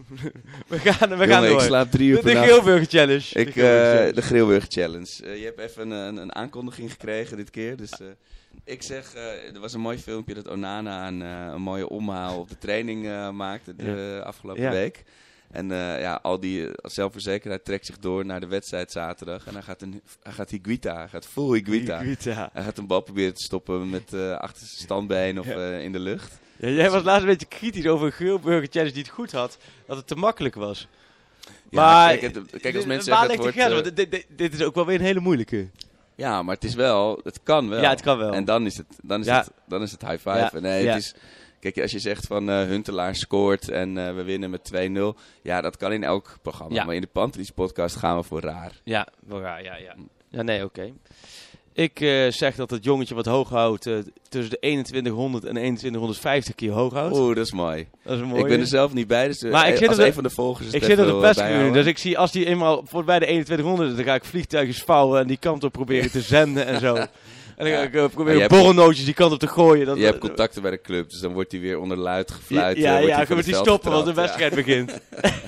we 0.66 0.78
gaan, 0.78 1.18
we 1.18 1.26
gaan 1.26 1.42
door. 1.42 1.52
ik 1.52 1.60
slaap 1.60 1.90
drie 1.90 2.08
uur 2.08 2.16
de 2.16 2.22
de. 2.22 2.36
Geelburger 2.36 2.86
Challenge. 2.86 3.28
Ik, 3.32 3.46
De 3.46 3.52
Geelburger 3.52 3.84
eh, 3.84 3.92
Challenge. 3.92 4.12
de 4.12 4.22
Grillburger 4.22 4.70
Challenge. 4.70 5.24
Eh, 5.24 5.38
je 5.38 5.44
hebt 5.44 5.58
even 5.58 5.90
een, 5.90 6.16
een, 6.16 6.34
aankondiging 6.34 6.90
gekregen 6.90 7.36
dit 7.36 7.50
keer. 7.50 7.76
Dus 7.76 7.90
ik 8.64 8.82
zeg, 8.82 9.14
eh, 9.14 9.54
er 9.54 9.60
was 9.60 9.72
een 9.72 9.80
mooi 9.80 9.98
filmpje 9.98 10.34
dat 10.34 10.48
Onana 10.48 11.08
een, 11.08 11.20
een 11.20 11.62
mooie 11.62 11.88
omhaal 11.88 12.38
op 12.38 12.48
de 12.48 12.58
training 12.58 13.30
maakte 13.32 13.76
de 13.76 14.20
afgelopen 14.24 14.62
Ja. 14.62 14.70
week. 14.70 15.04
En 15.50 15.72
eh, 15.72 16.00
ja, 16.00 16.18
al 16.22 16.40
die 16.40 16.66
eh, 16.66 16.72
zelfverzekerdheid 16.82 17.64
trekt 17.64 17.86
zich 17.86 17.98
door 17.98 18.24
naar 18.26 18.40
de 18.40 18.46
wedstrijd 18.46 18.92
zaterdag. 18.92 19.46
En 19.46 19.52
hij 19.52 19.62
gaat, 19.62 19.82
een, 19.82 20.02
hij 20.22 20.32
gaat 20.32 20.50
Higuita, 20.50 20.96
hij 20.96 21.08
gaat 21.08 21.26
full 21.26 21.54
Higuita. 21.54 21.98
Higuita. 21.98 22.50
Hij 22.52 22.62
gaat 22.62 22.78
een 22.78 22.86
bal 22.86 23.00
proberen 23.00 23.34
te 23.34 23.42
stoppen 23.42 23.90
met 23.90 24.12
eh 24.14 24.32
achter 24.36 24.66
zijn 24.66 24.80
standbeen 24.80 25.38
of 25.40 25.46
Ja. 25.46 25.70
in 25.72 25.92
de 25.92 25.98
lucht. 26.00 26.38
Ja, 26.56 26.68
jij 26.68 26.90
was 26.90 27.02
laatst 27.02 27.22
een 27.22 27.28
beetje 27.28 27.46
kritisch 27.46 27.86
over 27.86 28.06
een 28.06 28.12
Geelburger 28.12 28.68
Challenge 28.70 28.92
die 28.92 29.02
het 29.02 29.12
goed 29.12 29.32
had. 29.32 29.58
Dat 29.86 29.96
het 29.96 30.06
te 30.06 30.14
makkelijk 30.14 30.54
was. 30.54 30.88
Ja, 31.70 31.80
maar 31.82 32.16
kijk, 32.16 32.34
het- 32.34 32.60
kijk, 32.60 32.76
als 32.76 32.84
mensen 32.86 33.04
zeggen 33.12 33.30
het 33.30 33.38
wordt, 33.40 33.56
grens? 33.56 33.82
Dit, 33.82 34.10
dit, 34.10 34.26
dit 34.36 34.54
is 34.54 34.62
ook 34.62 34.74
wel 34.74 34.86
weer 34.86 34.98
een 34.98 35.04
hele 35.06 35.20
moeilijke. 35.20 35.68
Ja, 36.14 36.42
maar 36.42 36.54
het 36.54 36.64
is 36.64 36.74
wel, 36.74 37.20
het 37.24 37.40
kan 37.42 37.68
wel. 37.68 37.80
Ja, 37.80 37.90
het 37.90 38.00
kan 38.00 38.18
wel. 38.18 38.32
En 38.32 38.44
dan 38.44 38.66
is 38.66 38.76
het, 38.76 38.86
dan 39.02 39.20
is 39.20 39.26
het, 39.26 39.50
dan 39.66 39.82
is 39.82 39.90
het 39.92 40.00
high 40.00 40.28
five. 40.30 40.60
Nee, 40.60 40.86
het 40.86 40.96
is, 40.98 41.14
kijk, 41.60 41.80
als 41.80 41.90
je 41.90 41.98
zegt 41.98 42.26
van 42.26 42.50
eh 42.50 42.62
Huntelaar 42.62 43.14
scoort 43.14 43.68
en 43.68 43.98
eh, 43.98 44.14
we 44.14 44.22
winnen 44.22 44.50
met 44.50 44.70
2-0. 44.74 45.18
Ja, 45.42 45.60
dat 45.60 45.76
kan 45.76 45.92
in 45.92 46.04
elk 46.04 46.38
programma. 46.42 46.74
Ja. 46.74 46.84
Maar 46.84 46.94
in 46.94 47.00
de 47.00 47.06
Pantelis 47.06 47.50
podcast 47.50 47.96
gaan 47.96 48.16
we 48.16 48.22
voor 48.22 48.40
raar. 48.40 48.80
Ja, 48.84 49.08
wel 49.26 49.40
raar, 49.40 49.62
ja, 49.62 49.76
ja. 49.76 49.94
Ja, 50.28 50.42
nee, 50.42 50.64
oké. 50.64 50.92
Ik 51.72 52.00
eh, 52.00 52.30
zeg 52.30 52.54
dat 52.54 52.70
het 52.70 52.84
jongetje 52.84 53.14
wat 53.14 53.26
hoog 53.26 53.48
houdt 53.48 53.82
tussen 54.28 54.50
de 54.50 54.58
2100 54.58 55.44
en 55.44 55.54
2150 55.54 56.54
keer 56.54 56.70
hoog 56.70 56.92
houdt. 56.92 57.16
Oeh, 57.16 57.36
dat 57.36 57.44
is 57.44 57.52
mooi. 57.52 57.88
Dat 58.04 58.14
is 58.14 58.20
een 58.20 58.26
mooie. 58.26 58.42
Ik 58.42 58.48
ben 58.48 58.60
er 58.60 58.66
zelf 58.66 58.92
niet 58.92 59.06
bij, 59.06 59.26
dus 59.26 59.42
Maar 59.42 59.68
ik 59.68 59.76
zit 59.76 59.88
als 59.88 59.98
een 59.98 60.12
van 60.12 60.22
de 60.22 60.30
volgers 60.30 60.70
Ik 60.70 60.84
zit 60.84 60.98
op 60.98 61.06
de 61.06 61.18
perscommunie, 61.20 61.72
dus 61.72 61.86
ik 61.86 61.98
zie 61.98 62.18
als 62.18 62.32
die 62.32 62.46
eenmaal 62.46 62.82
voorbij 62.86 63.18
de 63.18 63.24
2100 63.24 63.90
is, 63.90 63.96
dan 63.96 64.04
ga 64.04 64.14
ik 64.14 64.24
vliegtuigjes 64.24 64.82
vouwen 64.82 65.20
en 65.20 65.26
die 65.26 65.36
kant 65.36 65.64
op 65.64 65.72
proberen 65.72 66.10
te 66.10 66.20
zenden 66.20 66.66
en 66.66 66.80
zo. 66.80 66.96
En 67.58 67.64
dan 67.64 67.74
ga 67.74 67.80
Ja. 67.80 67.86
ik 67.86 67.94
eh, 67.94 68.04
proberen 68.04 68.34
je 68.34 68.40
hebt- 68.40 68.52
borrelnootjes 68.54 69.04
die 69.04 69.14
kant 69.14 69.32
op 69.32 69.38
te 69.38 69.46
gooien. 69.48 69.86
Dat, 69.86 69.96
Je 69.98 70.04
hebt 70.04 70.18
contacten 70.18 70.62
bij 70.62 70.70
de 70.70 70.80
club, 70.80 71.10
dus 71.10 71.20
dan 71.20 71.32
wordt 71.32 71.52
hij 71.52 71.60
weer 71.60 71.78
onder 71.80 71.96
luid 71.96 72.30
gefluit. 72.30 72.76
eh, 72.76 72.82
ja, 72.82 72.90
wordt 72.92 73.06
ja, 73.06 73.24
dan 73.24 73.36
moet 73.36 73.44
hij 73.44 73.54
stoppen, 73.54 73.90
want 73.90 74.04
de 74.06 74.14
wedstrijd 74.14 74.54
begint. 74.64 74.98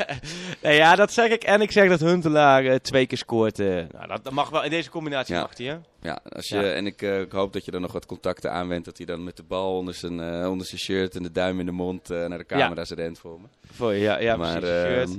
nee, 0.62 0.76
ja, 0.76 0.94
dat 0.96 1.12
zeg 1.12 1.30
ik. 1.30 1.42
En 1.44 1.60
ik 1.60 1.70
zeg 1.72 1.88
dat 1.88 2.00
Huntelaar 2.00 2.64
eh, 2.64 2.74
twee 2.74 3.06
keer 3.06 3.18
scoort. 3.18 3.58
eh. 3.58 3.66
nou, 3.66 4.06
dat, 4.08 4.24
dat 4.24 4.32
mag 4.32 4.50
wel. 4.50 4.64
In 4.64 4.70
deze 4.70 4.90
combinatie 4.90 5.34
mag 5.34 5.56
hij, 5.56 5.66
hè? 5.66 5.76
Ja, 6.02 6.18
als 6.28 6.48
je, 6.48 6.58
en 6.70 6.86
ik, 6.86 7.02
eh, 7.02 7.20
ik 7.20 7.32
hoop 7.32 7.52
dat 7.52 7.64
je 7.64 7.70
dan 7.70 7.80
nog 7.80 7.92
wat 7.92 8.06
contacten 8.06 8.52
aanwendt. 8.52 8.84
Dat 8.84 8.96
hij 8.96 9.06
dan 9.06 9.24
met 9.24 9.36
de 9.36 9.42
bal 9.42 9.76
onder 9.76 9.94
zijn, 9.94 10.20
eh, 10.20 10.50
onder 10.50 10.66
zijn 10.66 10.80
shirt 10.80 11.14
en 11.16 11.22
de 11.22 11.32
duim 11.32 11.60
in 11.60 11.66
de 11.66 11.72
mond 11.72 12.10
eh, 12.10 12.26
naar 12.26 12.38
de 12.38 12.46
camera's 12.46 12.90
rent 12.90 13.18
voor 13.18 13.40
me. 13.40 13.46
Voor 13.72 13.92
je, 13.92 14.00
ja, 14.00 14.18
ja 14.20 14.36
maar 14.36 14.58
precies. 14.60 15.16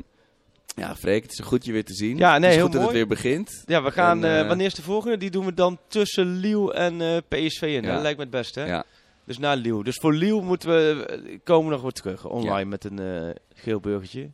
Ja, 0.76 0.96
Freek, 0.96 1.22
het 1.24 1.32
is 1.32 1.40
goed 1.40 1.66
je 1.66 1.72
weer 1.72 1.86
te 1.86 1.94
zien. 1.94 2.18
Ja, 2.18 2.38
nee, 2.38 2.42
het 2.42 2.50
is 2.50 2.56
heel 2.56 2.64
goed 2.64 2.74
dat 2.74 2.82
het 2.82 2.92
weer 2.92 3.08
begint. 3.08 3.64
Ja, 3.66 3.84
we 3.84 3.92
gaan. 3.92 4.24
En, 4.24 4.32
eh, 4.32 4.40
eh, 4.40 4.48
wanneer 4.48 4.66
is 4.66 4.74
de 4.74 4.82
volgende? 4.82 5.18
Die 5.18 5.30
doen 5.30 5.46
we 5.46 5.54
dan 5.54 5.80
tussen 5.88 6.36
Lille 6.36 6.74
en 6.74 7.02
eh, 7.02 7.18
PSV 7.28 7.62
in. 7.62 7.84
Ja. 7.84 7.94
Dat 7.94 8.02
lijkt 8.02 8.18
me 8.18 8.24
het 8.24 8.34
beste, 8.34 8.60
hè? 8.60 8.66
Ja. 8.66 8.84
Dus 9.26 9.38
na 9.38 9.54
Lille. 9.54 9.84
Dus 9.84 9.98
voor 10.02 10.14
Lille 10.14 10.42
moeten 10.42 10.70
we. 10.70 11.40
komen 11.44 11.66
we 11.66 11.72
nog 11.72 11.82
weer 11.82 11.92
terug. 11.92 12.26
Online 12.26 12.70
met 12.70 12.84
een 12.84 13.36
geel 13.54 13.80
burgertje. 13.80 14.30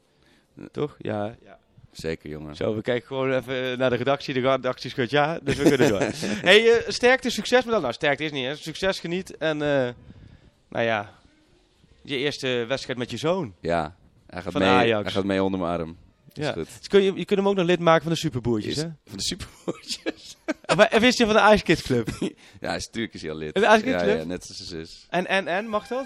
Toch? 0.71 0.95
Ja. 0.97 1.35
ja. 1.43 1.57
Zeker, 1.91 2.29
jongen. 2.29 2.55
Zo, 2.55 2.75
we 2.75 2.81
kijken 2.81 3.07
gewoon 3.07 3.33
even 3.33 3.77
naar 3.77 3.89
de 3.89 3.95
redactie. 3.95 4.33
De 4.33 4.39
redactie 4.39 4.89
schudt 4.89 5.11
ja, 5.11 5.39
dus 5.43 5.55
we 5.55 5.63
kunnen 5.63 5.89
door. 5.89 5.99
hey, 6.49 6.83
sterkte, 6.87 7.29
succes 7.29 7.63
met 7.63 7.73
dat. 7.73 7.81
Nou, 7.81 7.93
sterkte 7.93 8.23
is 8.23 8.31
niet, 8.31 8.45
hè. 8.45 8.55
Succes 8.55 8.99
geniet. 8.99 9.37
En, 9.37 9.57
nou 9.57 10.85
ja, 10.85 11.13
je 12.01 12.17
eerste 12.17 12.65
wedstrijd 12.67 12.99
met 12.99 13.11
je 13.11 13.17
zoon. 13.17 13.53
Ja, 13.59 13.95
hij 14.27 14.41
gaat, 14.41 14.51
Van 14.51 14.61
mee, 14.61 14.69
Ajax. 14.69 15.03
hij 15.03 15.11
gaat 15.11 15.23
mee 15.23 15.43
onder 15.43 15.59
mijn 15.59 15.79
arm. 15.79 15.97
Dat 16.37 16.45
Ja. 16.55 16.61
is 16.61 16.67
goed. 16.67 16.77
Dus 16.79 16.87
kun 16.87 17.01
je, 17.01 17.13
je 17.15 17.25
kunt 17.25 17.39
hem 17.39 17.47
ook 17.47 17.55
nog 17.55 17.65
lid 17.65 17.79
maken 17.79 18.03
van 18.03 18.11
de 18.11 18.17
superboertjes, 18.17 18.75
Is- 18.75 18.81
hè? 18.81 18.89
Van 19.05 19.17
de 19.17 19.23
superboertjes. 19.23 20.35
Of, 20.65 20.75
of 20.93 21.01
is 21.01 21.17
hij 21.17 21.27
van 21.27 21.35
de 21.35 21.53
Ice 21.53 21.63
Kids 21.63 21.81
Club? 21.81 22.09
ja, 22.19 22.67
hij 22.67 22.75
is 22.75 22.85
natuurlijk 22.85 23.13
is 23.13 23.21
hij 23.21 23.31
al 23.31 23.37
lid. 23.37 23.55
Een 23.55 23.63
Ice 23.63 23.71
Kids 23.73 23.85
ja, 23.85 23.97
Club? 24.01 24.17
ja, 24.17 24.23
net 24.25 24.45
als 24.47 24.57
zijn 24.57 24.67
zus. 24.85 25.07
En, 25.09 25.27
en, 25.27 25.47
en, 25.47 25.67
mag 25.67 25.87
dat? 25.87 26.05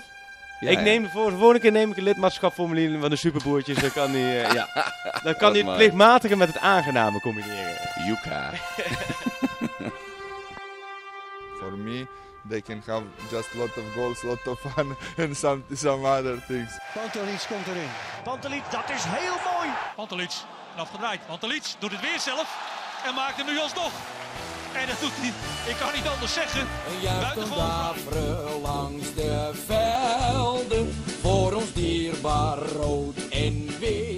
Ja, 0.59 0.69
ik 0.69 0.77
ja. 0.77 0.83
neem 0.83 1.09
voor 1.09 1.29
de 1.29 1.35
volgende 1.37 1.59
keer 1.59 1.71
neem 1.71 1.91
ik 1.91 1.97
een 1.97 2.03
lidmaatschapformulier 2.03 2.99
van 2.99 3.09
de 3.09 3.15
superboertjes. 3.15 3.79
Dan 3.79 3.91
kan 3.91 4.11
hij, 4.11 4.43
eh, 4.45 4.53
ja. 4.53 4.67
Dan 5.23 5.35
kan 5.35 5.51
hij 5.53 5.61
het 5.61 5.75
plichtmatige 5.75 6.35
met 6.37 6.47
het 6.47 6.57
aangename 6.57 7.19
combineren. 7.19 7.75
Yuka. 8.07 8.51
For 11.59 11.77
me, 11.77 12.05
they 12.49 12.61
can 12.61 12.81
have 12.85 13.03
just 13.29 13.53
a 13.53 13.57
lot 13.57 13.77
of 13.77 13.83
goals, 13.95 14.23
a 14.23 14.27
lot 14.27 14.47
of 14.47 14.59
fun, 14.59 14.95
and 15.17 15.37
some 15.37 15.63
some 15.73 16.05
other 16.05 16.37
things. 16.47 16.79
Pantelic 16.93 17.47
komt 17.47 17.67
erin. 17.67 17.89
Pantelic, 18.23 18.63
dat 18.71 18.89
is 18.89 19.03
heel 19.03 19.37
mooi. 19.53 19.69
Pantelic, 19.95 20.31
afgedraaid. 20.75 21.19
Pantelic 21.27 21.63
doet 21.79 21.91
het 21.91 22.01
weer 22.01 22.19
zelf 22.19 22.47
en 23.05 23.13
maakt 23.13 23.37
hem 23.37 23.45
nu 23.45 23.59
alsnog. 23.59 23.91
En 24.73 24.87
dat 24.87 24.99
doet 24.99 25.11
hij, 25.13 25.33
ik 25.71 25.77
kan 25.79 25.93
niet 25.93 26.07
anders 26.07 26.33
zeggen. 26.33 26.61
Een 26.61 27.21
Buitengewoon 27.21 28.61
langs 28.61 29.13
de 29.13 29.51
velden 29.65 30.93
voor 31.21 31.53
ons 31.53 31.73
dierbaar 31.73 32.57
rood 32.57 33.15
en 33.29 33.79
wit. 33.79 34.10